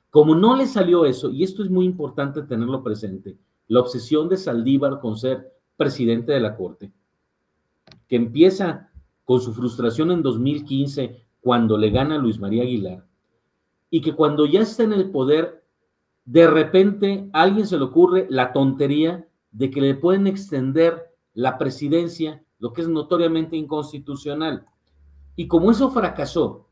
Como 0.08 0.34
no 0.34 0.56
le 0.56 0.66
salió 0.66 1.04
eso, 1.04 1.30
y 1.30 1.42
esto 1.42 1.62
es 1.62 1.70
muy 1.70 1.84
importante 1.84 2.42
tenerlo 2.42 2.82
presente, 2.82 3.36
la 3.68 3.80
obsesión 3.80 4.28
de 4.28 4.38
Saldívar 4.38 5.00
con 5.00 5.16
ser 5.16 5.52
presidente 5.76 6.32
de 6.32 6.40
la 6.40 6.56
Corte, 6.56 6.92
que 8.08 8.16
empieza 8.16 8.90
con 9.24 9.40
su 9.40 9.52
frustración 9.52 10.10
en 10.10 10.22
2015 10.22 11.24
cuando 11.40 11.76
le 11.76 11.90
gana 11.90 12.16
Luis 12.16 12.38
María 12.38 12.62
Aguilar, 12.62 13.06
y 13.90 14.00
que 14.00 14.14
cuando 14.14 14.46
ya 14.46 14.60
está 14.60 14.84
en 14.84 14.94
el 14.94 15.10
poder, 15.10 15.62
de 16.24 16.46
repente 16.46 17.28
a 17.32 17.42
alguien 17.42 17.66
se 17.66 17.76
le 17.76 17.84
ocurre 17.84 18.26
la 18.30 18.52
tontería 18.52 19.26
de 19.52 19.70
que 19.70 19.80
le 19.80 19.94
pueden 19.94 20.26
extender 20.26 21.12
la 21.34 21.58
presidencia, 21.58 22.42
lo 22.58 22.72
que 22.72 22.82
es 22.82 22.88
notoriamente 22.88 23.56
inconstitucional. 23.56 24.66
Y 25.36 25.46
como 25.46 25.70
eso 25.70 25.90
fracasó, 25.90 26.68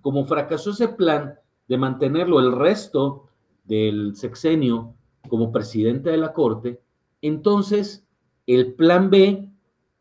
como 0.00 0.24
fracasó 0.24 0.70
ese 0.70 0.88
plan 0.88 1.34
de 1.68 1.78
mantenerlo 1.78 2.40
el 2.40 2.52
resto 2.52 3.28
del 3.64 4.16
sexenio 4.16 4.94
como 5.28 5.52
presidente 5.52 6.10
de 6.10 6.16
la 6.16 6.32
Corte, 6.32 6.80
entonces 7.22 8.06
el 8.46 8.74
plan 8.74 9.10
B 9.10 9.50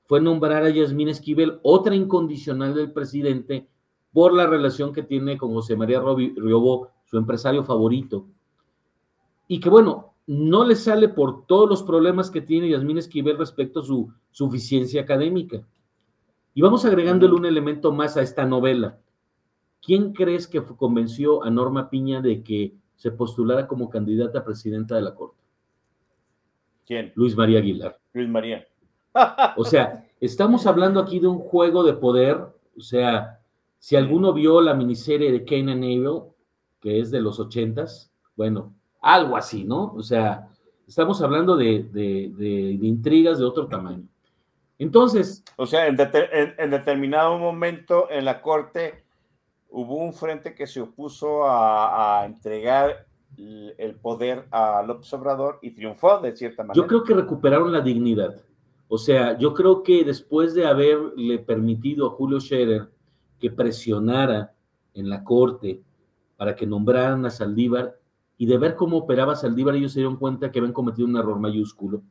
fue 0.05 0.21
nombrar 0.21 0.63
a 0.63 0.69
Yasmín 0.69 1.09
Esquivel, 1.09 1.59
otra 1.61 1.93
incondicional 1.93 2.73
del 2.73 2.91
presidente, 2.91 3.67
por 4.11 4.33
la 4.33 4.47
relación 4.47 4.91
que 4.91 5.03
tiene 5.03 5.37
con 5.37 5.53
José 5.53 5.75
María 5.75 5.99
Riobó, 6.01 6.89
su 7.05 7.17
empresario 7.17 7.63
favorito. 7.63 8.25
Y 9.47 9.59
que 9.59 9.69
bueno, 9.69 10.08
no 10.29 10.63
le 10.63 10.75
sale 10.75 11.09
por 11.09 11.47
todos 11.47 11.67
los 11.67 11.81
problemas 11.81 12.29
que 12.29 12.41
tiene 12.41 12.69
Yasmín 12.69 12.99
Esquivel 12.99 13.39
respecto 13.39 13.79
a 13.79 13.83
su 13.83 14.13
suficiencia 14.29 15.01
académica. 15.01 15.67
Y 16.53 16.61
vamos 16.61 16.85
agregándole 16.85 17.33
un 17.33 17.47
elemento 17.47 17.91
más 17.91 18.15
a 18.15 18.21
esta 18.21 18.45
novela. 18.45 18.99
¿Quién 19.81 20.13
crees 20.13 20.47
que 20.47 20.63
convenció 20.63 21.43
a 21.43 21.49
Norma 21.49 21.89
Piña 21.89 22.21
de 22.21 22.43
que 22.43 22.75
se 22.95 23.09
postulara 23.09 23.65
como 23.65 23.89
candidata 23.89 24.37
a 24.37 24.43
presidenta 24.43 24.93
de 24.93 25.01
la 25.01 25.15
Corte? 25.15 25.41
¿Quién? 26.85 27.11
Luis 27.15 27.35
María 27.35 27.57
Aguilar. 27.57 27.99
Luis 28.13 28.29
María. 28.29 28.67
o 29.57 29.63
sea, 29.63 30.07
estamos 30.19 30.67
hablando 30.67 30.99
aquí 30.99 31.17
de 31.17 31.25
un 31.25 31.39
juego 31.39 31.83
de 31.83 31.93
poder. 31.93 32.37
O 32.77 32.81
sea, 32.81 33.41
si 33.79 33.95
alguno 33.95 34.31
vio 34.31 34.61
la 34.61 34.75
miniserie 34.75 35.31
de 35.31 35.43
Cain 35.43 35.69
and 35.69 35.83
Abel, 35.83 36.21
que 36.79 36.99
es 36.99 37.09
de 37.09 37.19
los 37.19 37.39
ochentas, 37.39 38.13
bueno, 38.35 38.75
algo 39.01 39.37
así, 39.37 39.63
¿no? 39.63 39.93
O 39.93 40.03
sea, 40.03 40.47
estamos 40.87 41.21
hablando 41.21 41.55
de, 41.55 41.83
de 41.83 42.79
intrigas 42.81 43.39
de 43.39 43.45
otro 43.45 43.67
tamaño. 43.67 44.07
Entonces. 44.79 45.43
O 45.57 45.65
sea, 45.65 45.87
en, 45.87 45.97
determinado 46.71 47.37
momento 47.37 48.09
en 48.09 48.25
la 48.25 48.41
corte 48.41 49.03
hubo 49.69 49.97
un 49.97 50.13
frente 50.13 50.55
que 50.55 50.65
se 50.65 50.81
opuso 50.81 51.43
a, 51.43 52.23
entregar 52.25 53.05
el 53.37 53.95
poder 53.95 54.47
a 54.51 54.81
López 54.81 55.13
Obrador 55.13 55.59
y 55.61 55.71
triunfó 55.71 56.19
de 56.19 56.35
cierta 56.35 56.63
manera. 56.63 56.81
Yo 56.81 56.87
creo 56.87 57.03
que 57.03 57.13
recuperaron 57.13 57.71
la 57.71 57.81
dignidad. 57.81 58.35
O 58.87 58.97
sea, 58.97 59.37
yo 59.37 59.53
creo 59.53 59.83
que 59.83 60.03
después 60.03 60.55
de 60.55 60.65
haberle 60.65 61.37
permitido 61.39 62.07
a 62.07 62.11
Julio 62.11 62.39
Scherer 62.39 62.89
que 63.39 63.51
presionara 63.51 64.53
en 64.93 65.09
la 65.09 65.23
corte 65.23 65.81
para 66.37 66.55
que 66.55 66.65
nombraran 66.65 67.25
a 67.25 67.29
Saldívar, 67.29 67.98
y 68.39 68.45
de 68.45 68.57
ver 68.57 68.77
cómo 68.77 68.95
operaba 68.95 69.35
Saldívar, 69.35 69.75
ellos 69.75 69.91
se 69.91 69.99
dieron 69.99 70.15
cuenta 70.15 70.49
que 70.49 70.59
habían 70.59 70.71
cometido 70.71 71.05
un 71.05 71.17
error 71.17 71.37
mayúsculo. 71.37 72.03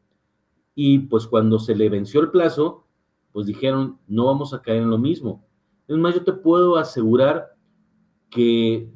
Y 0.75 0.99
pues 0.99 1.27
cuando 1.27 1.59
se 1.59 1.75
le 1.75 1.89
venció 1.89 2.21
el 2.21 2.31
plazo, 2.31 2.85
pues 3.33 3.47
dijeron, 3.47 3.99
no 4.07 4.27
vamos 4.27 4.53
a 4.53 4.61
caer 4.61 4.83
en 4.83 4.91
lo 4.91 4.99
mismo. 4.99 5.47
Es 5.89 5.97
más, 5.97 6.15
yo 6.15 6.23
te 6.25 6.35
puedo 6.35 6.77
asegurar 6.77 7.57
que 8.29 8.91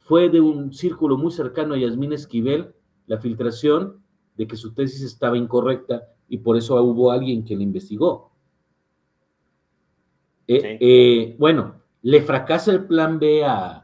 fue 0.00 0.28
de 0.28 0.42
un 0.42 0.74
círculo 0.74 1.16
muy 1.16 1.32
cercano 1.32 1.72
a 1.72 1.78
Yasmín 1.78 2.12
Esquivel 2.12 2.74
la 3.06 3.16
filtración 3.16 4.02
de 4.36 4.46
que 4.46 4.58
su 4.58 4.74
tesis 4.74 5.00
estaba 5.00 5.38
incorrecta 5.38 6.08
y 6.28 6.36
por 6.36 6.58
eso 6.58 6.80
hubo 6.82 7.10
alguien 7.10 7.42
que 7.42 7.56
la 7.56 7.62
investigó. 7.62 8.32
Eh, 10.46 10.76
eh, 10.78 11.36
bueno, 11.38 11.76
le 12.02 12.20
fracasa 12.20 12.70
el 12.70 12.84
plan 12.84 13.18
B 13.18 13.42
a, 13.46 13.83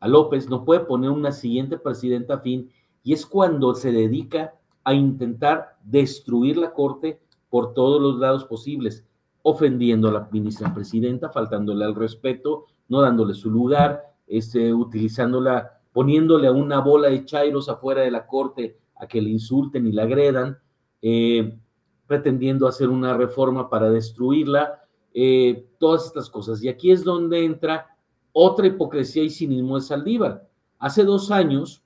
a 0.00 0.08
López, 0.08 0.48
no 0.48 0.64
puede 0.64 0.80
poner 0.80 1.10
una 1.10 1.30
siguiente 1.30 1.78
presidenta 1.78 2.40
fin 2.40 2.70
y 3.02 3.12
es 3.12 3.26
cuando 3.26 3.74
se 3.74 3.92
dedica 3.92 4.54
a 4.84 4.94
intentar 4.94 5.76
destruir 5.84 6.56
la 6.56 6.72
corte 6.72 7.20
por 7.48 7.74
todos 7.74 8.00
los 8.00 8.18
lados 8.18 8.44
posibles, 8.44 9.04
ofendiendo 9.42 10.08
a 10.08 10.12
la 10.12 10.28
ministra 10.30 10.72
presidenta, 10.74 11.30
faltándole 11.30 11.84
al 11.84 11.94
respeto, 11.94 12.66
no 12.88 13.00
dándole 13.00 13.34
su 13.34 13.50
lugar, 13.50 14.02
este, 14.26 14.72
utilizándola, 14.72 15.80
poniéndole 15.92 16.46
a 16.46 16.52
una 16.52 16.80
bola 16.80 17.08
de 17.08 17.24
chairos 17.24 17.68
afuera 17.68 18.02
de 18.02 18.10
la 18.10 18.26
corte 18.26 18.78
a 18.96 19.06
que 19.06 19.20
le 19.20 19.30
insulten 19.30 19.86
y 19.86 19.92
la 19.92 20.04
agredan, 20.04 20.58
eh, 21.02 21.58
pretendiendo 22.06 22.66
hacer 22.66 22.88
una 22.88 23.16
reforma 23.16 23.68
para 23.70 23.90
destruirla, 23.90 24.80
eh, 25.12 25.66
todas 25.78 26.06
estas 26.06 26.30
cosas. 26.30 26.62
Y 26.62 26.68
aquí 26.68 26.90
es 26.90 27.02
donde 27.02 27.44
entra 27.44 27.96
otra 28.32 28.66
hipocresía 28.66 29.22
y 29.22 29.30
cinismo 29.30 29.76
de 29.76 29.82
Saldívar. 29.82 30.48
Hace 30.78 31.04
dos 31.04 31.30
años 31.30 31.82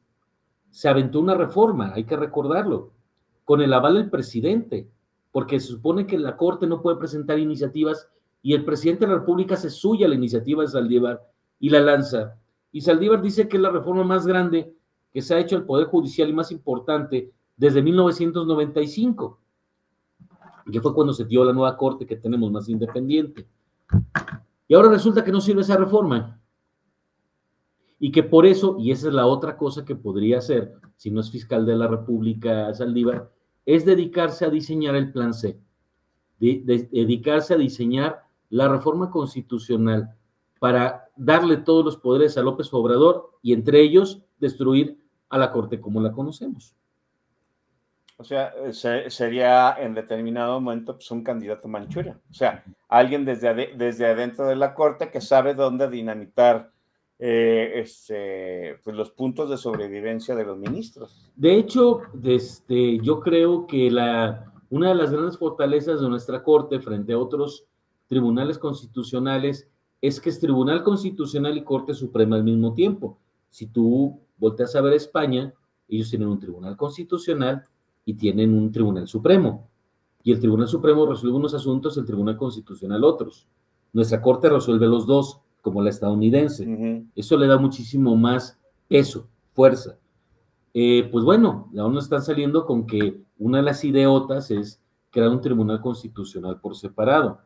se 0.71 0.89
aventó 0.89 1.21
una 1.21 1.35
reforma, 1.35 1.93
hay 1.95 2.05
que 2.05 2.17
recordarlo, 2.17 2.91
con 3.45 3.61
el 3.61 3.73
aval 3.73 3.95
del 3.95 4.11
presidente, 4.11 4.89
porque 5.33 5.61
se 5.61 5.69
supone 5.69 6.07
que 6.07 6.19
la 6.19 6.37
Corte 6.37 6.67
no 6.67 6.81
puede 6.81 6.97
presentar 6.97 7.39
iniciativas 7.39 8.09
y 8.43 8.55
el 8.55 8.65
presidente 8.65 9.07
de 9.07 9.13
la 9.13 9.19
República 9.19 9.57
se 9.57 9.71
suya 9.71 10.09
la 10.09 10.15
iniciativa 10.15 10.63
de 10.63 10.69
Saldívar 10.69 11.23
y 11.59 11.71
la 11.71 11.81
lanza. 11.81 12.37
Y 12.73 12.81
Saldívar 12.81 13.23
dice 13.23 13.49
que 13.49 13.57
es 13.57 13.63
la 13.63 13.71
reforma 13.71 14.05
más 14.05 14.27
grande 14.27 14.75
que 15.13 15.23
se 15.23 15.35
ha 15.35 15.39
hecho 15.39 15.57
al 15.57 15.65
Poder 15.65 15.87
Judicial 15.87 16.29
y 16.29 16.33
más 16.33 16.51
importante 16.51 17.33
desde 17.57 17.83
1995, 17.83 19.39
que 20.71 20.81
fue 20.81 20.95
cuando 20.95 21.13
se 21.13 21.25
dio 21.25 21.45
la 21.45 21.53
nueva 21.53 21.77
Corte 21.77 22.05
que 22.05 22.17
tenemos 22.17 22.51
más 22.51 22.69
independiente. 22.69 23.47
Y 24.69 24.75
ahora 24.75 24.89
resulta 24.89 25.25
que 25.25 25.33
no 25.33 25.41
sirve 25.41 25.63
esa 25.63 25.77
reforma. 25.77 26.41
Y 27.99 28.11
que 28.11 28.23
por 28.23 28.47
eso, 28.47 28.77
y 28.79 28.91
esa 28.91 29.09
es 29.09 29.15
la 29.15 29.27
otra 29.27 29.57
cosa 29.57 29.85
que 29.85 29.95
podría 29.95 30.39
hacer, 30.39 30.73
si 30.97 31.11
no 31.11 31.21
es 31.21 31.31
fiscal 31.31 31.65
de 31.65 31.77
la 31.77 31.87
República 31.87 32.73
Saldívar, 32.75 33.31
es 33.67 33.85
dedicarse 33.85 34.45
a 34.45 34.51
diseñar 34.51 34.95
el 34.95 35.13
plan 35.13 35.33
C, 35.33 35.59
dedicarse 36.39 37.55
a 37.55 37.59
diseñar 37.59 38.25
la 38.51 38.69
reforma 38.69 39.11
constitucional 39.11 40.15
para 40.59 41.09
darle 41.17 41.59
todos 41.59 41.85
los 41.85 41.97
poderes 41.97 42.37
a 42.37 42.43
López 42.43 42.73
Obrador 42.73 43.39
y 43.43 43.53
entre 43.53 43.81
ellos 43.81 44.23
destruir 44.39 44.99
a 45.29 45.39
la 45.39 45.51
Corte 45.51 45.81
como 45.81 46.01
la 46.01 46.13
conocemos. 46.13 46.75
O 48.17 48.23
sea, 48.23 48.53
sería 49.09 49.77
en 49.79 49.95
determinado 49.95 50.61
momento 50.61 50.95
pues, 50.95 51.11
un 51.11 51.25
candidato 51.25 51.67
manchuria. 51.67 52.21
O 52.31 52.35
sea, 52.35 52.65
alguien 52.99 53.25
desde, 53.25 53.75
desde 53.77 54.07
adentro 54.07 54.47
de 54.47 54.57
la 54.57 54.75
Corte 54.75 55.11
que 55.11 55.21
sabe 55.21 55.55
dónde 55.55 55.89
dinamitar 55.89 56.73
eh, 57.19 57.73
este, 57.77 58.79
pues, 58.83 58.95
los 58.95 59.11
puntos 59.11 59.49
de 59.51 59.57
sobrevivencia 59.57 60.35
de 60.35 60.45
los 60.45 60.59
ministros. 60.59 61.31
De 61.37 61.57
hecho, 61.57 62.03
este, 62.23 62.99
yo 62.99 63.21
creo 63.21 63.67
que 63.67 63.91
la, 63.91 64.53
una 64.71 64.89
de 64.89 64.95
las 64.95 65.11
grandes 65.11 65.39
fortalezas 65.39 66.01
de 66.01 66.09
nuestra 66.09 66.43
Corte 66.43 66.81
frente 66.81 67.13
a 67.13 67.19
otros 67.19 67.67
tribunales 68.09 68.59
constitucionales 68.59 69.69
es 70.01 70.21
que 70.21 70.31
es 70.31 70.39
Tribunal 70.39 70.83
Constitucional 70.83 71.57
y 71.57 71.65
Corte 71.65 71.95
Suprema 71.95 72.37
al 72.37 72.45
mismo 72.45 72.75
tiempo. 72.75 73.19
Si 73.49 73.67
tú 73.67 74.21
volteas 74.37 74.77
a 74.77 74.83
ver 74.83 74.93
España, 74.93 75.55
ellos 75.89 76.11
tienen 76.11 76.29
un 76.29 76.39
Tribunal 76.39 76.77
Constitucional 76.77 77.65
y 78.05 78.15
tienen 78.15 78.55
un 78.55 78.71
Tribunal 78.71 79.09
Supremo. 79.09 79.69
Y 80.25 80.33
el 80.33 80.41
Tribunal 80.41 80.67
Supremo 80.67 81.07
resuelve 81.07 81.37
unos 81.37 81.55
asuntos, 81.55 81.97
el 81.99 82.07
Tribunal 82.07 82.37
Constitucional 82.37 83.05
otros. 83.05 83.47
Nuestra 83.93 84.21
Corte 84.21 84.49
resuelve 84.49 84.87
los 84.87 85.07
dos, 85.07 85.41
como 85.61 85.83
la 85.83 85.91
estadounidense. 85.91 87.07
Eso 87.15 87.37
le 87.37 87.47
da 87.47 87.59
muchísimo 87.59 88.17
más 88.17 88.59
peso, 88.89 89.29
fuerza. 89.53 89.99
Eh, 90.73 91.09
pues 91.13 91.25
bueno, 91.25 91.71
aún 91.79 91.93
no 91.93 92.01
están 92.01 92.23
saliendo 92.23 92.65
con 92.65 92.87
que 92.87 93.23
una 93.39 93.59
de 93.59 93.65
las 93.65 93.85
ideotas 93.85 94.51
es 94.51 94.83
crear 95.11 95.29
un 95.29 95.41
Tribunal 95.43 95.81
Constitucional 95.81 96.59
por 96.59 96.75
separado. 96.75 97.41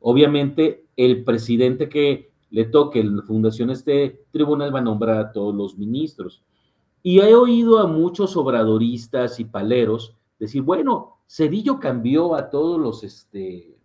Obviamente, 0.00 0.86
el 0.96 1.22
presidente 1.22 1.88
que 1.88 2.32
le 2.50 2.64
toque 2.64 3.00
en 3.00 3.16
la 3.16 3.22
fundación 3.22 3.70
este 3.70 4.24
tribunal 4.30 4.74
va 4.74 4.78
a 4.78 4.82
nombrar 4.82 5.18
a 5.18 5.32
todos 5.32 5.54
los 5.54 5.76
ministros. 5.76 6.42
Y 7.02 7.20
he 7.20 7.34
oído 7.34 7.78
a 7.78 7.86
muchos 7.86 8.36
obradoristas 8.36 9.38
y 9.38 9.44
paleros 9.44 10.16
decir, 10.38 10.62
bueno, 10.62 11.15
Cedillo 11.26 11.80
cambió 11.80 12.34
a 12.34 12.50
todos 12.50 12.80
los, 12.80 13.02
este, 13.04 13.78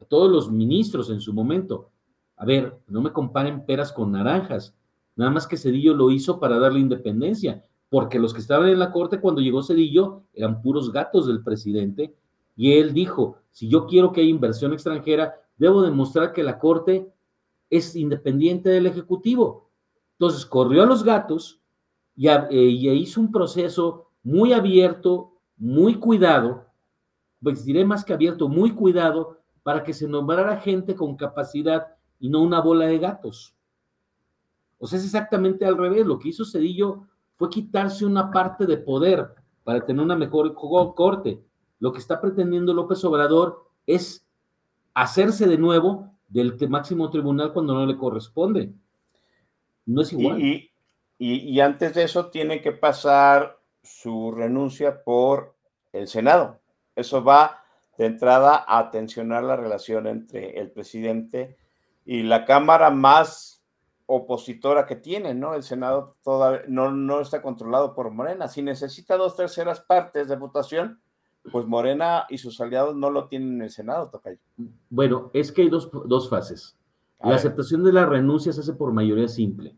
a 0.00 0.04
todos 0.04 0.30
los 0.30 0.50
ministros 0.50 1.10
en 1.10 1.20
su 1.20 1.32
momento. 1.32 1.90
A 2.36 2.44
ver, 2.44 2.78
no 2.86 3.00
me 3.00 3.12
comparen 3.12 3.64
peras 3.64 3.92
con 3.92 4.12
naranjas. 4.12 4.74
Nada 5.14 5.30
más 5.30 5.46
que 5.46 5.56
Cedillo 5.56 5.94
lo 5.94 6.10
hizo 6.10 6.38
para 6.38 6.58
darle 6.58 6.80
independencia, 6.80 7.64
porque 7.88 8.18
los 8.18 8.34
que 8.34 8.40
estaban 8.40 8.68
en 8.68 8.78
la 8.78 8.92
corte 8.92 9.20
cuando 9.20 9.40
llegó 9.40 9.62
Cedillo 9.62 10.24
eran 10.32 10.60
puros 10.60 10.92
gatos 10.92 11.26
del 11.26 11.42
presidente. 11.42 12.14
Y 12.56 12.72
él 12.72 12.92
dijo, 12.92 13.38
si 13.50 13.68
yo 13.68 13.86
quiero 13.86 14.12
que 14.12 14.20
haya 14.20 14.30
inversión 14.30 14.72
extranjera, 14.72 15.34
debo 15.56 15.82
demostrar 15.82 16.32
que 16.32 16.42
la 16.42 16.58
corte 16.58 17.10
es 17.70 17.96
independiente 17.96 18.70
del 18.70 18.86
ejecutivo. 18.86 19.70
Entonces 20.12 20.46
corrió 20.46 20.82
a 20.82 20.86
los 20.86 21.04
gatos, 21.04 21.60
eh, 22.16 22.48
y, 22.50 22.88
hizo 22.90 23.20
un 23.20 23.30
proceso 23.30 24.10
muy 24.22 24.52
abierto, 24.52 25.35
muy 25.56 25.96
cuidado, 25.96 26.66
pues 27.42 27.64
diré 27.64 27.84
más 27.84 28.04
que 28.04 28.12
abierto, 28.12 28.48
muy 28.48 28.72
cuidado, 28.72 29.40
para 29.62 29.82
que 29.82 29.92
se 29.92 30.06
nombrara 30.06 30.60
gente 30.60 30.94
con 30.94 31.16
capacidad 31.16 31.88
y 32.20 32.28
no 32.28 32.42
una 32.42 32.60
bola 32.60 32.86
de 32.86 32.98
gatos. 32.98 33.54
O 34.78 34.86
sea, 34.86 34.98
es 34.98 35.04
exactamente 35.04 35.64
al 35.64 35.76
revés. 35.76 36.06
Lo 36.06 36.18
que 36.18 36.28
hizo 36.28 36.44
Cedillo 36.44 37.06
fue 37.36 37.50
quitarse 37.50 38.04
una 38.04 38.30
parte 38.30 38.66
de 38.66 38.76
poder 38.76 39.34
para 39.64 39.84
tener 39.84 40.02
una 40.02 40.16
mejor 40.16 40.54
corte. 40.54 41.42
Lo 41.78 41.92
que 41.92 41.98
está 41.98 42.20
pretendiendo 42.20 42.72
López 42.72 43.04
Obrador 43.04 43.66
es 43.86 44.26
hacerse 44.94 45.46
de 45.46 45.58
nuevo 45.58 46.12
del 46.28 46.56
máximo 46.68 47.10
tribunal 47.10 47.52
cuando 47.52 47.74
no 47.74 47.86
le 47.86 47.96
corresponde. 47.96 48.72
No 49.84 50.02
es 50.02 50.12
igual. 50.12 50.40
Y, 51.18 51.60
antes 51.60 51.94
de 51.94 52.02
eso 52.02 52.26
tiene 52.26 52.60
que 52.60 52.72
pasar 52.72 53.55
su 53.86 54.32
renuncia 54.32 55.02
por 55.02 55.54
el 55.92 56.08
Senado. 56.08 56.60
Eso 56.94 57.22
va 57.24 57.62
de 57.96 58.06
entrada 58.06 58.64
a 58.66 58.90
tensionar 58.90 59.44
la 59.44 59.56
relación 59.56 60.06
entre 60.06 60.58
el 60.58 60.70
presidente 60.70 61.56
y 62.04 62.22
la 62.22 62.44
Cámara 62.44 62.90
más 62.90 63.62
opositora 64.06 64.86
que 64.86 64.96
tiene, 64.96 65.34
¿no? 65.34 65.54
El 65.54 65.62
Senado 65.62 66.16
todavía 66.22 66.62
no, 66.68 66.90
no 66.90 67.20
está 67.20 67.42
controlado 67.42 67.94
por 67.94 68.10
Morena. 68.10 68.48
Si 68.48 68.62
necesita 68.62 69.16
dos 69.16 69.36
terceras 69.36 69.80
partes 69.80 70.28
de 70.28 70.36
votación, 70.36 71.00
pues 71.50 71.66
Morena 71.66 72.26
y 72.28 72.38
sus 72.38 72.60
aliados 72.60 72.96
no 72.96 73.10
lo 73.10 73.28
tienen 73.28 73.54
en 73.54 73.62
el 73.62 73.70
Senado, 73.70 74.08
Tocayo. 74.10 74.38
Bueno, 74.90 75.30
es 75.32 75.52
que 75.52 75.62
hay 75.62 75.68
dos, 75.68 75.90
dos 76.06 76.28
fases. 76.28 76.76
la 77.22 77.34
aceptación 77.34 77.82
de 77.82 77.92
la 77.92 78.06
renuncia 78.06 78.52
se 78.52 78.60
hace 78.60 78.74
por 78.74 78.92
mayoría 78.92 79.28
simple. 79.28 79.76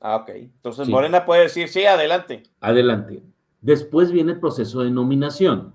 Ah, 0.00 0.16
ok. 0.16 0.28
Entonces 0.30 0.88
Morena 0.88 1.24
puede 1.24 1.42
decir, 1.42 1.68
sí, 1.68 1.84
adelante. 1.84 2.42
Adelante. 2.60 3.22
Después 3.60 4.12
viene 4.12 4.32
el 4.32 4.40
proceso 4.40 4.82
de 4.82 4.90
nominación. 4.90 5.74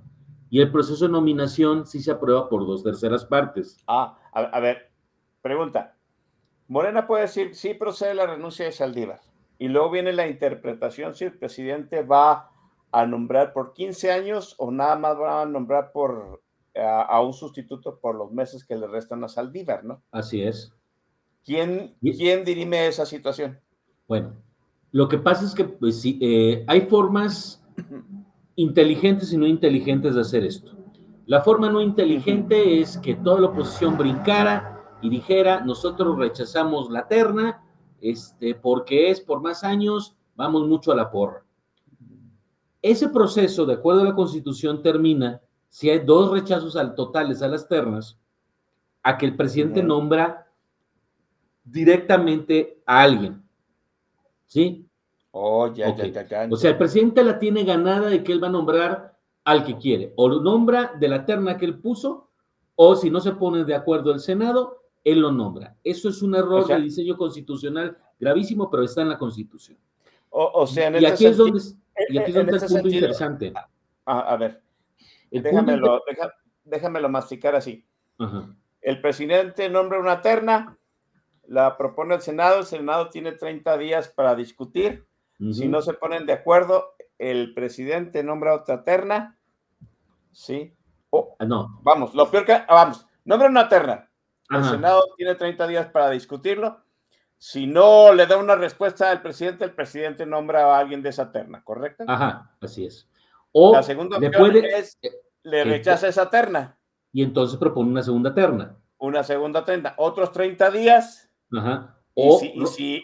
Y 0.50 0.62
el 0.62 0.72
proceso 0.72 1.06
de 1.06 1.12
nominación 1.12 1.86
sí 1.86 2.02
se 2.02 2.12
aprueba 2.12 2.50
por 2.50 2.66
dos 2.66 2.84
terceras 2.84 3.26
partes. 3.26 3.78
Ah, 3.88 4.18
a, 4.34 4.60
ver, 4.60 4.92
pregunta. 5.42 5.96
Morena 6.68 7.08
puede 7.08 7.24
decir, 7.24 7.56
sí 7.56 7.74
procede 7.74 8.14
la 8.14 8.28
renuncia 8.28 8.66
de 8.66 8.72
Saldívar. 8.72 9.22
Y 9.58 9.70
luego 9.70 9.92
viene 9.92 10.14
la 10.14 10.28
interpretación 10.28 11.16
si 11.16 11.26
el 11.26 11.38
presidente 11.38 12.04
va 12.04 12.50
a 12.92 13.06
nombrar 13.06 13.54
por 13.54 13.74
15 13.74 14.12
años 14.12 14.56
o 14.58 14.72
nada 14.72 14.98
más 14.98 15.18
va 15.18 15.42
a 15.42 15.46
nombrar 15.46 15.92
por 15.92 16.42
a, 16.76 17.22
un 17.22 17.34
sustituto 17.34 18.00
por 18.00 18.16
los 18.16 18.32
meses 18.32 18.66
que 18.66 18.76
le 18.76 18.88
restan 18.88 19.24
a 19.24 19.30
Saldívar, 19.30 19.84
¿no? 19.84 20.04
Así 20.12 20.42
es. 20.42 20.74
¿Quién, 21.44 21.96
¿quién 22.02 22.46
dirime 22.46 22.88
esa 22.88 23.06
situación? 23.06 23.60
Bueno, 24.12 24.34
lo 24.92 25.08
que 25.08 25.18
pasa 25.18 25.46
es 25.46 25.56
que 25.56 25.64
pues, 25.64 26.02
sí, 26.02 26.20
eh, 26.20 26.66
hay 26.68 26.82
formas 26.82 27.64
inteligentes 28.58 29.32
y 29.32 29.38
no 29.38 29.48
inteligentes 29.48 30.16
de 30.16 30.20
hacer 30.20 30.44
esto. 30.44 30.74
La 31.28 31.40
forma 31.40 31.70
no 31.70 31.80
inteligente 31.80 32.82
es 32.82 32.98
que 32.98 33.16
toda 33.16 33.40
la 33.40 33.48
oposición 33.48 33.98
brincara 33.98 34.98
y 35.02 35.08
dijera, 35.08 35.62
nosotros 35.62 36.18
rechazamos 36.18 36.90
la 36.90 37.08
terna, 37.08 37.64
este, 38.02 38.54
porque 38.54 39.12
es 39.12 39.22
por 39.22 39.42
más 39.42 39.64
años, 39.64 40.18
vamos 40.36 40.68
mucho 40.68 40.92
a 40.92 40.96
la 40.96 41.10
porra. 41.10 41.46
Ese 42.82 43.08
proceso, 43.08 43.66
de 43.66 43.76
acuerdo 43.76 44.02
a 44.02 44.10
la 44.10 44.16
Constitución, 44.16 44.84
termina 44.84 45.40
si 45.70 45.90
hay 45.90 46.00
dos 46.00 46.32
rechazos 46.32 46.76
al 46.76 46.96
totales 46.96 47.42
a 47.42 47.48
las 47.48 47.66
ternas, 47.66 48.20
a 49.04 49.18
que 49.18 49.26
el 49.26 49.38
presidente 49.38 49.82
nombra 49.82 50.52
directamente 51.64 52.84
a 52.86 53.04
alguien. 53.04 53.41
¿Sí? 54.52 54.86
Oh, 55.32 55.74
ya, 55.74 55.96
ya, 55.96 56.28
ya, 56.28 56.48
O 56.52 56.58
sea, 56.58 56.72
el 56.72 56.78
presidente 56.78 57.24
la 57.24 57.40
tiene 57.40 57.64
ganada 57.64 58.10
de 58.10 58.22
que 58.22 58.34
él 58.34 58.44
va 58.44 58.48
a 58.48 58.52
nombrar 58.52 59.18
al 59.46 59.64
que 59.64 59.78
quiere. 59.78 60.12
O 60.18 60.28
lo 60.28 60.42
nombra 60.42 60.92
de 61.00 61.08
la 61.08 61.26
terna 61.26 61.58
que 61.58 61.66
él 61.66 61.80
puso, 61.80 62.30
o 62.76 62.98
si 62.98 63.10
no 63.10 63.22
se 63.22 63.32
pone 63.32 63.64
de 63.64 63.74
acuerdo 63.74 64.12
el 64.12 64.20
Senado, 64.20 64.82
él 65.06 65.22
lo 65.22 65.32
nombra. 65.32 65.78
Eso 65.86 66.10
es 66.10 66.22
un 66.22 66.36
error 66.36 66.68
de 66.68 66.82
diseño 66.82 67.16
constitucional 67.16 67.98
gravísimo, 68.20 68.70
pero 68.70 68.84
está 68.84 69.04
en 69.04 69.10
la 69.10 69.18
Constitución. 69.18 69.78
O, 70.32 70.68
sea, 70.68 70.88
en 70.88 71.02
y, 71.02 71.06
aquí 71.06 71.28
es 71.28 71.38
donde, 71.38 71.62
y 72.10 72.18
aquí 72.18 72.32
es 72.32 72.36
donde 72.36 72.58
está 72.58 72.66
el 72.66 72.74
punto 72.74 72.90
interesante. 72.90 73.54
A, 74.04 74.36
ver, 74.36 74.62
déjamelo, 75.32 76.02
déjamelo 76.66 77.08
masticar 77.08 77.56
así. 77.56 77.86
El 78.82 79.00
presidente 79.00 79.70
nombra 79.70 79.98
una 79.98 80.22
terna, 80.22 80.78
la 81.48 81.78
propone 81.78 82.16
el 82.16 82.22
Senado, 82.22 82.60
el 82.60 82.66
Senado 82.66 83.10
tiene 83.10 83.32
30 83.34 83.78
días 83.78 84.08
para 84.08 84.36
discutir. 84.36 85.08
Si 85.54 85.68
no 85.68 85.82
se 85.82 85.94
ponen 85.94 86.28
de 86.28 86.34
acuerdo, 86.34 86.94
el 87.18 87.56
presidente 87.56 88.24
nombra 88.24 88.54
otra 88.54 88.84
terna. 88.84 89.40
Sí. 90.32 90.76
Ah, 91.40 91.46
no. 91.46 91.80
Vamos, 91.82 92.14
lo 92.14 92.30
peor 92.30 92.46
que. 92.46 92.54
Ah, 92.54 92.66
vamos, 92.70 93.08
nombra 93.26 93.50
una 93.50 93.68
terna. 93.68 94.08
El 94.52 94.64
Senado 94.66 95.02
tiene 95.18 95.36
30 95.36 95.66
días 95.66 95.88
para 95.88 96.10
discutirlo. 96.12 96.84
Si 97.38 97.66
no 97.66 98.14
le 98.14 98.28
da 98.28 98.38
una 98.38 98.56
respuesta 98.56 99.10
al 99.10 99.24
presidente, 99.24 99.64
el 99.66 99.74
presidente 99.74 100.28
nombra 100.28 100.76
a 100.76 100.78
alguien 100.78 101.02
de 101.02 101.10
esa 101.10 101.32
terna, 101.32 101.64
¿correcto? 101.64 102.04
Ajá, 102.08 102.56
así 102.62 102.86
es. 102.86 103.10
O 103.52 103.74
la 103.74 103.82
segunda 103.82 104.18
opción 104.18 104.58
es 104.58 105.00
eh, 105.02 105.10
le 105.42 105.64
rechaza 105.64 106.08
esa 106.08 106.30
terna. 106.30 106.78
Y 107.12 107.24
entonces 107.24 107.58
propone 107.58 107.90
una 107.90 108.04
segunda 108.04 108.34
terna. 108.34 108.78
Una 109.00 109.24
segunda 109.24 109.66
terna. 109.66 109.96
Otros 109.98 110.32
30 110.32 110.70
días. 110.70 111.31
Ajá. 111.54 111.98
O, 112.14 112.42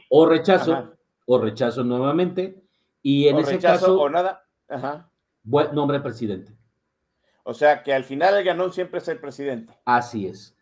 o 0.09 0.25
rechazo, 0.25 0.93
o 1.25 1.37
rechazo 1.37 1.83
nuevamente. 1.83 2.63
Y 3.01 3.27
en 3.27 3.37
ese 3.37 3.59
caso. 3.59 3.99
O 3.99 4.09
nada. 4.09 4.43
Ajá. 4.67 5.09
Nombre 5.43 5.99
presidente. 5.99 6.57
O 7.43 7.53
sea 7.53 7.81
que 7.81 7.93
al 7.93 8.03
final 8.03 8.35
el 8.35 8.43
ganón 8.43 8.73
siempre 8.73 8.99
es 8.99 9.07
el 9.07 9.19
presidente. 9.19 9.73
Así 9.85 10.27
es. 10.27 10.55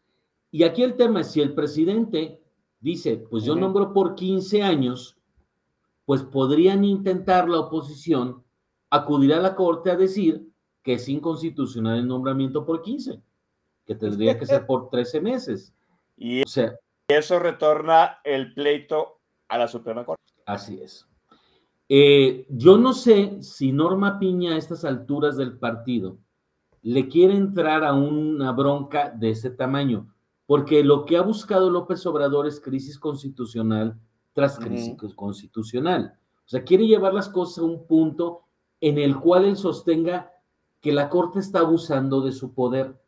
Y 0.51 0.63
aquí 0.63 0.83
el 0.83 0.95
tema 0.95 1.21
es 1.21 1.31
si 1.31 1.41
el 1.41 1.55
presidente 1.55 2.39
dice, 2.79 3.17
pues 3.17 3.43
yo 3.43 3.55
nombro 3.55 3.91
por 3.91 4.13
15 4.13 4.61
años, 4.61 5.17
pues 6.05 6.21
podrían 6.21 6.83
intentar 6.83 7.49
la 7.49 7.59
oposición 7.59 8.43
acudir 8.91 9.33
a 9.33 9.39
la 9.39 9.55
corte 9.55 9.89
a 9.89 9.95
decir 9.95 10.47
que 10.83 10.93
es 10.93 11.09
inconstitucional 11.09 11.97
el 11.97 12.07
nombramiento 12.07 12.63
por 12.63 12.83
15, 12.83 13.19
que 13.85 13.95
tendría 13.95 14.37
que 14.37 14.45
ser 14.45 14.65
por 14.65 14.89
13 14.89 15.21
meses. 15.21 15.73
Y 16.17 16.43
o 16.43 16.47
sea, 16.47 16.73
eso 17.07 17.39
retorna 17.39 18.19
el 18.23 18.53
pleito 18.53 19.19
a 19.47 19.57
la 19.57 19.67
Suprema 19.67 20.05
Corte. 20.05 20.23
Así 20.45 20.79
es. 20.81 21.07
Eh, 21.87 22.47
yo 22.49 22.77
no 22.77 22.93
sé 22.93 23.41
si 23.43 23.71
Norma 23.71 24.17
Piña 24.17 24.55
a 24.55 24.57
estas 24.57 24.85
alturas 24.85 25.37
del 25.37 25.59
partido 25.59 26.17
le 26.81 27.07
quiere 27.07 27.35
entrar 27.35 27.83
a 27.83 27.93
una 27.93 28.51
bronca 28.51 29.11
de 29.11 29.31
ese 29.31 29.51
tamaño 29.51 30.15
porque 30.47 30.83
lo 30.83 31.05
que 31.05 31.17
ha 31.17 31.21
buscado 31.21 31.69
López 31.69 32.05
Obrador 32.05 32.47
es 32.47 32.59
crisis 32.59 32.99
constitucional 32.99 33.99
tras 34.33 34.59
crisis 34.59 34.95
constitucional. 35.15 36.19
O 36.45 36.49
sea, 36.49 36.63
quiere 36.63 36.85
llevar 36.85 37.13
las 37.13 37.29
cosas 37.29 37.59
a 37.59 37.63
un 37.63 37.87
punto 37.87 38.41
en 38.81 38.97
el 38.97 39.17
cual 39.19 39.45
él 39.45 39.55
sostenga 39.55 40.31
que 40.81 40.91
la 40.91 41.09
Corte 41.09 41.39
está 41.39 41.59
abusando 41.59 42.21
de 42.21 42.31
su 42.31 42.53
poder. 42.53 42.99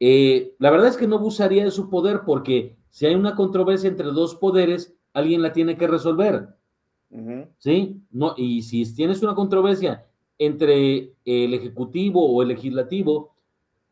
Eh, 0.00 0.54
la 0.58 0.70
verdad 0.70 0.88
es 0.88 0.96
que 0.96 1.06
no 1.06 1.16
abusaría 1.16 1.64
de 1.64 1.70
su 1.70 1.88
poder 1.88 2.22
porque 2.26 2.77
si 2.90 3.06
hay 3.06 3.14
una 3.14 3.34
controversia 3.34 3.88
entre 3.88 4.06
dos 4.06 4.34
poderes, 4.34 4.94
alguien 5.12 5.42
la 5.42 5.52
tiene 5.52 5.76
que 5.76 5.86
resolver. 5.86 6.56
¿Sí? 7.58 8.02
No, 8.10 8.34
y 8.36 8.62
si 8.62 8.94
tienes 8.94 9.22
una 9.22 9.34
controversia 9.34 10.06
entre 10.38 11.14
el 11.24 11.54
Ejecutivo 11.54 12.30
o 12.30 12.42
el 12.42 12.48
Legislativo, 12.48 13.34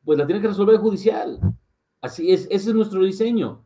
pues 0.04 0.18
la 0.18 0.26
tiene 0.26 0.40
que 0.40 0.48
resolver 0.48 0.74
el 0.76 0.80
Judicial. 0.80 1.40
Así 2.00 2.30
es, 2.30 2.46
ese 2.50 2.70
es 2.70 2.74
nuestro 2.74 3.02
diseño. 3.02 3.64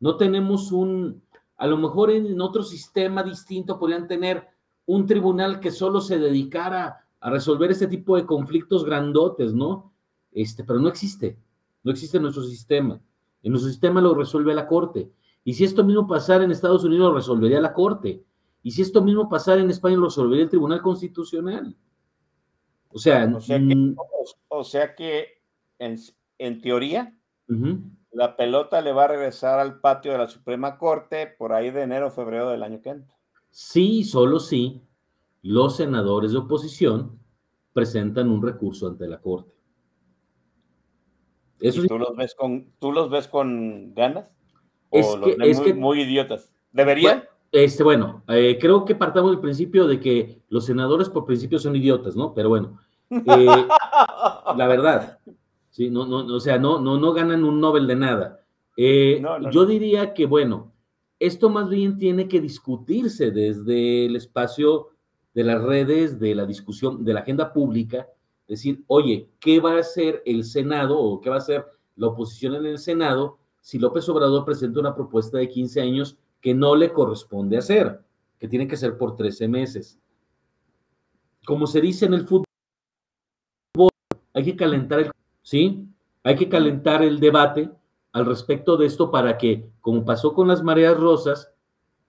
No 0.00 0.16
tenemos 0.16 0.72
un, 0.72 1.22
a 1.56 1.66
lo 1.66 1.78
mejor 1.78 2.10
en 2.10 2.40
otro 2.40 2.62
sistema 2.62 3.22
distinto 3.22 3.78
podrían 3.78 4.06
tener 4.06 4.46
un 4.86 5.06
tribunal 5.06 5.60
que 5.60 5.70
solo 5.70 6.00
se 6.00 6.18
dedicara 6.18 7.06
a 7.20 7.30
resolver 7.30 7.70
este 7.70 7.86
tipo 7.86 8.16
de 8.16 8.26
conflictos 8.26 8.84
grandotes, 8.84 9.54
¿no? 9.54 9.92
Este, 10.32 10.64
pero 10.64 10.78
no 10.78 10.88
existe, 10.88 11.38
no 11.82 11.92
existe 11.92 12.20
nuestro 12.20 12.42
sistema. 12.42 13.00
En 13.44 13.52
nuestro 13.52 13.70
sistema 13.70 14.00
lo 14.00 14.14
resuelve 14.14 14.54
la 14.54 14.66
Corte. 14.66 15.12
Y 15.44 15.54
si 15.54 15.64
esto 15.64 15.84
mismo 15.84 16.08
pasara 16.08 16.42
en 16.42 16.50
Estados 16.50 16.82
Unidos, 16.82 17.10
lo 17.10 17.14
resolvería 17.14 17.60
la 17.60 17.74
Corte. 17.74 18.24
Y 18.62 18.70
si 18.70 18.80
esto 18.80 19.02
mismo 19.02 19.28
pasara 19.28 19.60
en 19.60 19.70
España, 19.70 19.96
lo 19.96 20.06
resolvería 20.06 20.44
el 20.44 20.50
Tribunal 20.50 20.80
Constitucional. 20.80 21.76
O 22.88 22.98
sea, 22.98 23.30
o 23.36 23.40
sea 23.40 23.58
que, 23.58 23.76
mm, 23.76 23.96
o 24.48 24.64
sea 24.64 24.94
que 24.94 25.42
en, 25.78 25.98
en 26.38 26.60
teoría, 26.62 27.14
la 28.12 28.36
pelota 28.36 28.80
le 28.80 28.92
va 28.92 29.04
a 29.04 29.08
regresar 29.08 29.58
al 29.58 29.80
patio 29.80 30.12
de 30.12 30.18
la 30.18 30.28
Suprema 30.28 30.78
Corte 30.78 31.26
por 31.26 31.52
ahí 31.52 31.70
de 31.70 31.82
enero 31.82 32.06
o 32.06 32.10
febrero 32.10 32.48
del 32.48 32.62
año 32.62 32.80
que 32.80 32.90
entra. 32.90 33.14
Sí, 33.50 34.04
solo 34.04 34.40
sí, 34.40 34.80
los 35.42 35.76
senadores 35.76 36.32
de 36.32 36.38
oposición 36.38 37.18
presentan 37.74 38.30
un 38.30 38.42
recurso 38.42 38.88
ante 38.88 39.06
la 39.06 39.20
Corte. 39.20 39.53
Eso 41.60 41.82
¿Tú, 41.86 41.98
los 41.98 42.16
ves 42.16 42.34
con, 42.34 42.66
¿Tú 42.78 42.92
los 42.92 43.10
ves 43.10 43.28
con 43.28 43.94
ganas? 43.94 44.30
¿O 44.90 44.98
es 44.98 45.06
que, 45.22 45.50
es 45.50 45.58
muy, 45.58 45.66
que, 45.66 45.74
muy, 45.74 46.00
idiotas? 46.02 46.52
¿Deberían? 46.72 47.24
Este, 47.52 47.84
bueno, 47.84 48.24
eh, 48.28 48.58
creo 48.60 48.84
que 48.84 48.94
partamos 48.94 49.30
del 49.30 49.40
principio 49.40 49.86
de 49.86 50.00
que 50.00 50.42
los 50.48 50.66
senadores 50.66 51.08
por 51.08 51.24
principio 51.24 51.58
son 51.58 51.76
idiotas, 51.76 52.16
¿no? 52.16 52.34
Pero 52.34 52.48
bueno, 52.48 52.80
eh, 53.10 53.20
la 54.56 54.66
verdad, 54.66 55.18
¿sí? 55.70 55.88
No, 55.88 56.04
no, 56.04 56.34
o 56.34 56.40
sea, 56.40 56.58
no, 56.58 56.80
no, 56.80 56.98
no 56.98 57.12
ganan 57.12 57.44
un 57.44 57.60
Nobel 57.60 57.86
de 57.86 57.96
nada. 57.96 58.40
Eh, 58.76 59.22
yo 59.52 59.66
diría 59.66 60.14
que, 60.14 60.26
bueno, 60.26 60.72
esto 61.20 61.48
más 61.48 61.68
bien 61.68 61.96
tiene 61.96 62.26
que 62.26 62.40
discutirse 62.40 63.30
desde 63.30 64.06
el 64.06 64.16
espacio 64.16 64.88
de 65.32 65.44
las 65.44 65.62
redes, 65.62 66.18
de 66.18 66.34
la 66.34 66.46
discusión, 66.46 67.04
de 67.04 67.14
la 67.14 67.20
agenda 67.20 67.52
pública, 67.52 68.08
decir, 68.48 68.84
oye, 68.86 69.30
¿qué 69.40 69.60
va 69.60 69.74
a 69.74 69.80
hacer 69.80 70.22
el 70.26 70.44
Senado 70.44 70.98
o 70.98 71.20
qué 71.20 71.30
va 71.30 71.36
a 71.36 71.38
hacer 71.38 71.66
la 71.96 72.08
oposición 72.08 72.54
en 72.54 72.66
el 72.66 72.78
Senado 72.78 73.38
si 73.60 73.78
López 73.78 74.08
Obrador 74.08 74.44
presenta 74.44 74.80
una 74.80 74.94
propuesta 74.94 75.38
de 75.38 75.48
15 75.48 75.80
años 75.80 76.18
que 76.40 76.54
no 76.54 76.76
le 76.76 76.92
corresponde 76.92 77.56
hacer, 77.56 78.04
que 78.38 78.48
tiene 78.48 78.68
que 78.68 78.76
ser 78.76 78.98
por 78.98 79.16
13 79.16 79.48
meses? 79.48 79.98
Como 81.46 81.66
se 81.66 81.80
dice 81.80 82.06
en 82.06 82.14
el 82.14 82.26
fútbol, 82.26 82.44
hay 84.34 84.44
que 84.44 84.56
calentar 84.56 85.00
el 85.00 85.10
¿sí? 85.42 85.86
Hay 86.22 86.36
que 86.36 86.48
calentar 86.48 87.02
el 87.02 87.20
debate 87.20 87.70
al 88.12 88.26
respecto 88.26 88.76
de 88.76 88.86
esto 88.86 89.10
para 89.10 89.38
que, 89.38 89.70
como 89.80 90.04
pasó 90.04 90.34
con 90.34 90.48
las 90.48 90.62
mareas 90.62 90.98
rosas, 90.98 91.52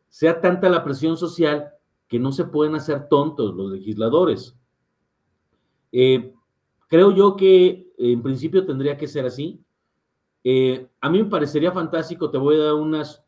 sea 0.09 0.39
tanta 0.39 0.69
la 0.69 0.83
presión 0.83 1.17
social 1.17 1.73
que 2.07 2.19
no 2.19 2.31
se 2.31 2.45
pueden 2.45 2.75
hacer 2.75 3.09
tontos 3.09 3.53
los 3.53 3.71
legisladores. 3.71 4.55
Eh, 5.91 6.33
creo 6.87 7.11
yo 7.11 7.35
que 7.35 7.91
en 7.97 8.21
principio 8.21 8.65
tendría 8.65 8.97
que 8.97 9.07
ser 9.07 9.25
así. 9.25 9.59
Eh, 10.43 10.87
a 11.01 11.09
mí 11.09 11.23
me 11.23 11.29
parecería 11.29 11.71
fantástico, 11.71 12.29
te 12.29 12.37
voy 12.37 12.57
a 12.57 12.65
dar 12.65 12.73
unas, 12.75 13.23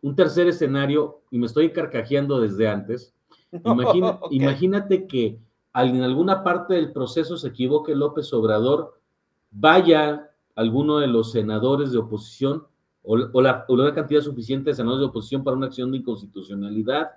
un 0.00 0.14
tercer 0.14 0.48
escenario 0.48 1.22
y 1.30 1.38
me 1.38 1.46
estoy 1.46 1.72
carcajeando 1.72 2.40
desde 2.40 2.68
antes. 2.68 3.14
Imagínate 4.30 5.06
que 5.06 5.38
en 5.74 6.02
alguna 6.02 6.44
parte 6.44 6.74
del 6.74 6.92
proceso 6.92 7.36
se 7.36 7.48
equivoque 7.48 7.94
López 7.94 8.32
Obrador 8.32 9.00
vaya 9.50 10.30
alguno 10.54 10.98
de 10.98 11.06
los 11.06 11.32
senadores 11.32 11.92
de 11.92 11.98
oposición 11.98 12.66
o, 13.02 13.16
la, 13.40 13.64
una 13.68 13.92
cantidad 13.94 14.20
suficiente 14.20 14.70
de 14.70 14.76
senadores 14.76 15.00
de 15.00 15.06
oposición 15.06 15.42
para 15.42 15.56
una 15.56 15.66
acción 15.66 15.90
de 15.90 15.98
inconstitucionalidad 15.98 17.10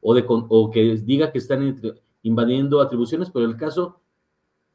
o, 0.00 0.14
de, 0.14 0.24
o 0.26 0.70
que 0.70 0.96
diga 0.96 1.30
que 1.30 1.38
están 1.38 1.80
invadiendo 2.22 2.80
atribuciones, 2.80 3.30
pero 3.30 3.46
el 3.46 3.56
caso 3.56 4.00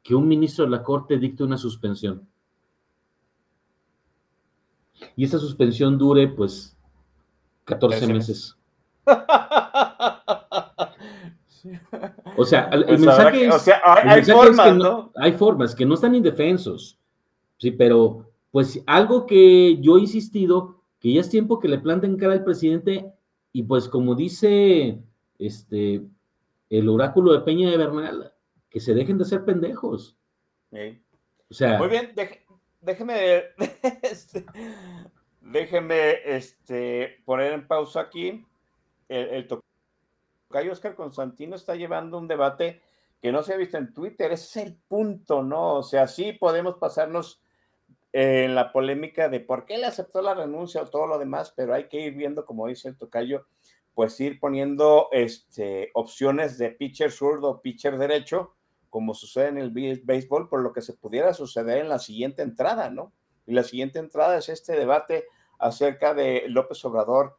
que 0.04 0.14
un 0.14 0.28
ministro 0.28 0.66
de 0.66 0.70
la 0.70 0.82
Corte 0.82 1.18
dicte 1.18 1.42
una 1.42 1.56
suspensión. 1.56 2.28
Y 5.16 5.24
esa 5.24 5.38
suspensión 5.38 5.98
dure, 5.98 6.28
pues, 6.28 6.76
14 7.64 8.06
meses. 8.06 8.56
O 12.36 12.44
sea, 12.44 12.68
el, 12.72 12.84
pues 12.84 13.00
mensaje 13.00 13.46
es, 13.46 13.70
hay, 13.84 14.22
formas, 14.24 14.76
¿no? 14.76 15.12
Hay 15.16 15.32
formas 15.32 15.74
que 15.74 15.86
no 15.86 15.94
están 15.94 16.14
indefensos. 16.14 16.98
Sí, 17.56 17.70
pero 17.70 18.30
pues 18.50 18.82
algo 18.86 19.24
que 19.24 19.78
yo 19.80 19.96
he 19.96 20.00
insistido, 20.00 20.82
que 21.00 21.12
ya 21.12 21.20
es 21.20 21.30
tiempo 21.30 21.60
que 21.60 21.68
le 21.68 21.78
planten 21.78 22.16
cara 22.16 22.34
al 22.34 22.44
presidente 22.44 23.10
y 23.52 23.62
pues 23.62 23.88
como 23.88 24.14
dice 24.14 25.00
este 25.38 26.02
el 26.70 26.88
oráculo 26.88 27.32
de 27.32 27.40
Peña 27.40 27.70
de 27.70 27.76
Bernal, 27.76 28.33
que 28.74 28.80
se 28.80 28.92
dejen 28.92 29.18
de 29.18 29.24
ser 29.24 29.44
pendejos. 29.44 30.18
O 31.48 31.54
sea, 31.54 31.78
Muy 31.78 31.86
bien, 31.86 32.12
déjeme, 32.80 33.44
este, 34.02 34.44
déjeme 35.40 36.14
este, 36.24 37.22
poner 37.24 37.52
en 37.52 37.68
pausa 37.68 38.00
aquí. 38.00 38.44
El, 39.08 39.28
el 39.28 39.46
tocayo 40.48 40.72
Oscar 40.72 40.96
Constantino 40.96 41.54
está 41.54 41.76
llevando 41.76 42.18
un 42.18 42.26
debate 42.26 42.82
que 43.22 43.30
no 43.30 43.44
se 43.44 43.54
ha 43.54 43.56
visto 43.56 43.78
en 43.78 43.94
Twitter. 43.94 44.32
Ese 44.32 44.60
es 44.60 44.66
el 44.66 44.74
punto, 44.88 45.44
¿no? 45.44 45.76
O 45.76 45.82
sea, 45.84 46.08
sí 46.08 46.32
podemos 46.32 46.74
pasarnos 46.78 47.40
en 48.12 48.56
la 48.56 48.72
polémica 48.72 49.28
de 49.28 49.38
por 49.38 49.66
qué 49.66 49.78
le 49.78 49.86
aceptó 49.86 50.20
la 50.20 50.34
renuncia 50.34 50.82
o 50.82 50.90
todo 50.90 51.06
lo 51.06 51.20
demás, 51.20 51.54
pero 51.54 51.74
hay 51.74 51.84
que 51.84 52.00
ir 52.00 52.14
viendo, 52.14 52.44
como 52.44 52.66
dice 52.66 52.88
el 52.88 52.98
tocayo, 52.98 53.46
pues 53.94 54.18
ir 54.18 54.40
poniendo 54.40 55.10
este, 55.12 55.92
opciones 55.94 56.58
de 56.58 56.70
pitcher 56.70 57.12
zurdo, 57.12 57.62
pitcher 57.62 57.98
derecho, 57.98 58.56
como 58.94 59.12
sucede 59.12 59.48
en 59.48 59.58
el 59.58 59.70
béisbol, 59.72 60.48
por 60.48 60.62
lo 60.62 60.72
que 60.72 60.80
se 60.80 60.92
pudiera 60.92 61.34
suceder 61.34 61.78
en 61.78 61.88
la 61.88 61.98
siguiente 61.98 62.42
entrada, 62.42 62.90
¿no? 62.90 63.12
Y 63.44 63.52
la 63.52 63.64
siguiente 63.64 63.98
entrada 63.98 64.38
es 64.38 64.48
este 64.48 64.76
debate 64.76 65.24
acerca 65.58 66.14
de 66.14 66.44
López 66.46 66.84
Obrador 66.84 67.36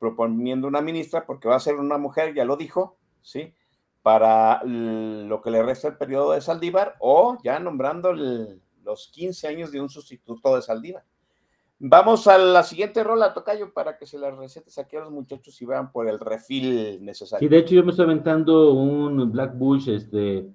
proponiendo 0.00 0.66
una 0.66 0.80
ministra, 0.80 1.24
porque 1.24 1.46
va 1.46 1.54
a 1.54 1.60
ser 1.60 1.76
una 1.76 1.96
mujer, 1.96 2.34
ya 2.34 2.44
lo 2.44 2.56
dijo, 2.56 2.96
¿sí? 3.22 3.54
Para 4.02 4.64
lo 4.64 5.40
que 5.42 5.52
le 5.52 5.62
resta 5.62 5.86
el 5.86 5.96
periodo 5.96 6.32
de 6.32 6.40
Saldívar, 6.40 6.96
o 6.98 7.38
ya 7.44 7.60
nombrando 7.60 8.12
los 8.12 9.08
15 9.12 9.46
años 9.46 9.70
de 9.70 9.80
un 9.80 9.88
sustituto 9.88 10.56
de 10.56 10.62
Saldívar. 10.62 11.04
Vamos 11.78 12.26
a 12.26 12.36
la 12.36 12.64
siguiente 12.64 13.04
rola, 13.04 13.32
Tocayo, 13.32 13.72
para 13.72 13.96
que 13.96 14.06
se 14.06 14.18
las 14.18 14.36
recetes 14.36 14.76
aquí 14.76 14.96
a 14.96 15.02
los 15.02 15.12
muchachos 15.12 15.62
y 15.62 15.66
vean 15.66 15.92
por 15.92 16.08
el 16.08 16.18
refil 16.18 17.04
necesario. 17.04 17.48
Sí, 17.48 17.54
de 17.54 17.60
hecho 17.60 17.76
yo 17.76 17.84
me 17.84 17.92
estoy 17.92 18.06
aventando 18.06 18.72
un 18.72 19.30
Black 19.30 19.56
Bush, 19.56 19.88
este, 19.88 20.50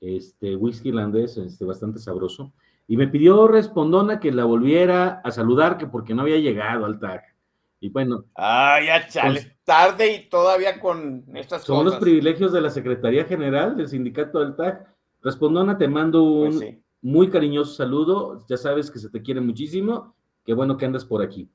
este 0.00 0.56
whisky 0.56 0.90
irlandés, 0.90 1.36
este, 1.36 1.64
bastante 1.64 1.98
sabroso, 1.98 2.52
y 2.86 2.96
me 2.96 3.08
pidió 3.08 3.48
Respondona 3.48 4.20
que 4.20 4.32
la 4.32 4.44
volviera 4.44 5.20
a 5.24 5.30
saludar, 5.30 5.76
que 5.76 5.86
porque 5.86 6.14
no 6.14 6.22
había 6.22 6.38
llegado 6.38 6.86
al 6.86 6.98
tag. 6.98 7.22
Y 7.80 7.90
bueno. 7.90 8.24
Ah, 8.34 8.78
ya 8.84 9.06
chale, 9.06 9.42
pues, 9.42 9.56
tarde 9.64 10.12
y 10.14 10.28
todavía 10.28 10.80
con 10.80 11.24
estas 11.34 11.62
son 11.62 11.76
cosas. 11.76 11.84
Son 11.84 11.84
los 11.84 11.96
privilegios 11.96 12.52
de 12.52 12.60
la 12.60 12.70
Secretaría 12.70 13.24
General 13.24 13.76
del 13.76 13.88
Sindicato 13.88 14.40
del 14.40 14.56
TAG. 14.56 14.86
Respondona, 15.22 15.78
te 15.78 15.86
mando 15.86 16.22
un, 16.22 16.46
pues 16.46 16.58
sí 16.58 16.82
muy 17.02 17.30
cariñoso 17.30 17.74
saludo, 17.74 18.44
ya 18.48 18.56
sabes 18.56 18.90
que 18.90 18.98
se 18.98 19.08
te 19.08 19.22
quiere 19.22 19.40
muchísimo, 19.40 20.14
qué 20.44 20.54
bueno 20.54 20.76
que 20.76 20.86
andas 20.86 21.04
por 21.04 21.22
aquí. 21.22 21.48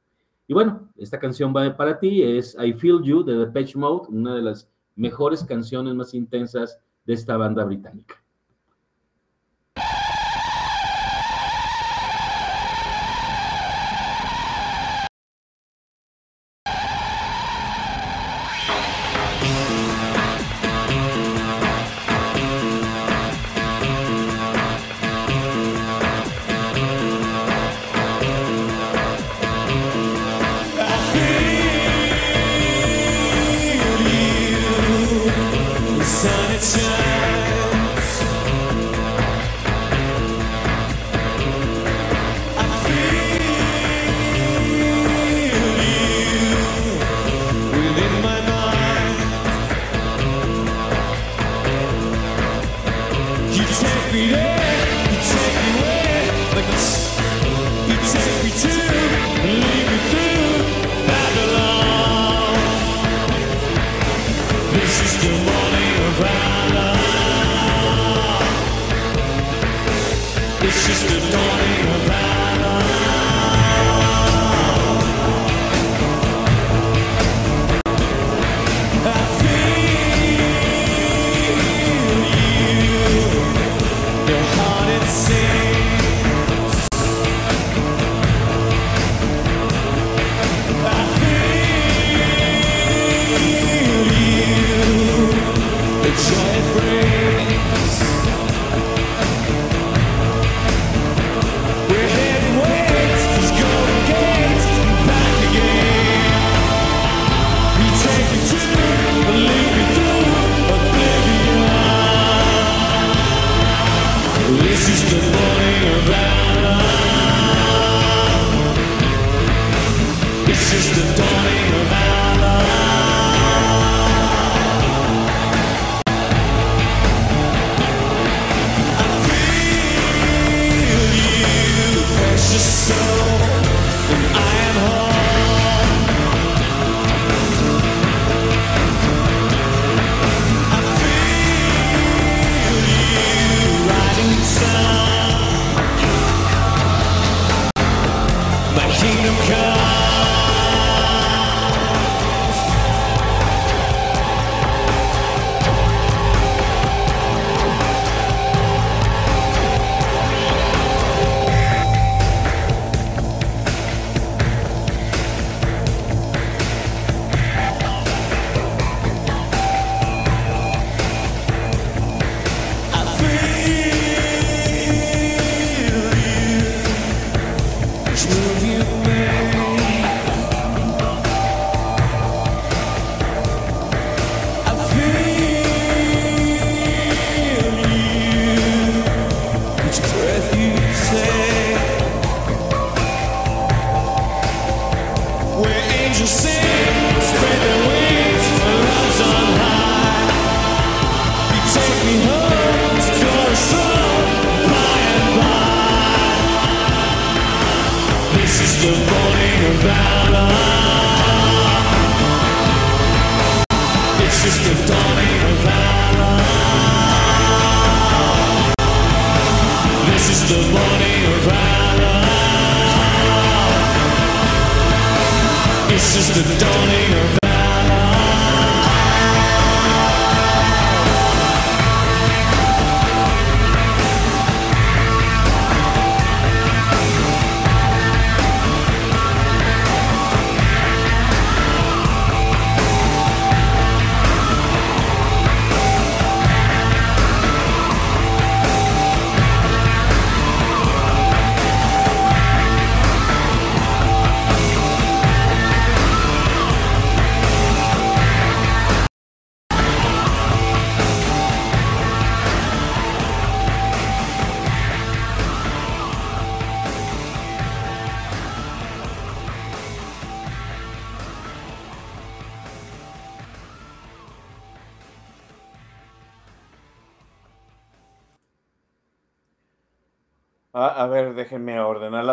Y 0.47 0.53
bueno, 0.53 0.89
esta 0.97 1.19
canción 1.19 1.53
va 1.55 1.75
para 1.75 1.99
ti, 1.99 2.21
es 2.21 2.55
I 2.61 2.73
Feel 2.73 3.01
You 3.03 3.23
de 3.23 3.37
Depeche 3.37 3.77
Mode, 3.77 4.07
una 4.09 4.35
de 4.35 4.41
las 4.41 4.69
mejores 4.95 5.43
canciones 5.43 5.95
más 5.95 6.13
intensas 6.13 6.79
de 7.05 7.13
esta 7.13 7.37
banda 7.37 7.63
británica. 7.63 8.22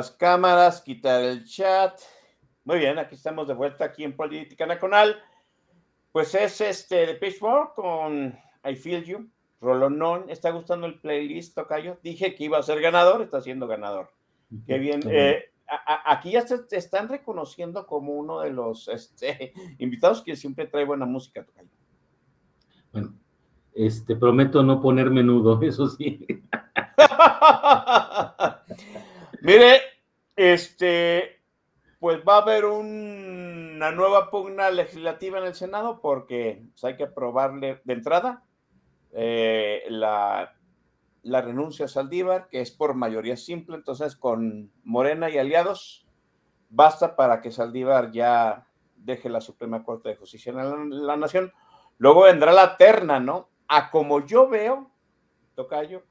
Las 0.01 0.12
cámaras, 0.12 0.80
quitar 0.80 1.22
el 1.22 1.44
chat. 1.44 2.01
Muy 2.64 2.78
bien, 2.78 2.98
aquí 2.98 3.16
estamos 3.16 3.46
de 3.46 3.53
vuelta 3.53 3.84
aquí 3.84 4.03
en 4.03 4.16
Política 4.16 4.64
Nacional. 4.64 5.22
Pues 6.11 6.34
es 6.34 6.59
este 6.62 7.07
de 7.07 7.14
Pitchfork 7.16 7.74
con 7.74 8.34
I 8.64 8.76
Feel 8.76 9.05
You, 9.05 9.28
Rolonón. 9.61 10.30
¿Está 10.30 10.53
gustando 10.53 10.86
el 10.86 10.98
playlist, 11.01 11.55
Tocayo? 11.55 11.98
Dije 12.03 12.34
que 12.34 12.44
iba 12.44 12.57
a 12.57 12.62
ser 12.62 12.80
ganador, 12.80 13.20
está 13.20 13.42
siendo 13.42 13.66
ganador. 13.66 14.11
Qué 14.66 14.78
bien. 14.78 15.03
Eh, 15.05 15.53
aquí 16.07 16.30
ya 16.30 16.46
te 16.46 16.78
están 16.78 17.11
reconociendo 17.11 17.86
como 17.86 18.14
uno 18.14 18.40
de 18.40 18.48
los 18.48 18.88
este, 18.88 19.53
invitados 19.78 20.22
que 20.22 20.34
siempre 20.34 20.66
trae 20.66 20.86
buena 20.86 21.05
música, 21.05 21.44
Tocayo. 21.44 21.68
Bueno, 22.90 23.12
este, 23.74 24.16
prometo 24.16 24.62
no 24.62 24.80
poner 24.80 25.11
menudo, 25.11 25.61
eso 25.62 25.90
sí. 25.90 26.26
Mire, 29.42 29.80
este, 30.41 31.43
pues 31.99 32.22
va 32.26 32.36
a 32.36 32.43
haber 32.43 32.64
una 32.64 33.91
nueva 33.91 34.31
pugna 34.31 34.70
legislativa 34.70 35.39
en 35.39 35.44
el 35.44 35.55
Senado 35.55 36.01
porque 36.01 36.62
pues, 36.70 36.82
hay 36.85 36.97
que 36.97 37.05
aprobarle 37.05 37.82
de 37.85 37.93
entrada 37.93 38.43
eh, 39.12 39.85
la, 39.90 40.56
la 41.23 41.43
renuncia 41.43 41.85
a 41.85 41.89
Saldívar, 41.89 42.48
que 42.48 42.62
es 42.62 42.70
por 42.70 42.94
mayoría 42.94 43.36
simple, 43.36 43.77
entonces 43.77 44.16
con 44.16 44.73
Morena 44.82 45.28
y 45.28 45.36
aliados, 45.36 46.06
basta 46.70 47.16
para 47.16 47.43
que 47.43 47.52
Saldívar 47.52 48.10
ya 48.10 48.66
deje 48.97 49.28
la 49.28 49.43
Suprema 49.43 49.85
Corte 49.85 50.09
de 50.09 50.16
Justicia 50.16 50.52
en 50.52 51.06
la 51.06 51.16
Nación. 51.19 51.52
Luego 51.98 52.23
vendrá 52.23 52.51
la 52.52 52.78
terna, 52.78 53.20
¿no? 53.20 53.51
A 53.69 53.90
como 53.90 54.24
yo 54.24 54.48
veo, 54.48 54.90
Tocayo, 55.55 56.05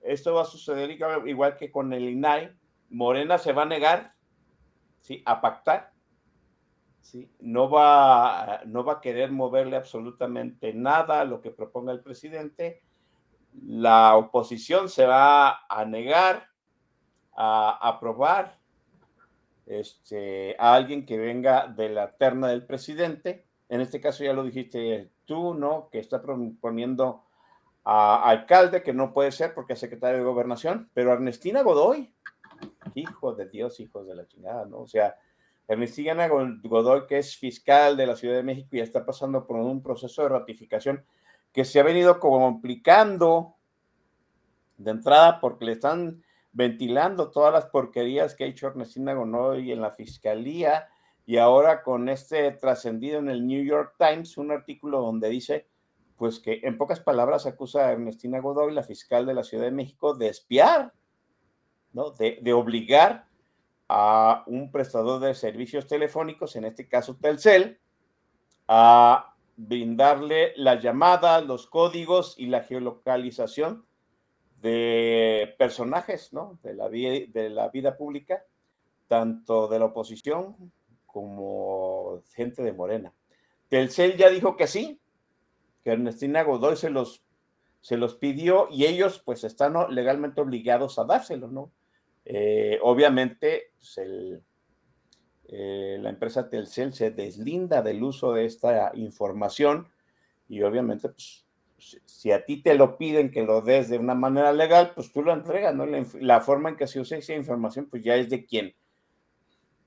esto 0.00 0.32
va 0.32 0.42
a 0.42 0.46
suceder 0.46 0.90
igual 1.26 1.58
que 1.58 1.70
con 1.70 1.92
el 1.92 2.08
INAI. 2.08 2.56
Morena 2.90 3.38
se 3.38 3.52
va 3.52 3.62
a 3.62 3.66
negar 3.66 4.14
¿sí? 5.00 5.22
a 5.24 5.40
pactar. 5.40 5.92
¿sí? 7.00 7.30
No, 7.40 7.70
va, 7.70 8.62
no 8.66 8.84
va 8.84 8.94
a 8.94 9.00
querer 9.00 9.30
moverle 9.30 9.76
absolutamente 9.76 10.72
nada 10.72 11.20
a 11.20 11.24
lo 11.24 11.40
que 11.40 11.50
proponga 11.50 11.92
el 11.92 12.00
presidente. 12.00 12.82
La 13.64 14.16
oposición 14.16 14.88
se 14.88 15.06
va 15.06 15.66
a 15.68 15.84
negar 15.84 16.48
a 17.36 17.78
aprobar 17.88 18.58
este, 19.66 20.56
a 20.58 20.74
alguien 20.74 21.04
que 21.04 21.18
venga 21.18 21.66
de 21.66 21.88
la 21.88 22.12
terna 22.16 22.48
del 22.48 22.64
presidente. 22.64 23.46
En 23.68 23.80
este 23.80 24.00
caso 24.00 24.24
ya 24.24 24.32
lo 24.32 24.44
dijiste 24.44 25.10
tú, 25.24 25.54
¿no? 25.54 25.88
Que 25.90 25.98
está 25.98 26.22
proponiendo 26.22 27.24
a 27.84 28.28
alcalde, 28.28 28.82
que 28.82 28.92
no 28.92 29.12
puede 29.12 29.32
ser 29.32 29.54
porque 29.54 29.74
es 29.74 29.78
secretario 29.78 30.18
de 30.18 30.24
gobernación, 30.24 30.90
pero 30.92 31.12
Ernestina 31.12 31.62
Godoy, 31.62 32.12
hijo 32.94 33.34
de 33.34 33.48
Dios, 33.48 33.80
hijos 33.80 34.06
de 34.06 34.14
la 34.14 34.26
chingada, 34.26 34.64
¿no? 34.66 34.80
O 34.80 34.86
sea, 34.86 35.16
Ernestina 35.68 36.28
Godoy, 36.28 37.06
que 37.06 37.18
es 37.18 37.36
fiscal 37.36 37.96
de 37.96 38.06
la 38.06 38.16
Ciudad 38.16 38.36
de 38.36 38.42
México 38.42 38.68
y 38.72 38.80
está 38.80 39.04
pasando 39.04 39.46
por 39.46 39.56
un 39.56 39.82
proceso 39.82 40.22
de 40.22 40.28
ratificación 40.28 41.04
que 41.52 41.64
se 41.64 41.80
ha 41.80 41.82
venido 41.82 42.20
complicando 42.20 43.56
de 44.76 44.90
entrada 44.90 45.40
porque 45.40 45.64
le 45.64 45.72
están 45.72 46.22
ventilando 46.52 47.30
todas 47.30 47.52
las 47.52 47.66
porquerías 47.66 48.34
que 48.34 48.44
ha 48.44 48.46
hecho 48.46 48.68
Ernestina 48.68 49.14
Godoy 49.14 49.72
en 49.72 49.80
la 49.80 49.90
fiscalía 49.90 50.88
y 51.26 51.38
ahora 51.38 51.82
con 51.82 52.08
este 52.08 52.52
trascendido 52.52 53.18
en 53.18 53.28
el 53.28 53.46
New 53.46 53.64
York 53.64 53.94
Times, 53.98 54.38
un 54.38 54.52
artículo 54.52 55.00
donde 55.00 55.28
dice 55.28 55.66
pues 56.16 56.40
que 56.40 56.60
en 56.62 56.78
pocas 56.78 57.00
palabras 57.00 57.46
acusa 57.46 57.88
a 57.88 57.92
Ernestina 57.92 58.40
Godoy, 58.40 58.72
la 58.72 58.82
fiscal 58.82 59.26
de 59.26 59.34
la 59.34 59.42
Ciudad 59.42 59.64
de 59.64 59.70
México, 59.70 60.14
de 60.14 60.28
espiar, 60.28 60.92
¿no? 61.96 62.10
De, 62.10 62.52
obligar 62.52 63.24
a 63.88 64.44
un 64.46 64.70
prestador 64.70 65.18
de 65.18 65.34
servicios 65.34 65.86
telefónicos, 65.86 66.54
en 66.54 66.66
este 66.66 66.86
caso 66.86 67.16
Telcel, 67.16 67.78
a 68.68 69.34
brindarle 69.56 70.52
las 70.56 70.82
llamadas, 70.82 71.46
los 71.46 71.66
códigos 71.66 72.34
y 72.36 72.48
la 72.48 72.62
geolocalización 72.62 73.86
de 74.60 75.54
personajes, 75.58 76.34
¿no? 76.34 76.58
De 76.62 76.74
la, 76.74 76.90
de 76.90 77.48
la 77.50 77.70
vida 77.70 77.96
pública, 77.96 78.44
tanto 79.08 79.66
de 79.66 79.78
la 79.78 79.86
oposición 79.86 80.54
como 81.06 82.20
gente 82.34 82.62
de 82.62 82.74
Morena. 82.74 83.14
Telcel 83.68 84.18
ya 84.18 84.28
dijo 84.28 84.54
que 84.58 84.66
sí, 84.66 85.00
que 85.82 85.92
Ernestina 85.92 86.42
Godoy 86.42 86.76
se 86.76 86.90
los, 86.90 87.22
se 87.80 87.96
los 87.96 88.16
pidió 88.16 88.68
y 88.70 88.84
ellos 88.84 89.22
pues 89.24 89.44
están 89.44 89.74
legalmente 89.88 90.42
obligados 90.42 90.98
a 90.98 91.04
dárselo, 91.04 91.48
¿no? 91.48 91.72
Eh, 92.28 92.78
obviamente, 92.82 93.70
pues 93.78 94.00
eh, 95.48 95.96
la 96.00 96.10
empresa 96.10 96.50
Telcel 96.50 96.92
se 96.92 97.12
deslinda 97.12 97.82
del 97.82 98.02
uso 98.02 98.32
de 98.32 98.44
esta 98.46 98.90
información 98.94 99.88
y 100.48 100.62
obviamente, 100.62 101.08
pues, 101.08 101.46
si 101.78 102.32
a 102.32 102.44
ti 102.44 102.62
te 102.62 102.74
lo 102.74 102.98
piden 102.98 103.30
que 103.30 103.44
lo 103.44 103.60
des 103.60 103.88
de 103.88 103.98
una 103.98 104.16
manera 104.16 104.52
legal, 104.52 104.90
pues 104.94 105.12
tú 105.12 105.22
lo 105.22 105.32
entregas, 105.32 105.72
¿no? 105.74 105.86
La, 105.86 106.40
forma 106.40 106.70
en 106.70 106.76
que 106.76 106.88
se 106.88 106.98
usa 106.98 107.18
esa 107.18 107.34
información, 107.34 107.86
pues 107.88 108.02
ya 108.02 108.16
es 108.16 108.28
de 108.28 108.44
quien, 108.44 108.74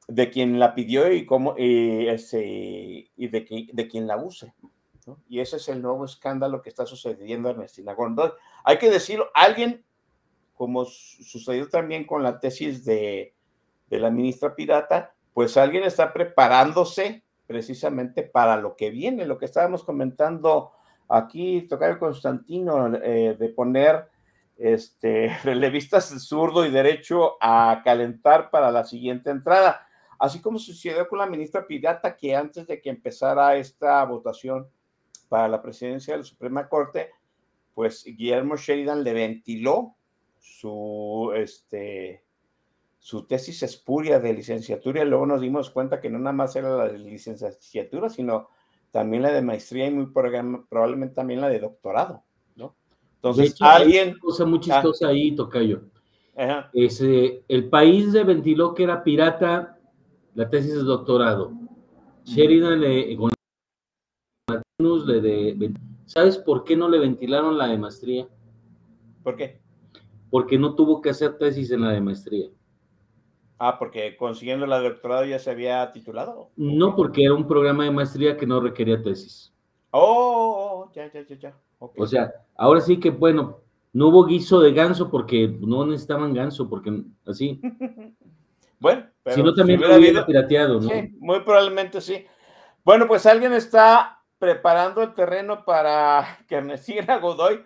de 0.08 0.30
quien 0.30 0.60
la 0.60 0.76
pidió 0.76 1.12
y 1.12 1.26
cómo, 1.26 1.56
y, 1.58 2.08
y 2.08 3.28
de, 3.28 3.68
de 3.74 3.88
quien 3.90 4.08
la 4.08 4.16
use. 4.16 4.54
Y 5.28 5.42
ese 5.42 5.58
es 5.58 5.68
el 5.68 5.82
nuevo 5.82 6.06
escándalo 6.06 6.62
que 6.62 6.70
está 6.70 6.86
sucediendo 6.86 7.50
en 7.50 7.56
Ernestina. 7.56 7.96
Hay 8.64 8.78
que 8.78 8.90
decirlo, 8.90 9.30
alguien, 9.34 9.84
como 10.60 10.84
sucedió 10.84 11.70
también 11.70 12.06
con 12.06 12.22
la 12.22 12.38
tesis 12.38 12.84
de, 12.84 13.34
la 13.88 14.10
ministra 14.10 14.54
Pirata, 14.54 15.14
pues 15.34 15.56
alguien 15.56 15.86
está 15.86 16.12
preparándose 16.12 17.24
precisamente 17.48 18.24
para 18.24 18.58
lo 18.58 18.76
que 18.76 18.90
viene, 18.90 19.26
lo 19.26 19.38
que 19.38 19.46
estábamos 19.46 19.86
comentando 19.86 20.74
aquí, 21.08 21.62
Tocayo 21.62 21.98
Constantino, 21.98 22.94
eh, 22.94 23.38
de 23.40 23.50
poner 23.50 24.10
este, 24.58 25.34
relevistas 25.46 26.10
zurdo 26.28 26.66
y 26.66 26.72
derecho 26.72 27.38
a 27.40 27.82
calentar 27.86 28.50
para 28.50 28.70
la 28.70 28.84
siguiente 28.84 29.30
entrada. 29.30 29.88
Así 30.20 30.42
como 30.42 30.60
sucedió 30.60 31.08
con 31.08 31.20
la 31.20 31.26
ministra 31.26 31.66
Pirata, 31.66 32.18
que 32.18 32.36
antes 32.36 32.68
de 32.68 32.82
que 32.82 32.90
empezara 32.90 33.56
esta 33.56 34.04
votación, 34.04 34.68
para 35.30 35.48
la 35.48 35.62
presidencia 35.62 36.16
de 36.16 36.18
la 36.18 36.26
Suprema 36.26 36.68
Corte, 36.68 37.12
pues 37.74 38.04
Guillermo 38.04 38.58
Sheridan 38.58 39.06
le 39.06 39.14
ventiló 39.14 39.96
su, 40.40 41.32
este, 41.36 42.24
su 42.98 43.24
tesis 43.26 43.64
espuria 43.64 44.20
de 44.20 44.34
licenciatura 44.34 45.04
y 45.04 45.08
luego 45.08 45.26
nos 45.26 45.42
dimos 45.42 45.70
cuenta 45.70 46.00
que 46.00 46.10
no 46.10 46.20
nada 46.20 46.34
más 46.34 46.56
era 46.56 46.76
la 46.76 46.88
de 46.88 46.98
licenciatura, 46.98 48.10
sino 48.10 48.50
también 48.92 49.24
la 49.24 49.32
de 49.32 49.42
maestría 49.42 49.88
y 49.88 49.92
muy 49.92 50.08
probablemente 50.08 51.16
también 51.16 51.42
la 51.42 51.50
de 51.50 51.60
doctorado, 51.60 52.24
¿no? 52.56 52.76
Entonces, 53.16 53.56
alguien... 53.62 54.10
Una 54.10 54.20
cosa 54.20 54.46
muy 54.46 54.60
chistosa 54.60 55.08
ahí, 55.08 55.36
Tocayo. 55.36 55.84
Ese, 56.74 57.44
el 57.48 57.70
país 57.70 58.08
le 58.08 58.24
ventiló 58.24 58.74
que 58.74 58.84
era 58.84 59.04
pirata 59.04 59.78
la 60.36 60.50
tesis 60.50 60.74
de 60.74 60.84
doctorado. 60.84 61.52
Sheridan 62.24 62.80
le, 62.80 63.18
de, 65.22 65.74
¿Sabes 66.06 66.38
por 66.38 66.64
qué 66.64 66.78
no 66.78 66.88
le 66.88 67.00
ventilaron 67.00 67.58
la 67.58 67.68
de 67.68 67.78
maestría? 67.78 68.28
¿Por 69.24 69.36
qué? 69.36 69.60
Porque 70.30 70.58
no 70.58 70.76
tuvo 70.76 71.02
que 71.02 71.10
hacer 71.10 71.38
tesis 71.38 71.72
en 71.72 71.82
la 71.82 71.92
de 71.92 72.02
maestría. 72.02 72.50
Ah, 73.58 73.78
porque 73.78 74.16
consiguiendo 74.16 74.66
la 74.66 74.80
doctorado 74.80 75.26
ya 75.26 75.38
se 75.38 75.52
había 75.52 75.92
titulado. 75.92 76.50
No, 76.56 76.96
porque 76.96 77.24
era 77.26 77.34
un 77.34 77.46
programa 77.46 77.84
de 77.84 77.92
maestría 77.92 78.38
que 78.38 78.46
no 78.46 78.62
requería 78.62 79.02
tesis. 79.02 79.54
Oh, 79.92 80.90
ya, 80.94 81.12
ya, 81.12 81.26
ya, 81.26 81.36
ya. 81.36 81.58
O 81.80 82.08
sea, 82.08 82.32
ahora 82.56 82.80
sí 82.80 83.00
que, 83.00 83.10
bueno, 83.10 83.60
no 83.92 84.08
hubo 84.08 84.26
guiso 84.26 84.62
de 84.62 84.74
ganso 84.74 85.10
porque 85.10 85.48
no 85.60 85.86
necesitaban 85.86 86.34
ganso, 86.34 86.70
porque 86.70 87.04
así. 87.26 87.60
bueno, 88.80 89.08
pero 89.24 89.36
si 89.36 89.44
no 89.44 89.54
también 89.54 89.82
lo 89.82 89.96
hubiera 89.96 90.26
pirateado, 90.26 90.80
¿no? 90.80 90.90
Sí, 90.90 91.16
muy 91.20 91.42
probablemente 91.42 92.00
sí. 92.00 92.26
Bueno, 92.84 93.08
pues 93.08 93.26
alguien 93.26 93.54
está 93.54 94.22
preparando 94.38 95.02
el 95.02 95.14
terreno 95.14 95.66
para 95.66 96.40
que 96.48 96.56
Ernestina 96.56 97.18
Godoy 97.18 97.62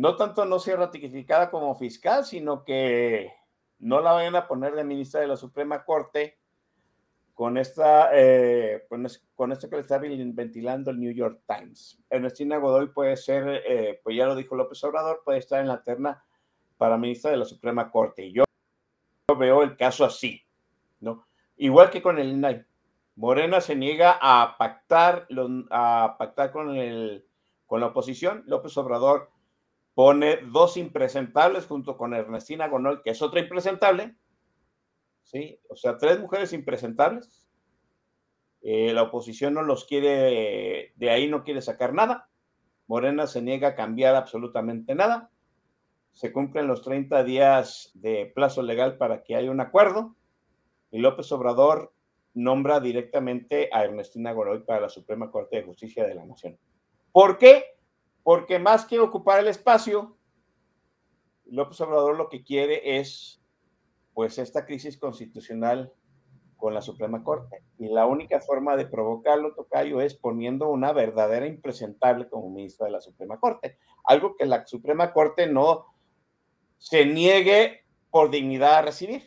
no 0.00 0.16
tanto 0.16 0.46
no 0.46 0.58
sea 0.58 0.76
ratificada 0.76 1.50
como 1.50 1.74
fiscal, 1.74 2.24
sino 2.24 2.64
que 2.64 3.34
no 3.80 4.00
la 4.00 4.12
vayan 4.12 4.34
a 4.34 4.48
poner 4.48 4.74
de 4.74 4.82
ministra 4.82 5.20
de 5.20 5.26
la 5.26 5.36
Suprema 5.36 5.84
Corte 5.84 6.38
con 7.34 7.58
esta 7.58 8.08
eh, 8.14 8.86
con, 8.88 9.04
esto 9.52 9.68
que 9.68 9.76
le 9.76 9.82
está 9.82 9.98
ventilando 9.98 10.90
el 10.90 11.00
New 11.00 11.12
York 11.12 11.42
Times. 11.46 12.02
Ernestina 12.08 12.56
Godoy 12.56 12.88
puede 12.88 13.14
ser, 13.18 13.62
eh, 13.66 14.00
pues 14.02 14.16
ya 14.16 14.24
lo 14.24 14.34
dijo 14.36 14.56
López 14.56 14.82
Obrador, 14.84 15.20
puede 15.22 15.38
estar 15.38 15.60
en 15.60 15.68
la 15.68 15.84
terna 15.84 16.24
para 16.78 16.96
ministra 16.96 17.30
de 17.30 17.36
la 17.36 17.44
Suprema 17.44 17.90
Corte. 17.90 18.24
Y 18.24 18.32
yo, 18.32 18.44
veo 19.38 19.62
el 19.62 19.76
caso 19.76 20.06
así, 20.06 20.42
¿no? 21.00 21.26
Igual 21.58 21.90
que 21.90 22.00
con 22.00 22.18
el 22.18 22.30
INAI. 22.30 22.64
Morena 23.16 23.60
se 23.60 23.76
niega 23.76 24.18
a 24.18 24.56
pactar, 24.56 25.28
a 25.70 26.16
pactar 26.18 26.52
con, 26.52 26.74
el, 26.74 27.26
con 27.66 27.80
la 27.80 27.88
oposición. 27.88 28.44
López 28.46 28.74
Obrador 28.78 29.30
pone 29.94 30.38
dos 30.52 30.76
impresentables 30.76 31.66
junto 31.66 31.96
con 31.96 32.14
Ernestina 32.14 32.68
Gonol, 32.68 33.02
que 33.02 33.10
es 33.10 33.22
otra 33.22 33.40
impresentable, 33.40 34.16
¿sí? 35.24 35.58
O 35.68 35.76
sea, 35.76 35.98
tres 35.98 36.20
mujeres 36.20 36.52
impresentables. 36.52 37.46
Eh, 38.62 38.92
la 38.92 39.04
oposición 39.04 39.54
no 39.54 39.62
los 39.62 39.84
quiere, 39.84 40.92
de 40.96 41.10
ahí 41.10 41.28
no 41.28 41.44
quiere 41.44 41.62
sacar 41.62 41.94
nada. 41.94 42.28
Morena 42.86 43.26
se 43.26 43.40
niega 43.40 43.68
a 43.68 43.74
cambiar 43.74 44.16
absolutamente 44.16 44.94
nada. 44.94 45.30
Se 46.12 46.32
cumplen 46.32 46.66
los 46.66 46.82
30 46.82 47.22
días 47.24 47.92
de 47.94 48.26
plazo 48.34 48.62
legal 48.62 48.96
para 48.96 49.22
que 49.22 49.36
haya 49.36 49.50
un 49.50 49.60
acuerdo. 49.60 50.16
Y 50.90 50.98
López 50.98 51.30
Obrador 51.32 51.92
nombra 52.34 52.80
directamente 52.80 53.70
a 53.72 53.84
Ernestina 53.84 54.32
Goroy 54.32 54.64
para 54.64 54.80
la 54.80 54.88
Suprema 54.88 55.30
Corte 55.30 55.56
de 55.56 55.62
Justicia 55.62 56.04
de 56.06 56.14
la 56.14 56.26
Nación. 56.26 56.58
¿Por 57.12 57.38
qué? 57.38 57.64
Porque 58.22 58.58
más 58.58 58.84
que 58.84 58.98
ocupar 58.98 59.40
el 59.40 59.48
espacio, 59.48 60.16
López 61.46 61.80
Obrador 61.80 62.16
lo 62.16 62.28
que 62.28 62.44
quiere 62.44 62.98
es, 62.98 63.40
pues, 64.14 64.38
esta 64.38 64.64
crisis 64.66 64.96
constitucional 64.98 65.92
con 66.60 66.74
la 66.74 66.82
Suprema 66.82 67.24
Corte. 67.24 67.64
Y 67.78 67.88
la 67.88 68.06
única 68.06 68.40
forma 68.40 68.76
de 68.76 68.86
provocarlo, 68.86 69.54
Tocayo, 69.54 70.00
es 70.00 70.14
poniendo 70.14 70.68
una 70.68 70.92
verdadera 70.92 71.46
impresentable 71.46 72.28
como 72.28 72.50
ministra 72.50 72.86
de 72.86 72.92
la 72.92 73.00
Suprema 73.00 73.40
Corte. 73.40 73.78
Algo 74.04 74.36
que 74.36 74.46
la 74.46 74.66
Suprema 74.66 75.12
Corte 75.12 75.46
no 75.46 75.86
se 76.78 77.06
niegue 77.06 77.84
por 78.10 78.30
dignidad 78.30 78.74
a 78.74 78.82
recibir. 78.82 79.22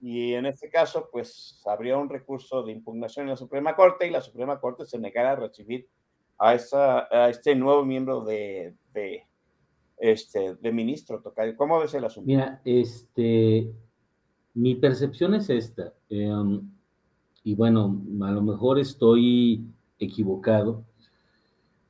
Y 0.00 0.34
en 0.34 0.46
este 0.46 0.68
caso, 0.68 1.08
pues 1.10 1.62
habría 1.66 1.96
un 1.96 2.08
recurso 2.08 2.62
de 2.62 2.72
impugnación 2.72 3.26
en 3.26 3.30
la 3.30 3.36
Suprema 3.36 3.74
Corte 3.74 4.06
y 4.06 4.10
la 4.10 4.20
Suprema 4.20 4.60
Corte 4.60 4.84
se 4.84 4.98
negara 4.98 5.32
a 5.32 5.36
recibir 5.36 5.88
a, 6.38 7.08
a 7.10 7.28
este 7.28 7.54
nuevo 7.54 7.84
miembro 7.84 8.24
de, 8.24 8.74
de, 8.92 9.24
este, 9.98 10.54
de 10.54 10.72
ministro, 10.72 11.20
Tocayo. 11.20 11.56
¿Cómo 11.56 11.78
ves 11.80 11.94
el 11.94 12.04
asunto? 12.04 12.26
Mira, 12.26 12.60
este, 12.64 13.72
mi 14.54 14.74
percepción 14.76 15.34
es 15.34 15.50
esta, 15.50 15.92
em, 16.08 16.70
y 17.44 17.54
bueno, 17.54 18.00
a 18.22 18.30
lo 18.30 18.42
mejor 18.42 18.78
estoy 18.78 19.64
equivocado, 19.98 20.84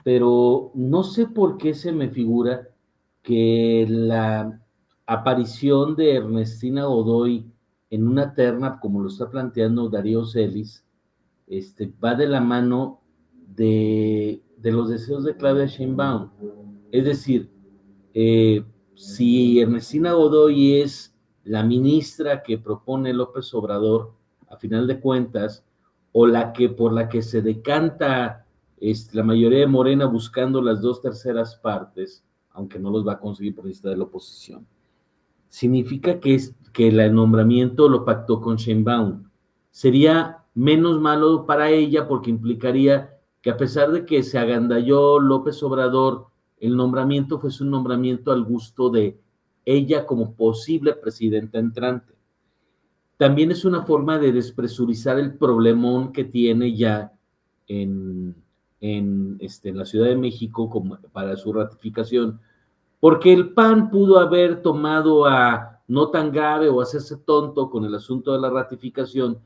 pero 0.05 0.71
no 0.75 1.03
sé 1.03 1.27
por 1.27 1.59
qué 1.59 1.75
se 1.75 1.93
me 1.93 2.09
figura 2.09 2.69
que 3.23 3.87
la 3.89 4.63
aparición 5.07 5.97
de 5.97 6.17
Ernestina 6.17 6.85
Godoy 6.85 7.51
en 7.91 8.07
una 8.07 8.35
terna, 8.35 8.79
como 8.81 9.01
lo 9.01 9.09
está 9.09 9.31
planteando 9.31 9.89
Darío 9.89 10.25
Celis, 10.25 10.85
este, 11.47 11.93
va 12.03 12.15
de 12.15 12.29
la 12.29 12.41
mano 12.41 13.01
de, 13.55 14.43
los 14.63 14.89
deseos 14.89 15.25
de 15.25 15.37
Claudia 15.37 15.67
Sheinbaum. 15.67 16.31
Es 16.91 17.05
decir, 17.05 17.51
eh, 18.15 18.65
si 18.95 19.61
Ernestina 19.61 20.13
Godoy 20.13 20.81
es 20.81 21.15
la 21.45 21.63
ministra 21.63 22.43
que 22.43 22.59
propone 22.59 23.13
López 23.13 23.53
Obrador, 23.55 24.13
a 24.49 24.57
final 24.57 24.87
de 24.87 25.01
cuentas, 25.01 25.65
o 26.13 26.27
la 26.27 26.53
que 26.53 26.69
por 26.69 26.93
la 26.93 27.09
que 27.09 27.23
se 27.23 27.43
decanta 27.43 28.47
este, 28.81 29.17
la 29.17 29.23
mayoría 29.23 29.61
de 29.61 29.67
Morena 29.67 30.07
buscando 30.07 30.63
las 30.63 30.81
dos 30.81 31.01
terceras 31.01 31.57
partes, 31.57 32.25
aunque 32.53 32.79
no 32.79 32.91
los 32.91 33.07
va 33.07 33.15
a 33.15 33.19
conseguir 33.19 33.55
por 33.55 33.67
de 33.67 33.97
la 33.97 34.05
oposición, 34.05 34.67
significa 35.49 36.21
que, 36.21 36.35
es, 36.35 36.55
que 36.73 36.89
el 36.89 37.15
nombramiento 37.15 37.89
lo 37.89 38.05
pactó 38.05 38.41
con 38.41 38.57
Sheinbaum. 38.57 39.29
Sería 39.71 40.45
menos 40.55 41.01
malo 41.01 41.47
para 41.47 41.71
ella 41.71 42.09
porque 42.09 42.31
implicaría 42.31 43.18
que 43.41 43.51
a 43.51 43.57
pesar 43.57 43.93
de 43.93 44.05
que 44.05 44.23
se 44.23 44.39
agandalló 44.39 45.19
López 45.19 45.63
Obrador, 45.63 46.27
el 46.59 46.77
nombramiento 46.77 47.39
fuese 47.39 47.63
un 47.63 47.71
nombramiento 47.71 48.33
al 48.33 48.45
gusto 48.45 48.91
de 48.91 49.21
ella 49.65 50.07
como 50.07 50.35
posible 50.35 50.95
presidenta 50.95 51.59
entrante. 51.59 52.15
También 53.17 53.51
es 53.51 53.65
una 53.65 53.83
forma 53.83 54.19
de 54.19 54.33
despresurizar 54.33 55.19
el 55.19 55.35
problemón 55.37 56.13
que 56.13 56.25
tiene 56.25 56.77
ya 56.77 57.13
en, 57.67 58.35
en, 58.81 59.37
este, 59.41 59.69
en 59.71 59.79
la 59.79 59.85
Ciudad 59.85 60.07
de 60.07 60.17
México 60.17 60.71
como 60.71 60.99
para 61.13 61.37
su 61.37 61.53
ratificación, 61.53 62.41
porque 63.01 63.33
el 63.33 63.53
PAN 63.53 63.91
pudo 63.91 64.19
haber 64.19 64.63
tomado 64.63 65.27
a 65.27 65.83
no 65.87 66.11
tan 66.11 66.31
grave 66.31 66.69
o 66.69 66.81
hacerse 66.81 67.17
tonto 67.17 67.71
con 67.71 67.85
el 67.85 67.95
asunto 67.95 68.33
de 68.33 68.41
la 68.41 68.51
ratificación, 68.51 69.39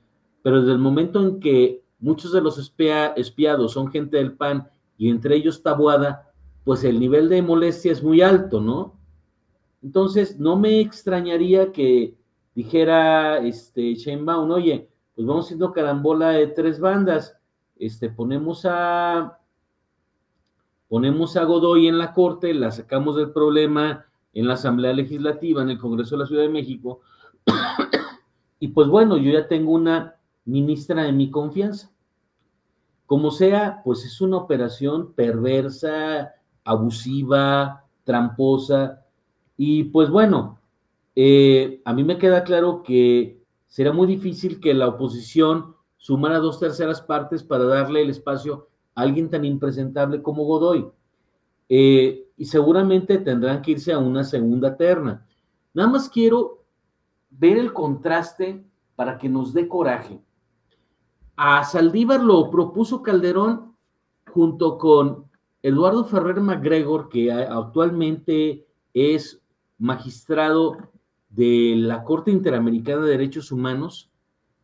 pero 0.43 0.60
desde 0.60 0.73
el 0.73 0.78
momento 0.78 1.20
en 1.20 1.40
que 1.40 1.81
muchos 2.03 2.33
de 2.33 2.43
los 2.43 2.59
espiados 2.59 3.73
son 3.73 3.91
gente 3.91 4.19
del 4.19 4.33
PAN 4.33 4.69
y 4.99 5.09
entre 5.09 5.37
ellos 5.37 5.62
Tabuada, 5.62 6.31
pues 6.65 6.85
el 6.85 7.01
nivel 7.01 7.29
de 7.29 7.41
molestia 7.43 7.93
es 7.93 8.03
muy 8.03 8.20
alto, 8.20 8.61
¿no? 8.61 8.99
Entonces, 9.83 10.39
no 10.39 10.57
me 10.57 10.81
extrañaría 10.81 11.73
que 11.73 12.16
dijera 12.55 13.39
este 13.39 13.95
Sheinbaum, 13.95 14.51
oye, 14.51 14.89
pues 15.15 15.27
vamos 15.27 15.47
haciendo 15.47 15.73
carambola 15.73 16.31
de 16.31 16.49
tres 16.49 16.79
bandas, 16.79 17.37
este, 17.77 18.11
ponemos 18.11 18.65
a 18.65 19.39
ponemos 20.89 21.37
a 21.37 21.45
Godoy 21.45 21.89
en 21.89 21.99
la 21.99 22.12
corte, 22.12 22.53
la 22.53 22.70
sacamos 22.70 23.16
del 23.16 23.33
problema 23.33 24.05
en 24.35 24.47
la 24.47 24.55
Asamblea 24.55 24.93
Legislativa, 24.93 25.62
en 25.62 25.70
el 25.70 25.79
Congreso 25.79 26.16
de 26.16 26.23
la 26.23 26.27
Ciudad 26.27 26.43
de 26.43 26.51
México, 26.51 27.01
y 28.61 28.69
pues 28.69 28.89
bueno, 28.89 29.16
yo 29.16 29.33
ya 29.33 29.49
tengo 29.49 29.73
una 29.73 30.16
ministra 30.45 31.05
de 31.05 31.12
mi 31.12 31.31
confianza. 31.31 31.91
Como 33.12 33.30
sea, 33.30 33.82
pues 33.84 34.06
es 34.06 34.22
una 34.22 34.39
operación 34.39 35.12
perversa, 35.12 36.32
abusiva, 36.64 37.84
tramposa, 38.05 39.05
y 39.55 39.84
pues 39.84 40.09
bueno, 40.09 40.59
eh, 41.14 41.82
a 41.84 41.93
mí 41.93 42.05
me 42.05 42.16
queda 42.16 42.43
claro 42.43 42.82
que 42.82 43.39
será 43.66 43.93
muy 43.93 44.06
difícil 44.06 44.60
que 44.60 44.72
la 44.72 44.89
oposición 44.89 45.76
sumara 45.98 46.39
dos 46.39 46.59
terceras 46.59 47.02
partes 47.02 47.43
para 47.43 47.64
darle 47.64 48.01
el 48.01 48.09
espacio 48.09 48.68
alguien 48.94 49.28
tan 49.28 49.44
impresentable 49.44 50.22
como 50.22 50.44
Godoy. 50.44 50.89
Eh, 51.68 52.30
y 52.39 52.47
seguramente 52.47 53.18
tendrán 53.18 53.60
que 53.60 53.72
irse 53.72 53.93
a 53.93 53.98
una 53.98 54.24
segunda 54.24 54.74
terna. 54.74 55.26
Nada 55.74 55.90
más 55.90 56.09
quiero 56.09 56.64
ver 57.28 57.59
el 57.59 57.74
contraste 57.74 58.64
para 58.97 59.18
que 59.18 59.28
nos 59.28 59.52
dé 59.52 59.68
coraje. 59.68 60.18
A 61.44 61.64
Saldívar 61.64 62.23
lo 62.23 62.48
propuso 62.52 63.02
Calderón 63.02 63.74
junto 64.32 64.78
con 64.78 65.24
Eduardo 65.60 66.05
Ferrer 66.05 66.40
MacGregor, 66.40 67.09
que 67.09 67.32
actualmente 67.32 68.64
es 68.94 69.43
magistrado 69.77 70.77
de 71.31 71.74
la 71.77 72.05
Corte 72.05 72.31
Interamericana 72.31 73.02
de 73.02 73.10
Derechos 73.10 73.51
Humanos, 73.51 74.09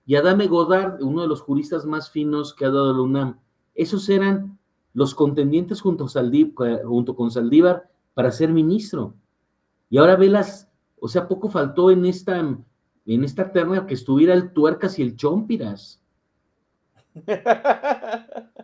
y 0.07 0.15
Adame 0.15 0.47
Godard, 0.47 1.03
uno 1.03 1.23
de 1.23 1.27
los 1.27 1.41
juristas 1.41 1.85
más 1.85 2.13
finos 2.13 2.55
que 2.55 2.65
ha 2.65 2.71
dado 2.71 2.93
la 2.93 3.03
UNAM. 3.03 3.41
Esos 3.75 4.09
eran 4.09 4.57
los 4.95 5.17
contendientes 5.17 5.81
junto, 5.81 6.07
junto 6.07 7.17
con 7.17 7.33
Saldívar 7.33 7.91
para 8.15 8.31
ser 8.31 8.53
ministro. 8.53 9.17
Y 9.91 9.99
ahora 9.99 10.15
velas, 10.15 10.71
o 11.01 11.09
sea, 11.09 11.27
poco 11.27 11.49
faltó 11.49 11.91
en 11.91 12.07
esta, 12.07 12.39
en 12.39 13.25
esta 13.25 13.51
terna 13.51 13.85
que 13.85 13.95
estuviera 13.95 14.33
el 14.33 14.53
Tuercas 14.53 14.97
y 15.01 15.03
el 15.03 15.17
Chompiras. 15.17 16.01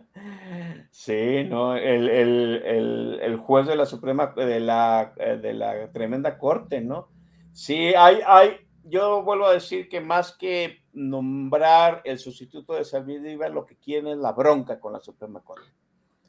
Sí, 0.91 1.43
no, 1.43 1.75
el, 1.75 2.09
el, 2.09 3.37
juez 3.37 3.67
de 3.67 3.75
la 3.75 3.85
Suprema, 3.85 4.27
de 4.27 4.59
la, 4.61 5.13
de 5.17 5.53
la 5.53 5.91
tremenda 5.91 6.37
corte, 6.37 6.79
¿no? 6.81 7.09
Sí, 7.51 7.93
hay, 7.93 8.21
hay, 8.25 8.65
yo 8.83 9.23
vuelvo 9.23 9.45
a 9.45 9.53
decir 9.53 9.89
que 9.89 9.99
más 9.99 10.31
que 10.31 10.83
nombrar 10.93 12.01
el 12.05 12.17
sustituto 12.17 12.73
de 12.73 12.85
Saldívar, 12.85 13.51
lo 13.51 13.65
que 13.65 13.77
quieren 13.77 14.07
es 14.07 14.17
la 14.17 14.31
bronca 14.31 14.79
con 14.79 14.93
la 14.93 14.99
Suprema 14.99 15.41
Corte. 15.43 15.69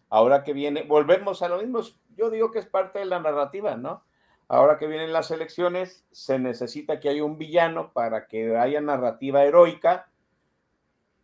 Ahora 0.08 0.42
que 0.42 0.52
viene, 0.52 0.82
volvemos 0.82 1.42
a 1.42 1.48
lo 1.48 1.58
mismo, 1.58 1.80
yo 2.16 2.30
digo 2.30 2.50
que 2.50 2.58
es 2.58 2.66
parte 2.66 2.98
de 2.98 3.04
la 3.04 3.20
narrativa, 3.20 3.76
¿no? 3.76 4.04
Ahora 4.48 4.78
que 4.78 4.86
vienen 4.86 5.12
las 5.12 5.30
elecciones, 5.30 6.06
se 6.12 6.38
necesita 6.38 7.00
que 7.00 7.08
haya 7.08 7.24
un 7.24 7.36
villano 7.36 7.92
para 7.92 8.26
que 8.26 8.56
haya 8.56 8.80
narrativa 8.80 9.42
heroica. 9.42 10.08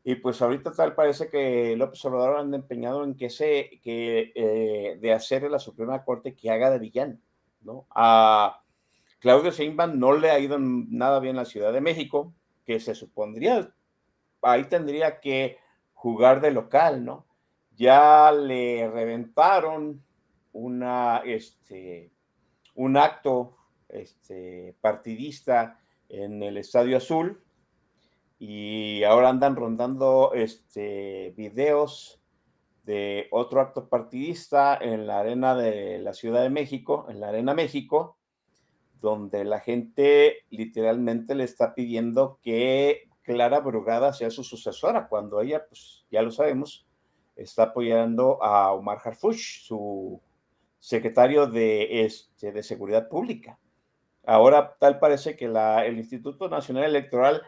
Y 0.04 0.16
pues 0.16 0.42
ahorita 0.42 0.72
tal 0.72 0.94
parece 0.94 1.28
que 1.28 1.76
López 1.76 2.04
Obrador 2.04 2.38
anda 2.38 2.56
empeñado 2.56 3.04
en 3.04 3.14
que 3.14 3.30
se, 3.30 3.80
que 3.82 4.32
eh, 4.34 4.98
de 5.00 5.12
hacer 5.12 5.48
la 5.48 5.60
Suprema 5.60 6.04
Corte 6.04 6.34
que 6.34 6.50
haga 6.50 6.70
de 6.70 6.80
villano, 6.80 7.18
¿no? 7.60 7.86
A 7.90 8.62
Claudio 9.20 9.52
Sheinbaum 9.52 9.98
no 9.98 10.14
le 10.14 10.30
ha 10.32 10.38
ido 10.40 10.58
nada 10.58 11.20
bien 11.20 11.36
la 11.36 11.44
Ciudad 11.44 11.72
de 11.72 11.80
México, 11.80 12.34
que 12.64 12.80
se 12.80 12.96
supondría, 12.96 13.72
ahí 14.42 14.64
tendría 14.64 15.20
que 15.20 15.58
jugar 15.92 16.40
de 16.40 16.50
local, 16.50 17.04
¿no? 17.04 17.26
Ya 17.76 18.32
le 18.32 18.90
reventaron 18.90 20.02
una, 20.52 21.18
este, 21.18 22.10
un 22.74 22.96
acto 22.96 23.56
este, 23.88 24.74
partidista 24.80 25.78
en 26.08 26.42
el 26.42 26.56
Estadio 26.56 26.96
Azul 26.96 27.40
y 28.44 29.04
ahora 29.04 29.28
andan 29.28 29.54
rondando 29.54 30.32
este, 30.34 31.32
videos 31.36 32.20
de 32.82 33.28
otro 33.30 33.60
acto 33.60 33.88
partidista 33.88 34.76
en 34.76 35.06
la 35.06 35.20
arena 35.20 35.54
de 35.54 36.00
la 36.00 36.12
Ciudad 36.12 36.42
de 36.42 36.50
México, 36.50 37.06
en 37.08 37.20
la 37.20 37.28
Arena 37.28 37.54
México, 37.54 38.16
donde 39.00 39.44
la 39.44 39.60
gente 39.60 40.38
literalmente 40.50 41.36
le 41.36 41.44
está 41.44 41.72
pidiendo 41.72 42.40
que 42.42 43.08
Clara 43.22 43.60
Brugada 43.60 44.12
sea 44.12 44.28
su 44.28 44.42
sucesora, 44.42 45.06
cuando 45.06 45.40
ella, 45.40 45.64
pues 45.68 46.04
ya 46.10 46.20
lo 46.20 46.32
sabemos, 46.32 46.84
está 47.36 47.62
apoyando 47.62 48.42
a 48.42 48.72
Omar 48.72 48.98
Harfush, 49.04 49.66
su 49.68 50.20
secretario 50.80 51.46
de, 51.46 52.06
este, 52.06 52.50
de 52.50 52.64
Seguridad 52.64 53.08
Pública. 53.08 53.60
Ahora 54.26 54.74
tal 54.80 54.98
parece 54.98 55.36
que 55.36 55.46
la, 55.46 55.86
el 55.86 55.96
Instituto 55.96 56.48
Nacional 56.48 56.82
Electoral 56.86 57.42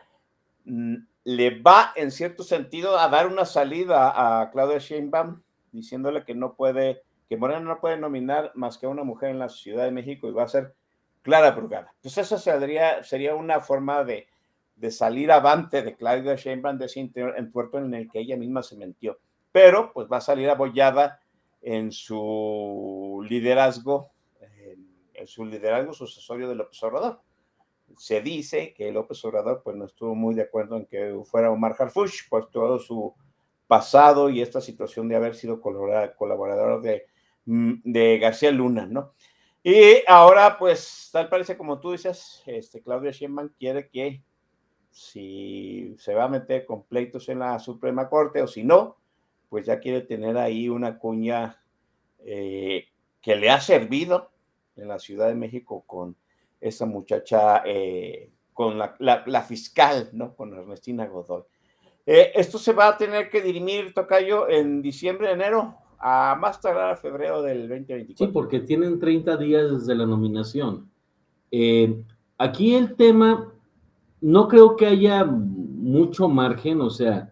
le 0.65 1.61
va 1.61 1.93
en 1.97 2.11
cierto 2.11 2.43
sentido 2.43 2.99
a 2.99 3.09
dar 3.09 3.27
una 3.27 3.45
salida 3.45 4.41
a 4.41 4.51
Claudia 4.51 4.78
Sheinbaum 4.78 5.43
diciéndole 5.73 6.24
que 6.24 6.35
no 6.35 6.55
puede, 6.55 7.03
que 7.28 7.36
Morena 7.36 7.61
no 7.61 7.81
puede 7.81 7.99
nominar 7.99 8.53
más 8.55 8.78
que 8.78 8.86
a 8.86 8.91
una 8.91 9.05
mujer 9.05 9.31
en 9.31 9.39
la 9.39 9.49
Ciudad 9.49 9.85
de 9.85 9.91
México 9.91 10.28
y 10.28 10.32
va 10.32 10.45
a 10.45 10.49
ser 10.49 10.74
Clara 11.23 11.51
Brugada. 11.51 11.93
Pues 12.03 12.16
eso 12.19 12.39
sería, 12.39 13.03
sería 13.03 13.35
una 13.35 13.61
forma 13.61 14.05
de, 14.05 14.28
de 14.77 14.91
salir 14.91 15.32
avante 15.32 15.82
de 15.82 15.97
Claudia 15.97 16.36
Sheinbaum 16.36 16.78
de 16.78 16.86
ese 16.86 17.01
entuerto 17.36 17.78
en 17.78 17.93
el 17.95 18.11
que 18.11 18.20
ella 18.20 18.36
misma 18.36 18.62
se 18.62 18.77
mentió. 18.77 19.19
Pero 19.53 19.93
pues 19.93 20.09
va 20.11 20.19
a 20.19 20.20
salir 20.20 20.51
abollada 20.51 21.20
en 21.62 21.93
su 21.93 23.24
liderazgo, 23.28 24.11
en 25.15 25.27
su 25.27 25.45
liderazgo 25.45 25.93
sucesorio 25.95 26.49
de 26.49 26.57
López 26.57 26.82
Obrador. 26.82 27.20
Se 27.99 28.21
dice 28.21 28.75
que 28.75 28.93
López 28.93 29.25
Obrador 29.25 29.62
pues 29.62 29.77
no 29.77 29.85
estuvo 29.85 30.15
muy 30.15 30.35
de 30.35 30.43
acuerdo 30.43 30.77
en 30.77 30.87
que 30.87 31.19
fuera 31.25 31.51
Omar 31.51 31.77
Harfuch 31.79 32.29
por 32.29 32.51
todo 32.51 32.79
su 32.79 33.15
pasado 33.66 34.31
y 34.31 34.43
esta 34.43 34.61
situación 34.61 35.09
de 35.09 35.16
haber 35.16 35.35
sido 35.35 35.61
colaborador 35.61 36.83
de, 36.83 37.07
mm, 37.47 37.73
de 37.85 38.19
García 38.19 38.51
Luna, 38.51 38.87
¿no? 38.87 39.15
Y 39.62 40.03
ahora, 40.07 40.59
pues, 40.59 41.09
tal 41.11 41.29
parece 41.31 41.57
como 41.57 41.81
tú 41.81 41.93
dices, 41.93 42.43
este, 42.45 42.83
Claudia 42.83 43.12
Sheinbaum 43.12 43.49
quiere 43.59 43.89
que 43.89 44.23
si 44.91 45.97
se 45.99 46.15
va 46.15 46.25
a 46.25 46.29
meter 46.29 46.66
con 46.66 46.85
pleitos 46.85 47.29
en 47.29 47.39
la 47.39 47.59
Suprema 47.59 48.09
Corte 48.09 48.43
o 48.43 48.47
si 48.47 48.62
no, 48.62 48.99
pues 49.49 49.66
ya 49.66 49.81
quiere 49.81 50.03
tener 50.03 50.37
ahí 50.37 50.69
una 50.69 50.99
cuña 50.99 51.62
eh, 52.25 52.89
que 53.21 53.37
le 53.37 53.51
ha 53.51 53.61
servido 53.61 54.31
en 54.77 54.89
la 54.89 54.99
Ciudad 54.99 55.29
de 55.29 55.35
México 55.35 55.83
con 55.87 56.16
esa 56.65 56.86
muchacha, 56.86 57.62
eh, 57.66 58.31
con 58.55 58.78
la, 58.78 59.43
fiscal, 59.47 60.09
¿no? 60.12 60.35
Con 60.35 60.55
Ernestina 60.55 61.07
Godoy. 61.07 61.43
Eh, 62.07 62.32
esto 62.35 62.59
se 62.59 62.73
va 62.73 62.89
a 62.89 62.97
tener 62.97 63.28
que 63.28 63.43
dirimir, 63.43 63.93
Tocayo, 63.93 64.49
en 64.49 64.81
diciembre, 64.81 65.31
enero, 65.31 65.77
a 65.99 66.36
más 66.41 66.61
tardar 66.61 66.93
a 66.93 66.97
febrero 66.97 67.43
del 67.43 67.69
2024. 67.69 68.27
Sí, 68.27 68.32
porque 68.32 68.61
tienen 68.61 68.99
30 68.99 69.36
días 69.36 69.70
desde 69.70 69.95
la 69.95 70.07
nominación. 70.07 70.91
aquí 72.39 72.74
el 72.74 72.97
tema, 72.97 73.53
no 74.20 74.49
creo 74.49 74.77
que 74.77 74.86
haya 74.86 75.24
mucho 75.24 76.28
margen, 76.28 76.81
o 76.81 76.89
sea, 76.89 77.31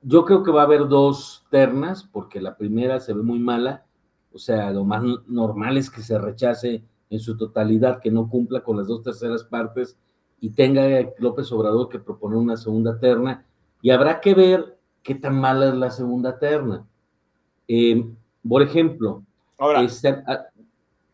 yo 0.00 0.24
creo 0.24 0.42
que 0.42 0.52
va 0.52 0.62
a 0.62 0.64
haber 0.64 0.88
dos 0.88 1.44
ternas, 1.50 2.02
porque 2.04 2.40
la 2.40 2.56
primera 2.56 2.98
se 2.98 3.12
ve 3.12 3.22
muy 3.22 3.38
mala, 3.38 3.84
o 4.32 4.38
sea, 4.38 4.70
lo 4.70 4.84
más 4.84 5.02
normal 5.26 5.76
es 5.76 5.90
que 5.90 6.00
se 6.00 6.18
rechace 6.18 6.82
en 7.10 7.20
su 7.20 7.36
totalidad, 7.36 8.00
que 8.00 8.10
no 8.10 8.28
cumpla 8.28 8.62
con 8.62 8.76
las 8.76 8.86
dos 8.86 9.02
terceras 9.02 9.44
partes 9.44 9.98
y 10.40 10.50
tenga 10.50 10.84
López 11.18 11.50
Obrador 11.52 11.88
que 11.88 11.98
proponer 11.98 12.38
una 12.38 12.56
segunda 12.56 12.98
terna, 12.98 13.44
y 13.80 13.90
habrá 13.90 14.20
que 14.20 14.34
ver 14.34 14.76
qué 15.02 15.14
tan 15.14 15.40
mala 15.40 15.68
es 15.68 15.74
la 15.74 15.90
segunda 15.90 16.38
terna. 16.38 16.84
Eh, 17.68 18.04
por 18.46 18.62
ejemplo, 18.62 19.22
ahora, 19.58 19.82
este, 19.82 20.08
ah, 20.26 20.46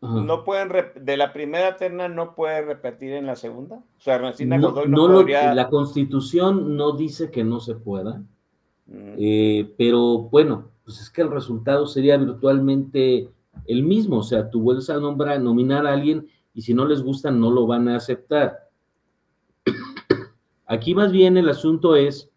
no 0.03 0.43
pueden 0.43 0.69
de 0.97 1.17
la 1.17 1.33
primera 1.33 1.77
terna 1.77 2.09
no 2.09 2.35
puede 2.35 2.63
repetir 2.63 3.13
en 3.13 3.27
la 3.27 3.37
segunda. 3.37 3.77
O 3.77 4.01
sea, 4.01 4.19
no, 4.19 4.87
no, 4.87 5.23
la 5.23 5.69
Constitución 5.69 6.77
no 6.77 6.93
dice 6.93 7.31
que 7.31 7.45
no 7.45 7.61
se 7.61 7.77
pueda. 7.77 8.21
Mm. 8.87 9.15
Eh, 9.17 9.73
pero 9.79 10.19
bueno, 10.19 10.71
pues 10.85 11.01
es 11.01 11.09
que 11.09 11.23
el 11.23 11.31
resultado 11.31 11.87
sería 11.87 12.17
virtualmente 12.17 13.29
el 13.67 13.83
mismo, 13.83 14.19
o 14.19 14.23
sea, 14.23 14.51
tú 14.51 14.61
vuelves 14.61 14.91
a 14.91 14.99
nombrar, 14.99 15.41
nominar 15.41 15.87
a 15.87 15.93
alguien 15.93 16.27
y 16.55 16.63
si 16.63 16.75
no 16.75 16.85
les 16.85 17.03
gusta 17.03 17.31
no 17.31 17.51
lo 17.51 17.67
van 17.67 17.89
a 17.89 17.97
aceptar. 17.97 18.69
Aquí 20.67 20.95
más 20.95 21.13
bien 21.13 21.37
el 21.37 21.49
asunto 21.49 21.97
es, 21.97 22.31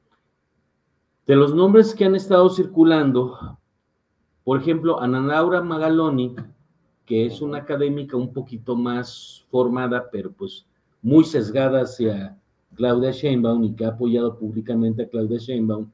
de 1.26 1.36
los 1.36 1.56
nombres 1.56 1.96
que 1.96 2.06
han 2.06 2.16
estado 2.16 2.50
circulando, 2.50 3.58
por 4.44 4.60
ejemplo, 4.60 5.02
Ana 5.02 5.22
Laura 5.22 5.62
Magaloni, 5.62 6.36
que 7.06 7.26
es 7.26 7.42
una 7.42 7.60
académica 7.60 8.16
un 8.16 8.32
poquito 8.32 8.76
más 8.76 9.46
formada, 9.50 10.10
pero 10.12 10.32
pues 10.32 10.66
muy 11.02 11.24
sesgada 11.24 11.82
hacia 11.82 12.38
Claudia 12.76 13.12
Sheinbaum 13.12 13.64
y 13.64 13.74
que 13.74 13.86
ha 13.86 13.90
apoyado 13.90 14.38
públicamente 14.38 15.04
a 15.04 15.10
Claudia 15.10 15.40
Sheinbaum, 15.40 15.90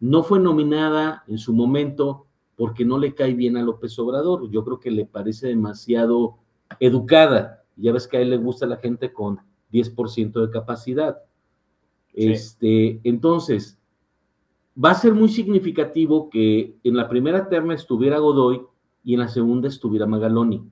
no 0.00 0.22
fue 0.22 0.38
nominada 0.38 1.24
en 1.26 1.38
su 1.38 1.52
momento 1.52 2.23
porque 2.56 2.84
no 2.84 2.98
le 2.98 3.14
cae 3.14 3.34
bien 3.34 3.56
a 3.56 3.62
López 3.62 3.98
Obrador. 3.98 4.50
Yo 4.50 4.64
creo 4.64 4.80
que 4.80 4.90
le 4.90 5.06
parece 5.06 5.48
demasiado 5.48 6.38
educada. 6.80 7.64
Ya 7.76 7.92
ves 7.92 8.06
que 8.06 8.16
a 8.16 8.20
él 8.20 8.30
le 8.30 8.36
gusta 8.36 8.66
la 8.66 8.76
gente 8.76 9.12
con 9.12 9.40
10% 9.72 10.32
de 10.32 10.50
capacidad. 10.50 11.18
Este, 12.12 13.00
entonces, 13.02 13.78
va 14.82 14.90
a 14.90 14.94
ser 14.94 15.14
muy 15.14 15.28
significativo 15.28 16.30
que 16.30 16.76
en 16.84 16.96
la 16.96 17.08
primera 17.08 17.48
terna 17.48 17.74
estuviera 17.74 18.18
Godoy 18.18 18.62
y 19.02 19.14
en 19.14 19.20
la 19.20 19.28
segunda 19.28 19.68
estuviera 19.68 20.06
Magaloni. 20.06 20.68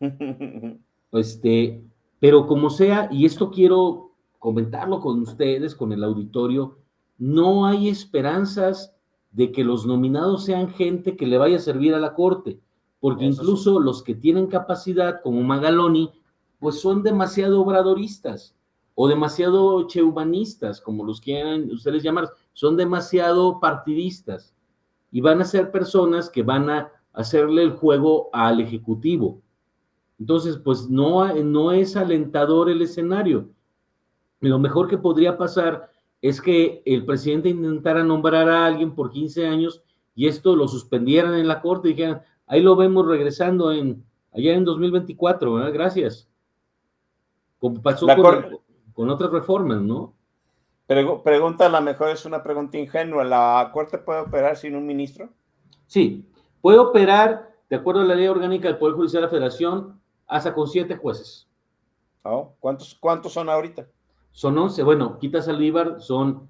Este, 1.12 1.80
pero 2.18 2.44
como 2.48 2.70
sea, 2.70 3.08
y 3.12 3.24
esto 3.24 3.52
quiero 3.52 4.16
comentarlo 4.40 4.98
con 4.98 5.20
ustedes, 5.20 5.76
con 5.76 5.92
el 5.92 6.02
auditorio, 6.02 6.78
no 7.18 7.66
hay 7.66 7.88
esperanzas 7.88 8.96
de 9.34 9.50
que 9.50 9.64
los 9.64 9.84
nominados 9.84 10.44
sean 10.44 10.70
gente 10.70 11.16
que 11.16 11.26
le 11.26 11.38
vaya 11.38 11.56
a 11.56 11.60
servir 11.60 11.92
a 11.94 11.98
la 11.98 12.14
corte, 12.14 12.60
porque 13.00 13.24
incluso 13.24 13.80
los 13.80 14.02
que 14.02 14.14
tienen 14.14 14.46
capacidad, 14.46 15.20
como 15.22 15.42
Magaloni, 15.42 16.12
pues 16.60 16.80
son 16.80 17.02
demasiado 17.02 17.60
obradoristas 17.60 18.54
o 18.94 19.08
demasiado 19.08 19.88
cheumanistas, 19.88 20.80
como 20.80 21.04
los 21.04 21.20
quieran 21.20 21.68
ustedes 21.70 22.04
llamar, 22.04 22.30
son 22.52 22.76
demasiado 22.76 23.58
partidistas 23.58 24.54
y 25.10 25.20
van 25.20 25.40
a 25.40 25.44
ser 25.44 25.72
personas 25.72 26.30
que 26.30 26.44
van 26.44 26.70
a 26.70 26.92
hacerle 27.12 27.64
el 27.64 27.72
juego 27.72 28.30
al 28.32 28.60
Ejecutivo. 28.60 29.42
Entonces, 30.20 30.58
pues 30.58 30.88
no, 30.88 31.26
no 31.42 31.72
es 31.72 31.96
alentador 31.96 32.70
el 32.70 32.82
escenario. 32.82 33.50
Lo 34.38 34.60
mejor 34.60 34.88
que 34.88 34.96
podría 34.96 35.36
pasar 35.36 35.90
es 36.24 36.40
que 36.40 36.82
el 36.86 37.04
presidente 37.04 37.50
intentara 37.50 38.02
nombrar 38.02 38.48
a 38.48 38.64
alguien 38.64 38.94
por 38.94 39.10
15 39.10 39.46
años 39.46 39.82
y 40.14 40.26
esto 40.26 40.56
lo 40.56 40.66
suspendieran 40.66 41.34
en 41.34 41.46
la 41.46 41.60
corte 41.60 41.88
y 41.88 41.92
dijeran, 41.92 42.22
ahí 42.46 42.62
lo 42.62 42.76
vemos 42.76 43.06
regresando 43.06 43.70
en 43.70 44.02
allá 44.32 44.54
en 44.54 44.64
2024, 44.64 45.52
¿verdad? 45.52 45.72
Gracias. 45.74 46.26
Como 47.58 47.82
pasó 47.82 48.06
con, 48.94 49.10
otras 49.10 49.30
reformas, 49.32 49.82
¿no? 49.82 50.14
pregunta, 50.86 51.66
a 51.66 51.68
lo 51.68 51.82
mejor 51.82 52.08
es 52.08 52.24
una 52.24 52.42
pregunta 52.42 52.78
ingenua. 52.78 53.22
¿La 53.22 53.70
Corte 53.70 53.98
puede 53.98 54.20
operar 54.20 54.56
sin 54.56 54.76
un 54.76 54.86
ministro? 54.86 55.28
Sí, 55.86 56.26
puede 56.62 56.78
operar, 56.78 57.54
de 57.68 57.76
acuerdo 57.76 58.00
a 58.00 58.04
la 58.04 58.14
ley 58.14 58.28
orgánica 58.28 58.68
del 58.68 58.78
Poder 58.78 58.94
Judicial 58.94 59.20
de 59.20 59.26
la 59.26 59.30
Federación, 59.30 60.00
hasta 60.26 60.54
con 60.54 60.68
siete 60.68 60.96
jueces. 60.96 61.46
Oh, 62.22 62.54
¿cuántos, 62.60 62.94
¿Cuántos 62.94 63.34
son 63.34 63.50
ahorita? 63.50 63.86
Son 64.34 64.58
11, 64.58 64.82
bueno, 64.82 65.16
quitas 65.20 65.44
Saldívar, 65.44 66.00
son 66.00 66.48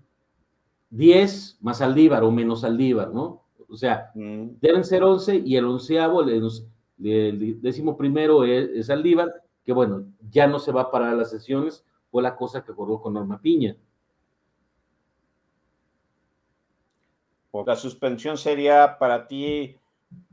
10 0.89 1.59
más 1.61 1.78
Saldívar 1.78 2.24
o 2.24 2.31
menos 2.31 2.62
Saldívar, 2.62 3.12
¿no? 3.12 3.44
O 3.69 3.77
sea, 3.77 4.11
mm. 4.15 4.56
deben 4.59 4.85
ser 4.85 5.02
11 5.02 5.43
y 5.44 5.56
el 5.56 5.66
onceavo, 5.66 6.23
el, 6.23 6.51
el 7.05 7.61
décimo 7.61 7.94
primero 7.98 8.43
es, 8.44 8.70
es 8.70 8.86
Saldívar, 8.86 9.31
que 9.62 9.74
bueno, 9.74 10.06
ya 10.31 10.47
no 10.47 10.59
se 10.59 10.73
va 10.73 10.90
para 10.90 11.15
las 11.15 11.31
sesiones, 11.31 11.85
fue 12.11 12.23
la 12.23 12.36
cosa 12.36 12.65
que 12.65 12.73
acordó 12.73 13.02
con 13.02 13.12
Norma 13.12 13.39
Piña. 13.43 13.77
La 17.66 17.77
suspensión 17.77 18.39
sería 18.39 18.97
para 18.98 19.28
ti, 19.28 19.77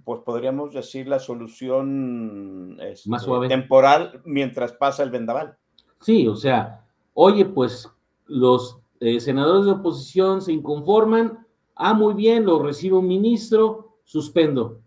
pues 0.06 0.22
podríamos 0.22 0.74
decir 0.74 1.06
la 1.10 1.20
solución 1.20 2.78
este, 2.82 3.10
Más 3.10 3.24
suave. 3.24 3.50
temporal 3.50 4.22
mientras 4.24 4.72
pasa 4.72 5.04
el 5.04 5.12
vendaval. 5.12 5.58
Sí, 6.00 6.26
o 6.28 6.36
sea, 6.36 6.88
oye, 7.24 7.46
pues 7.46 7.88
los 8.26 8.80
eh, 9.00 9.20
senadores 9.20 9.66
de 9.66 9.74
oposición 9.74 10.42
se 10.42 10.54
inconforman, 10.54 11.46
ah, 11.76 11.94
muy 11.94 12.16
bien, 12.16 12.46
lo 12.46 12.64
recibe 12.64 12.98
un 12.98 13.08
ministro, 13.08 13.98
suspendo. 14.04 14.80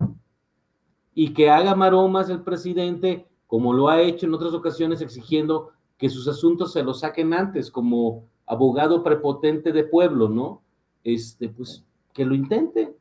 Y 1.15 1.33
que 1.33 1.49
haga 1.49 1.77
maromas 1.77 2.29
el 2.31 2.43
presidente, 2.43 3.29
como 3.47 3.73
lo 3.73 3.89
ha 3.89 4.03
hecho 4.03 4.27
en 4.27 4.35
otras 4.35 4.53
ocasiones, 4.53 5.01
exigiendo 5.01 5.71
que 5.97 6.09
sus 6.09 6.27
asuntos 6.27 6.73
se 6.73 6.83
los 6.83 7.01
saquen 7.01 7.33
antes, 7.35 7.71
como 7.71 8.25
abogado 8.47 9.05
prepotente 9.05 9.71
de 9.71 9.85
pueblo, 9.85 10.29
¿no? 10.29 10.61
Este, 11.05 11.49
pues 11.49 11.85
que 12.13 12.25
lo 12.25 12.35
intente. 12.35 12.97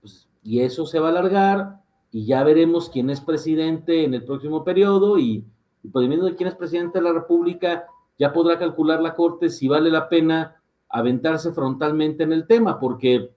Pues, 0.00 0.28
y 0.42 0.58
eso 0.58 0.86
se 0.86 0.98
va 0.98 1.06
a 1.06 1.10
alargar 1.12 1.80
y 2.10 2.26
ya 2.26 2.42
veremos 2.42 2.90
quién 2.90 3.10
es 3.10 3.20
presidente 3.20 4.02
en 4.02 4.14
el 4.14 4.24
próximo 4.24 4.64
periodo 4.64 5.18
y, 5.18 5.44
y 5.84 5.88
dependiendo 5.88 6.26
de 6.26 6.34
quién 6.34 6.48
es 6.48 6.56
presidente 6.56 6.98
de 6.98 7.04
la 7.04 7.12
República, 7.12 7.86
ya 8.22 8.32
podrá 8.32 8.56
calcular 8.56 9.02
la 9.02 9.16
Corte 9.16 9.50
si 9.50 9.66
vale 9.66 9.90
la 9.90 10.08
pena 10.08 10.62
aventarse 10.88 11.52
frontalmente 11.52 12.22
en 12.22 12.32
el 12.32 12.46
tema, 12.46 12.78
porque, 12.78 13.32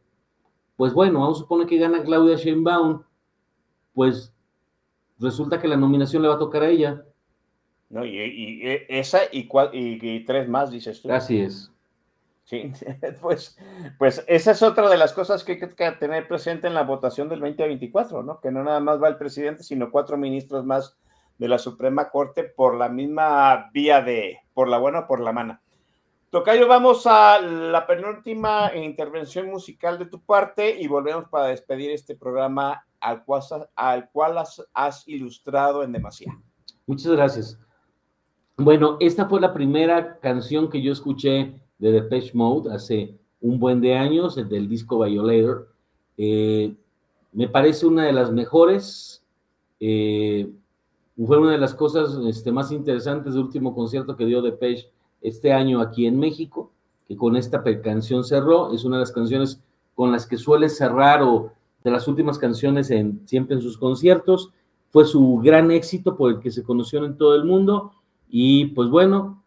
pues 0.78 0.94
bueno, 0.94 1.22
vamos 1.22 1.40
a 1.40 1.41
suponer 1.41 1.66
que 1.66 1.80
gana 1.80 2.03
Claudia 2.03 2.36
Sheinbaum, 2.36 3.02
pues 3.95 4.32
resulta 5.18 5.60
que 5.60 5.68
la 5.68 5.76
nominación 5.76 6.22
le 6.22 6.28
va 6.28 6.36
a 6.36 6.38
tocar 6.38 6.62
a 6.62 6.70
ella. 6.70 7.03
No, 7.90 8.06
y, 8.06 8.62
esa 8.88 9.22
y, 9.32 9.49
y, 9.74 10.20
tres 10.24 10.48
más, 10.48 10.70
dices 10.70 11.02
tú. 11.02 11.12
Así 11.12 11.40
es. 11.40 11.72
Sí, 12.44 12.72
pues, 13.24 13.57
pues 13.98 14.24
esa 14.28 14.52
es 14.52 14.62
otra 14.62 14.88
de 14.88 14.98
las 14.98 15.14
cosas 15.14 15.44
que 15.44 15.53
hay 15.53 15.57
que 15.57 15.91
tener 15.94 16.28
presente 16.28 16.68
en 16.68 16.76
la 16.76 16.84
votación 16.84 17.28
del 17.28 17.40
2024, 17.40 18.22
¿no? 18.22 18.40
Que 18.40 18.52
no 18.52 18.64
nada 18.64 18.80
más 18.82 19.02
va 19.02 19.07
el 19.07 19.18
presidente, 19.18 19.64
sino 19.64 19.90
cuatro 19.90 20.16
ministros 20.16 20.64
más 20.64 20.95
de 21.38 21.48
la 21.48 21.57
Suprema 21.57 22.10
Corte 22.10 22.44
por 22.44 22.76
la 22.76 22.90
misma 22.90 23.70
vía 23.74 24.02
de, 24.02 24.40
por 24.53 24.68
la 24.68 24.78
buena 24.78 24.99
o 24.99 25.07
por 25.07 25.20
la 25.20 25.32
mala. 25.32 25.62
Tocayo, 26.30 26.68
vamos 26.68 27.07
a 27.07 27.40
la 27.40 27.88
penúltima 27.88 28.72
intervención 28.76 29.49
musical 29.49 29.98
de 29.98 30.07
tu 30.07 30.20
parte 30.20 30.80
y 30.82 30.88
volvemos 30.88 31.30
para 31.30 31.48
despedir 31.48 31.91
este 31.91 32.16
programa 32.16 32.86
al 32.99 33.24
cual, 33.24 33.41
al 33.76 34.10
cual 34.10 34.38
has, 34.38 34.62
has 34.74 35.07
ilustrado 35.07 35.84
en 35.84 35.91
demasía. 35.91 36.38
Muchas 36.88 37.12
gracias. 37.12 37.60
Bueno, 38.57 38.98
esta 38.99 39.28
fue 39.28 39.40
la 39.40 39.53
primera 39.53 40.20
canción 40.20 40.70
que 40.70 40.82
yo 40.82 40.91
escuché 40.91 41.60
de 41.78 41.91
Depeche 41.91 42.32
Mode 42.34 42.74
hace 42.74 43.18
un 43.41 43.60
buen 43.60 43.82
de 43.82 43.95
años, 43.95 44.38
el 44.38 44.49
del 44.49 44.68
disco 44.68 45.03
Violator. 45.03 45.70
Eh, 46.18 46.74
me 47.32 47.48
parece 47.48 47.86
una 47.86 48.06
de 48.06 48.14
las 48.14 48.32
mejores. 48.32 49.24
Eh, 49.80 50.49
fue 51.24 51.40
una 51.40 51.52
de 51.52 51.58
las 51.58 51.74
cosas 51.74 52.18
este, 52.28 52.52
más 52.52 52.72
interesantes 52.72 53.34
del 53.34 53.44
último 53.44 53.74
concierto 53.74 54.18
que 54.18 54.26
dio 54.26 54.42
Depeche 54.42 54.92
este 55.22 55.54
año 55.54 55.80
aquí 55.80 56.06
en 56.06 56.20
México, 56.20 56.72
que 57.08 57.16
con 57.16 57.38
esta 57.38 57.64
canción 57.82 58.24
cerró. 58.24 58.74
Es 58.74 58.84
una 58.84 58.98
de 58.98 59.02
las 59.02 59.12
canciones 59.12 59.62
con 59.94 60.12
las 60.12 60.28
que 60.28 60.38
suele 60.38 60.68
cerrar 60.68 61.24
o 61.24 61.54
de 61.84 61.92
las 61.92 62.08
últimas 62.08 62.38
canciones 62.38 62.92
en, 62.92 63.26
siempre 63.26 63.56
en 63.56 63.62
sus 63.62 63.78
conciertos. 63.78 64.52
Fue 64.90 65.06
su 65.06 65.40
gran 65.44 65.72
éxito 65.72 66.18
por 66.18 66.32
el 66.32 66.40
que 66.40 66.52
se 66.52 66.64
conoció 66.64 67.06
en 67.06 67.18
todo 67.18 67.36
el 67.36 67.46
mundo. 67.46 67.94
Y 68.28 68.66
pues 68.68 68.90
bueno, 68.90 69.44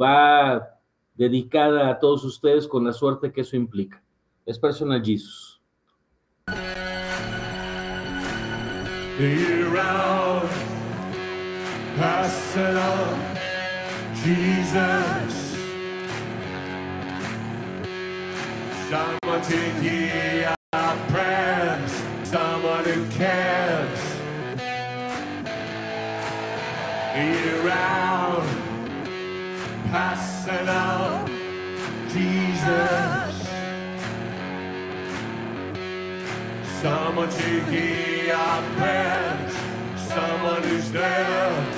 va 0.00 0.78
dedicada 1.16 1.90
a 1.90 1.98
todos 1.98 2.24
ustedes 2.24 2.68
con 2.68 2.84
la 2.84 2.92
suerte 2.92 3.32
que 3.32 3.40
eso 3.40 3.56
implica. 3.56 4.02
Es 4.46 4.58
Personal 4.58 5.02
Jesus. 5.04 5.60
Jesus. 14.22 15.56
Someone 18.88 19.42
to 19.42 19.56
hear 19.80 20.54
our 20.72 20.96
prayers, 21.08 21.92
someone 22.24 22.84
who 22.84 23.08
cares. 23.10 23.98
Around, 27.16 28.46
passing 29.90 30.68
on, 30.68 31.26
Jesus. 32.12 33.48
Someone 36.80 37.28
to 37.28 37.60
hear 37.70 38.34
our 38.34 38.62
prayers, 38.76 39.52
someone 39.96 40.62
who's 40.62 40.92
there. 40.92 41.77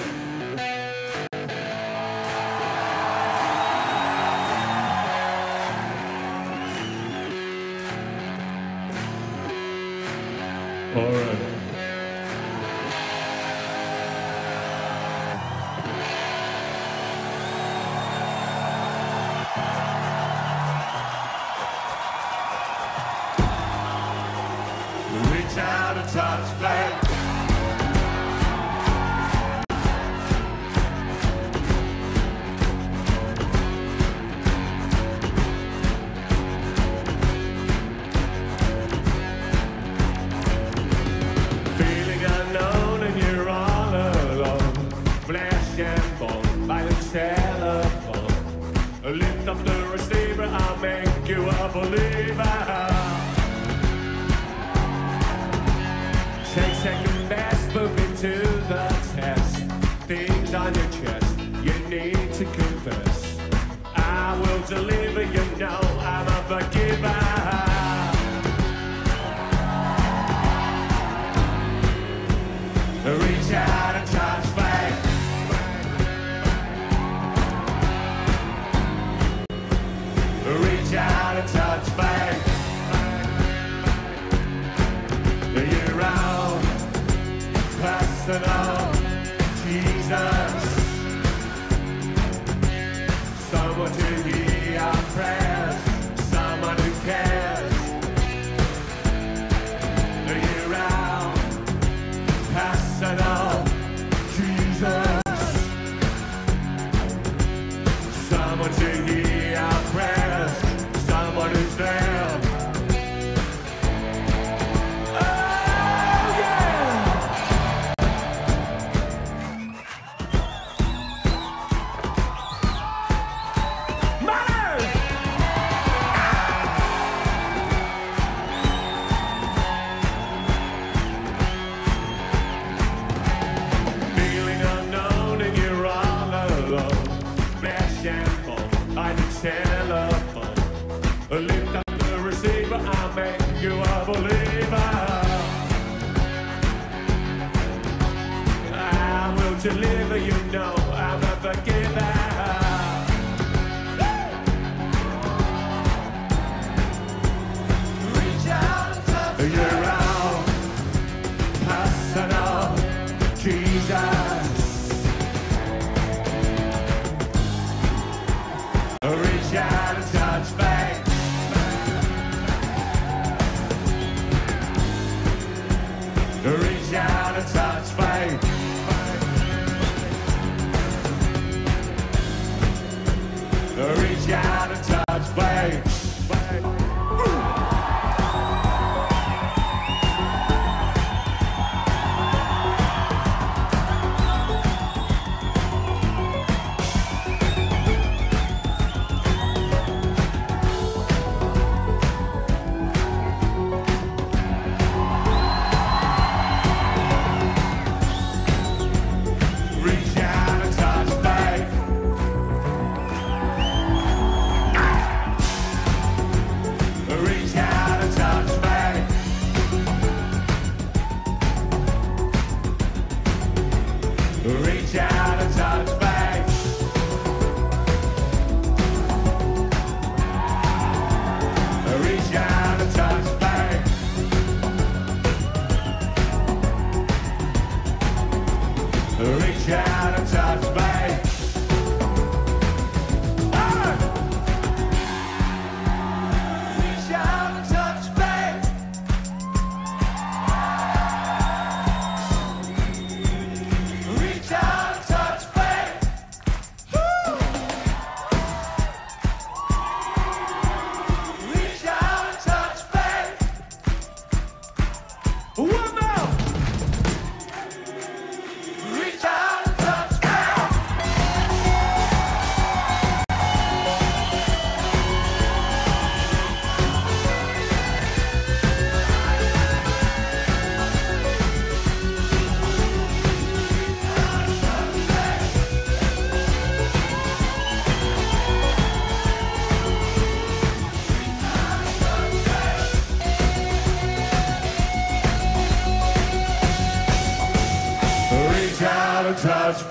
desire. 163.81 164.20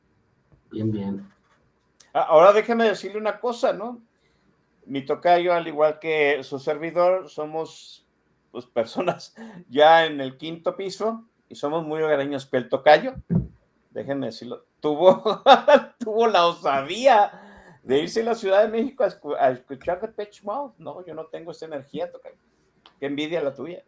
Bien, 0.71 0.91
bien. 0.91 1.33
Ah, 2.13 2.27
Ahora 2.29 2.53
déjeme 2.53 2.85
decirle 2.85 3.19
una 3.19 3.39
cosa, 3.41 3.73
¿no? 3.73 4.03
Mi 4.87 5.05
tocayo, 5.05 5.53
al 5.53 5.67
igual 5.67 5.99
que 5.99 6.43
su 6.43 6.59
servidor, 6.59 7.29
somos 7.29 8.07
pues, 8.51 8.67
personas 8.75 9.35
ya 9.69 10.07
en 10.07 10.21
el 10.21 10.37
quinto 10.37 10.77
piso 10.77 11.25
y 11.49 11.55
somos 11.55 11.85
muy 11.85 12.03
hogareños. 12.03 12.47
Pero 12.47 12.65
el 12.65 12.71
tocayo, 12.71 13.15
déjenme 13.91 14.27
decirlo, 14.27 14.66
tuvo, 14.87 15.43
tuvo 15.99 16.29
la 16.29 16.47
osadía 16.47 17.33
de 17.83 18.03
irse 18.03 18.21
a 18.23 18.25
la 18.25 18.35
Ciudad 18.37 18.63
de 18.63 18.69
México 18.69 19.03
a, 19.03 19.09
escu- 19.09 19.37
a 19.39 19.51
escuchar 19.51 20.01
The 20.01 20.09
Pitch 20.09 20.45
Mouth. 20.45 20.75
No, 20.79 21.05
yo 21.05 21.15
no 21.15 21.27
tengo 21.27 21.51
esa 21.51 21.67
energía, 21.67 22.11
tocayo. 22.11 22.37
Qué 23.01 23.07
envidia 23.07 23.43
la 23.43 23.53
tuya. 23.53 23.83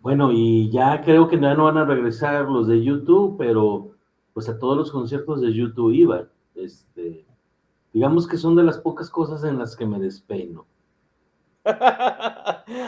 Bueno, 0.00 0.30
y 0.32 0.70
ya 0.70 1.00
creo 1.02 1.28
que 1.28 1.40
ya 1.40 1.54
no 1.54 1.64
van 1.64 1.78
a 1.78 1.84
regresar 1.84 2.44
los 2.44 2.68
de 2.68 2.84
YouTube, 2.84 3.36
pero 3.36 3.90
pues 4.32 4.48
a 4.48 4.58
todos 4.58 4.76
los 4.76 4.92
conciertos 4.92 5.40
de 5.40 5.52
YouTube 5.52 5.92
iban. 5.92 6.28
Este, 6.54 7.24
digamos 7.92 8.28
que 8.28 8.36
son 8.36 8.54
de 8.54 8.62
las 8.62 8.78
pocas 8.78 9.10
cosas 9.10 9.42
en 9.44 9.58
las 9.58 9.74
que 9.76 9.86
me 9.86 9.98
despeino. 9.98 10.66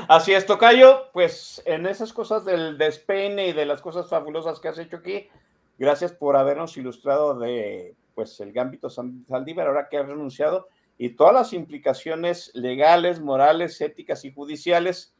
Así 0.09 0.35
es, 0.35 0.47
Tocayo. 0.47 1.11
Pues 1.13 1.63
en 1.65 1.87
esas 1.87 2.13
cosas 2.13 2.45
del 2.45 2.79
despeine 2.79 3.49
y 3.49 3.53
de 3.53 3.67
las 3.67 3.81
cosas 3.81 4.09
fabulosas 4.09 4.61
que 4.61 4.69
has 4.69 4.79
hecho 4.79 4.99
aquí, 4.99 5.29
gracias 5.78 6.12
por 6.12 6.36
habernos 6.36 6.77
ilustrado 6.77 7.39
de 7.39 7.97
pues 8.15 8.40
el 8.40 8.53
Gambito 8.53 8.89
Saldívar, 8.89 9.66
ahora 9.66 9.89
que 9.90 9.98
has 9.98 10.09
renunciado, 10.09 10.69
y 10.97 11.11
todas 11.11 11.35
las 11.35 11.53
implicaciones 11.53 12.51
legales, 12.55 13.20
morales, 13.20 13.78
éticas 13.82 14.24
y 14.24 14.32
judiciales 14.32 15.15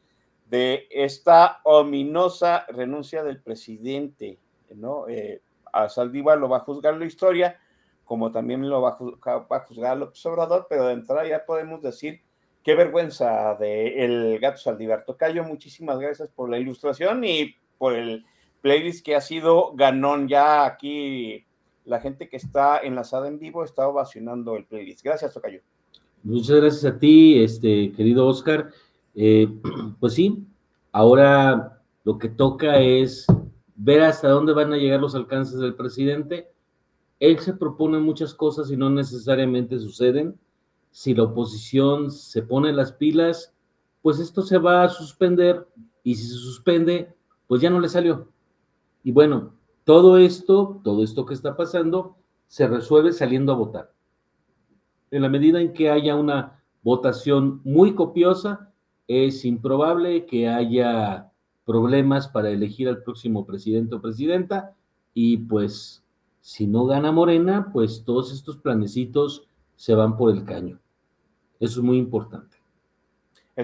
de 0.49 0.87
esta 0.91 1.61
ominosa 1.65 2.65
renuncia 2.69 3.23
del 3.23 3.43
presidente, 3.43 4.39
¿no? 4.75 5.09
Eh, 5.09 5.43
a 5.73 5.89
Saldívar 5.91 6.39
lo 6.39 6.49
va 6.49 6.59
a 6.59 6.61
juzgar 6.61 6.97
la 6.97 7.05
historia, 7.05 7.61
como 8.05 8.31
también 8.31 8.67
lo 8.67 8.81
va 8.81 8.91
a 8.91 8.93
juzgar, 8.93 9.47
va 9.53 9.57
a 9.59 9.67
juzgar 9.67 9.97
López 9.99 10.25
Obrador, 10.25 10.67
pero 10.71 10.87
de 10.87 10.95
entrada 10.95 11.27
ya 11.27 11.45
podemos 11.45 11.83
decir 11.83 12.23
qué 12.63 12.75
vergüenza 12.75 13.55
de 13.57 14.05
el 14.05 14.39
gato 14.39 14.59
Saldívar. 14.59 15.05
Tocayo, 15.05 15.45
muchísimas 15.45 15.99
gracias 15.99 16.31
por 16.31 16.49
la 16.49 16.59
ilustración 16.59 17.25
y 17.25 17.55
por 17.77 17.95
el 17.95 18.25
playlist 18.61 19.05
que 19.05 19.17
ha 19.17 19.21
sido 19.21 19.73
ganón. 19.75 20.29
Ya 20.29 20.65
aquí 20.65 21.45
la 21.85 22.01
gente 22.01 22.29
que 22.29 22.37
está 22.37 22.79
enlazada 22.79 23.29
en 23.29 23.39
vivo 23.39 23.65
está 23.65 23.89
ovacionando 23.89 24.57
el 24.57 24.65
playlist. 24.65 25.03
Gracias, 25.03 25.33
Tocayo. 25.33 25.61
Muchas 26.23 26.57
gracias 26.57 26.85
a 26.85 26.99
ti, 26.99 27.43
este 27.43 27.93
querido 27.93 28.27
Oscar. 28.27 28.71
Eh, 29.15 29.49
pues 30.01 30.15
sí, 30.15 30.45
ahora 30.93 31.81
lo 32.05 32.19
que 32.19 32.29
toca 32.29 32.81
es 32.81 33.27
ver 33.77 34.03
hasta 34.03 34.29
dónde 34.29 34.53
van 34.53 34.73
a 34.73 34.77
llegar 34.77 35.01
los 35.01 35.15
alcances 35.15 35.59
del 35.61 35.75
presidente. 35.75 36.51
Él 37.21 37.39
se 37.39 37.55
propone 37.55 37.99
muchas 37.99 38.35
cosas 38.35 38.71
y 38.71 38.77
no 38.77 38.91
necesariamente 38.91 39.79
suceden. 39.79 40.39
Si 40.91 41.15
la 41.15 41.25
oposición 41.25 42.11
se 42.11 42.43
pone 42.43 42.73
las 42.73 42.93
pilas, 42.93 43.55
pues 44.03 44.19
esto 44.19 44.43
se 44.43 44.59
va 44.59 44.83
a 44.83 44.89
suspender 44.89 45.67
y 46.03 46.15
si 46.15 46.27
se 46.27 46.35
suspende, 46.35 47.15
pues 47.47 47.61
ya 47.61 47.71
no 47.71 47.81
le 47.81 47.89
salió. 47.89 48.29
Y 49.07 49.13
bueno, 49.13 49.53
todo 49.85 50.19
esto, 50.19 50.81
todo 50.83 51.05
esto 51.05 51.27
que 51.27 51.35
está 51.35 51.57
pasando, 51.57 52.17
se 52.49 52.67
resuelve 52.67 53.13
saliendo 53.13 53.53
a 53.53 53.55
votar. 53.55 53.93
En 55.13 55.23
la 55.23 55.29
medida 55.29 55.61
en 55.61 55.75
que 55.75 55.91
haya 55.91 56.17
una 56.17 56.65
votación 56.83 57.61
muy 57.63 57.95
copiosa, 57.95 58.73
es 59.07 59.45
improbable 59.45 60.27
que 60.27 60.49
haya 60.49 61.31
problemas 61.65 62.27
para 62.27 62.51
elegir 62.51 62.89
al 62.89 63.05
próximo 63.05 63.47
presidente 63.47 63.95
o 63.95 64.03
presidenta 64.03 64.75
y 65.15 65.37
pues 65.37 66.03
si 66.41 66.67
no 66.67 66.87
gana 66.87 67.13
Morena, 67.13 67.71
pues 67.73 68.03
todos 68.05 68.33
estos 68.33 68.57
planecitos 68.57 69.47
se 69.77 69.95
van 69.95 70.17
por 70.17 70.33
el 70.33 70.45
caño. 70.45 70.81
Eso 71.61 71.79
es 71.79 71.85
muy 71.87 71.99
importante. 71.99 72.57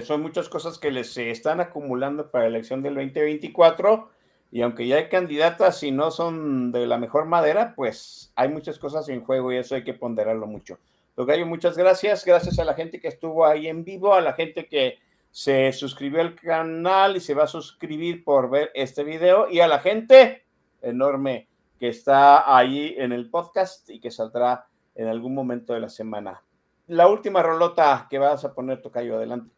Son 0.03 0.21
muchas 0.21 0.47
cosas 0.47 0.79
que 0.79 0.89
les 0.89 1.17
están 1.17 1.59
acumulando 1.59 2.31
para 2.31 2.45
la 2.45 2.51
elección 2.51 2.81
del 2.81 2.95
2024 2.95 4.12
y 4.53 4.61
aunque 4.61 4.85
ya 4.85 4.97
hay 4.97 5.09
candidatas 5.09 5.81
y 5.81 5.89
no 5.89 6.11
son 6.11 6.71
de 6.71 6.85
la 6.85 6.99
mejor 6.99 7.25
madera, 7.25 7.73
pues 7.75 8.31
hay 8.35 8.49
muchas 8.49 8.77
cosas 8.77 9.09
en 9.09 9.23
juego 9.23 9.51
y 9.51 9.57
eso 9.57 9.73
hay 9.73 9.83
que 9.83 9.95
ponderarlo 9.95 10.45
mucho. 10.45 10.77
Tocayo, 11.15 11.47
muchas 11.47 11.75
gracias. 11.75 12.23
Gracias 12.23 12.59
a 12.59 12.63
la 12.63 12.75
gente 12.75 13.01
que 13.01 13.07
estuvo 13.07 13.47
ahí 13.47 13.65
en 13.65 13.83
vivo, 13.83 14.13
a 14.13 14.21
la 14.21 14.33
gente 14.33 14.67
que 14.67 14.99
se 15.31 15.73
suscribió 15.73 16.21
al 16.21 16.35
canal 16.35 17.17
y 17.17 17.19
se 17.19 17.33
va 17.33 17.45
a 17.45 17.47
suscribir 17.47 18.23
por 18.23 18.51
ver 18.51 18.69
este 18.75 19.03
video 19.03 19.49
y 19.49 19.59
a 19.59 19.67
la 19.67 19.79
gente 19.79 20.43
enorme 20.83 21.47
que 21.79 21.87
está 21.87 22.55
ahí 22.55 22.93
en 22.99 23.11
el 23.11 23.31
podcast 23.31 23.89
y 23.89 23.99
que 23.99 24.11
saldrá 24.11 24.67
en 24.93 25.07
algún 25.07 25.33
momento 25.33 25.73
de 25.73 25.79
la 25.79 25.89
semana. 25.89 26.43
La 26.89 27.07
última 27.07 27.41
rolota 27.41 28.05
que 28.07 28.19
vas 28.19 28.45
a 28.45 28.53
poner, 28.53 28.83
Tocayo, 28.83 29.15
adelante. 29.15 29.49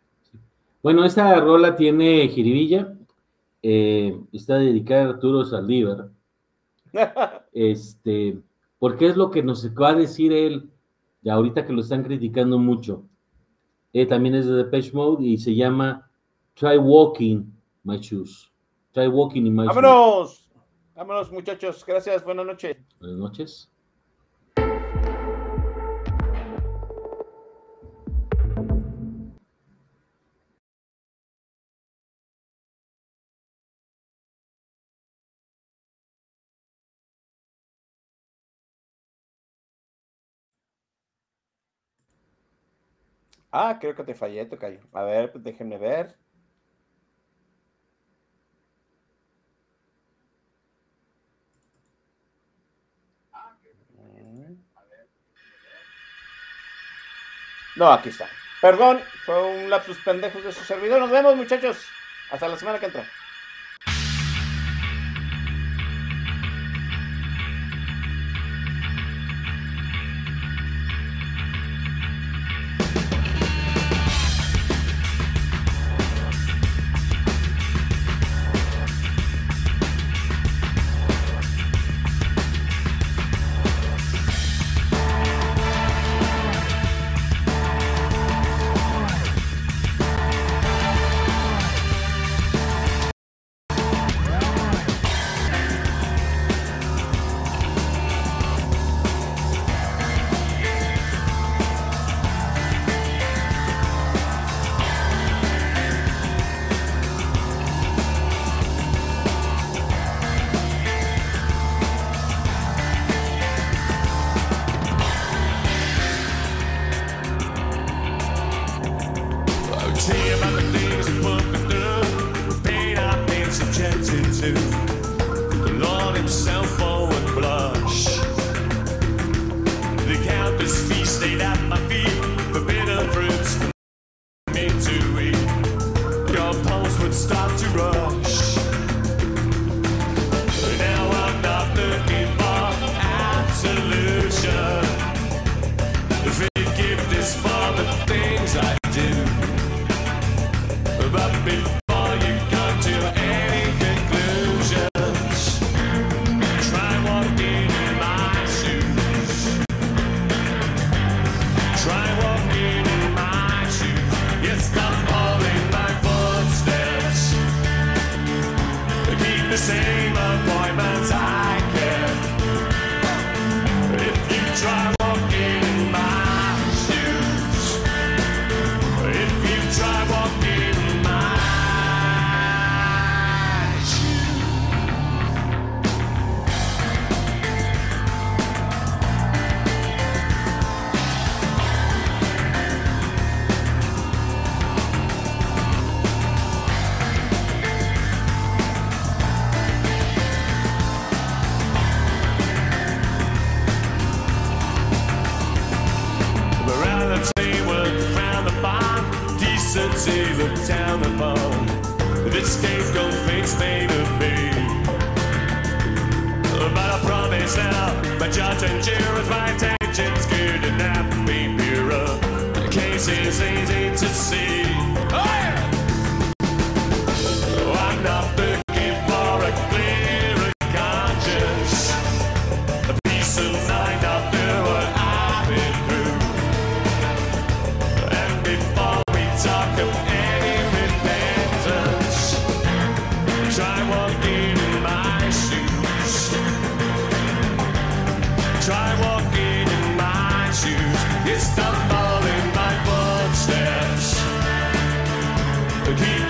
Bueno, 0.82 1.04
esta 1.04 1.38
rola 1.42 1.76
tiene 1.76 2.30
jiribilla, 2.30 2.96
eh, 3.68 4.16
está 4.32 4.60
dedicada 4.60 5.06
a 5.06 5.10
Arturo 5.10 5.44
Saldívar, 5.44 6.12
este, 7.52 8.38
porque 8.78 9.08
es 9.08 9.18
lo 9.18 9.32
que 9.32 9.42
nos 9.42 9.68
va 9.74 9.90
a 9.90 9.96
decir 9.96 10.32
él, 10.32 10.70
ya 11.24 11.34
ahorita 11.34 11.66
que 11.66 11.74
lo 11.74 11.82
están 11.82 12.04
criticando 12.04 12.60
mucho. 12.60 13.08
Eh, 13.92 14.06
también 14.06 14.36
es 14.36 14.46
de 14.46 14.54
Depeche 14.54 14.92
Mode 14.94 15.26
y 15.26 15.40
se 15.40 15.56
llama 15.56 16.08
Try 16.54 16.78
Walking 16.78 17.46
My 17.84 17.98
Shoes. 17.98 18.52
Try 18.92 19.08
Walking 19.08 19.48
in 19.48 19.56
My 19.56 19.64
Shoes. 19.64 19.76
¡Vámonos! 19.76 20.50
Vámonos, 20.94 21.32
muchachos. 21.32 21.84
Gracias. 21.84 22.24
Buenas 22.24 22.46
noches. 22.46 22.78
Buenas 23.00 23.18
noches. 23.18 23.72
Ah, 43.58 43.78
creo 43.80 43.96
que 43.96 44.04
te 44.04 44.14
fallé, 44.14 44.46
Tocayo. 44.46 44.82
A 44.94 45.04
ver, 45.04 45.32
pues 45.32 45.44
déjenme 45.44 45.78
ver. 45.78 46.18
No, 57.78 57.92
aquí 57.92 58.10
está. 58.10 58.28
Perdón, 58.62 59.02
fue 59.26 59.42
un 59.42 59.70
lapsus 59.70 59.98
pendejos 60.04 60.44
de 60.44 60.52
su 60.52 60.64
servidor. 60.66 61.00
Nos 61.00 61.12
vemos, 61.12 61.36
muchachos. 61.36 61.78
Hasta 62.32 62.48
la 62.50 62.58
semana 62.58 62.80
que 62.80 62.88
entra. 62.88 63.06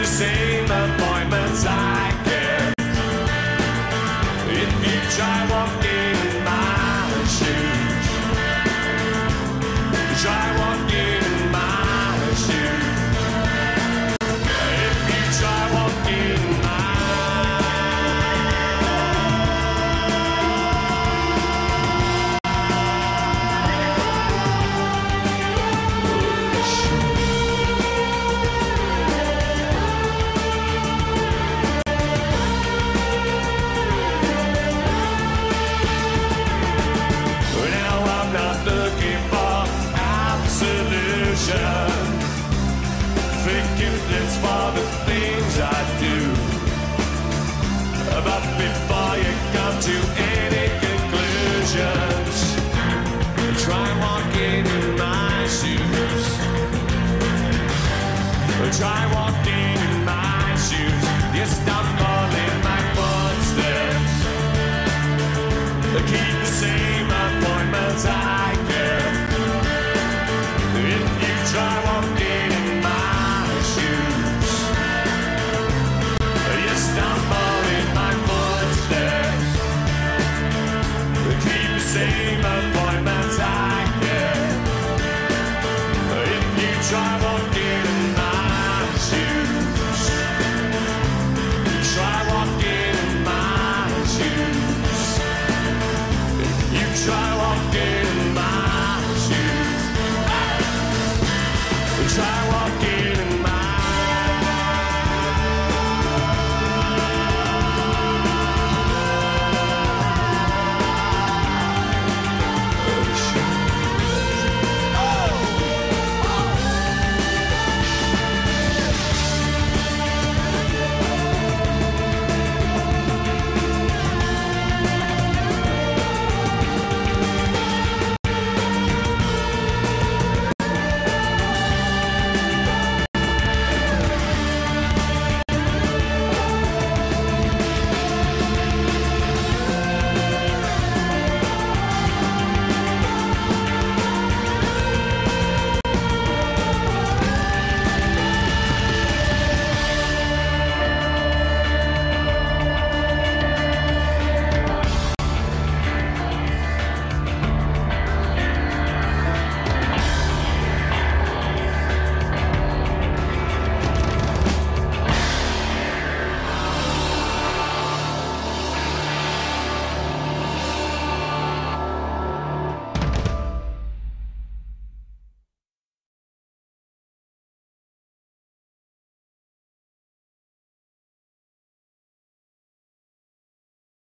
same 0.06 1.05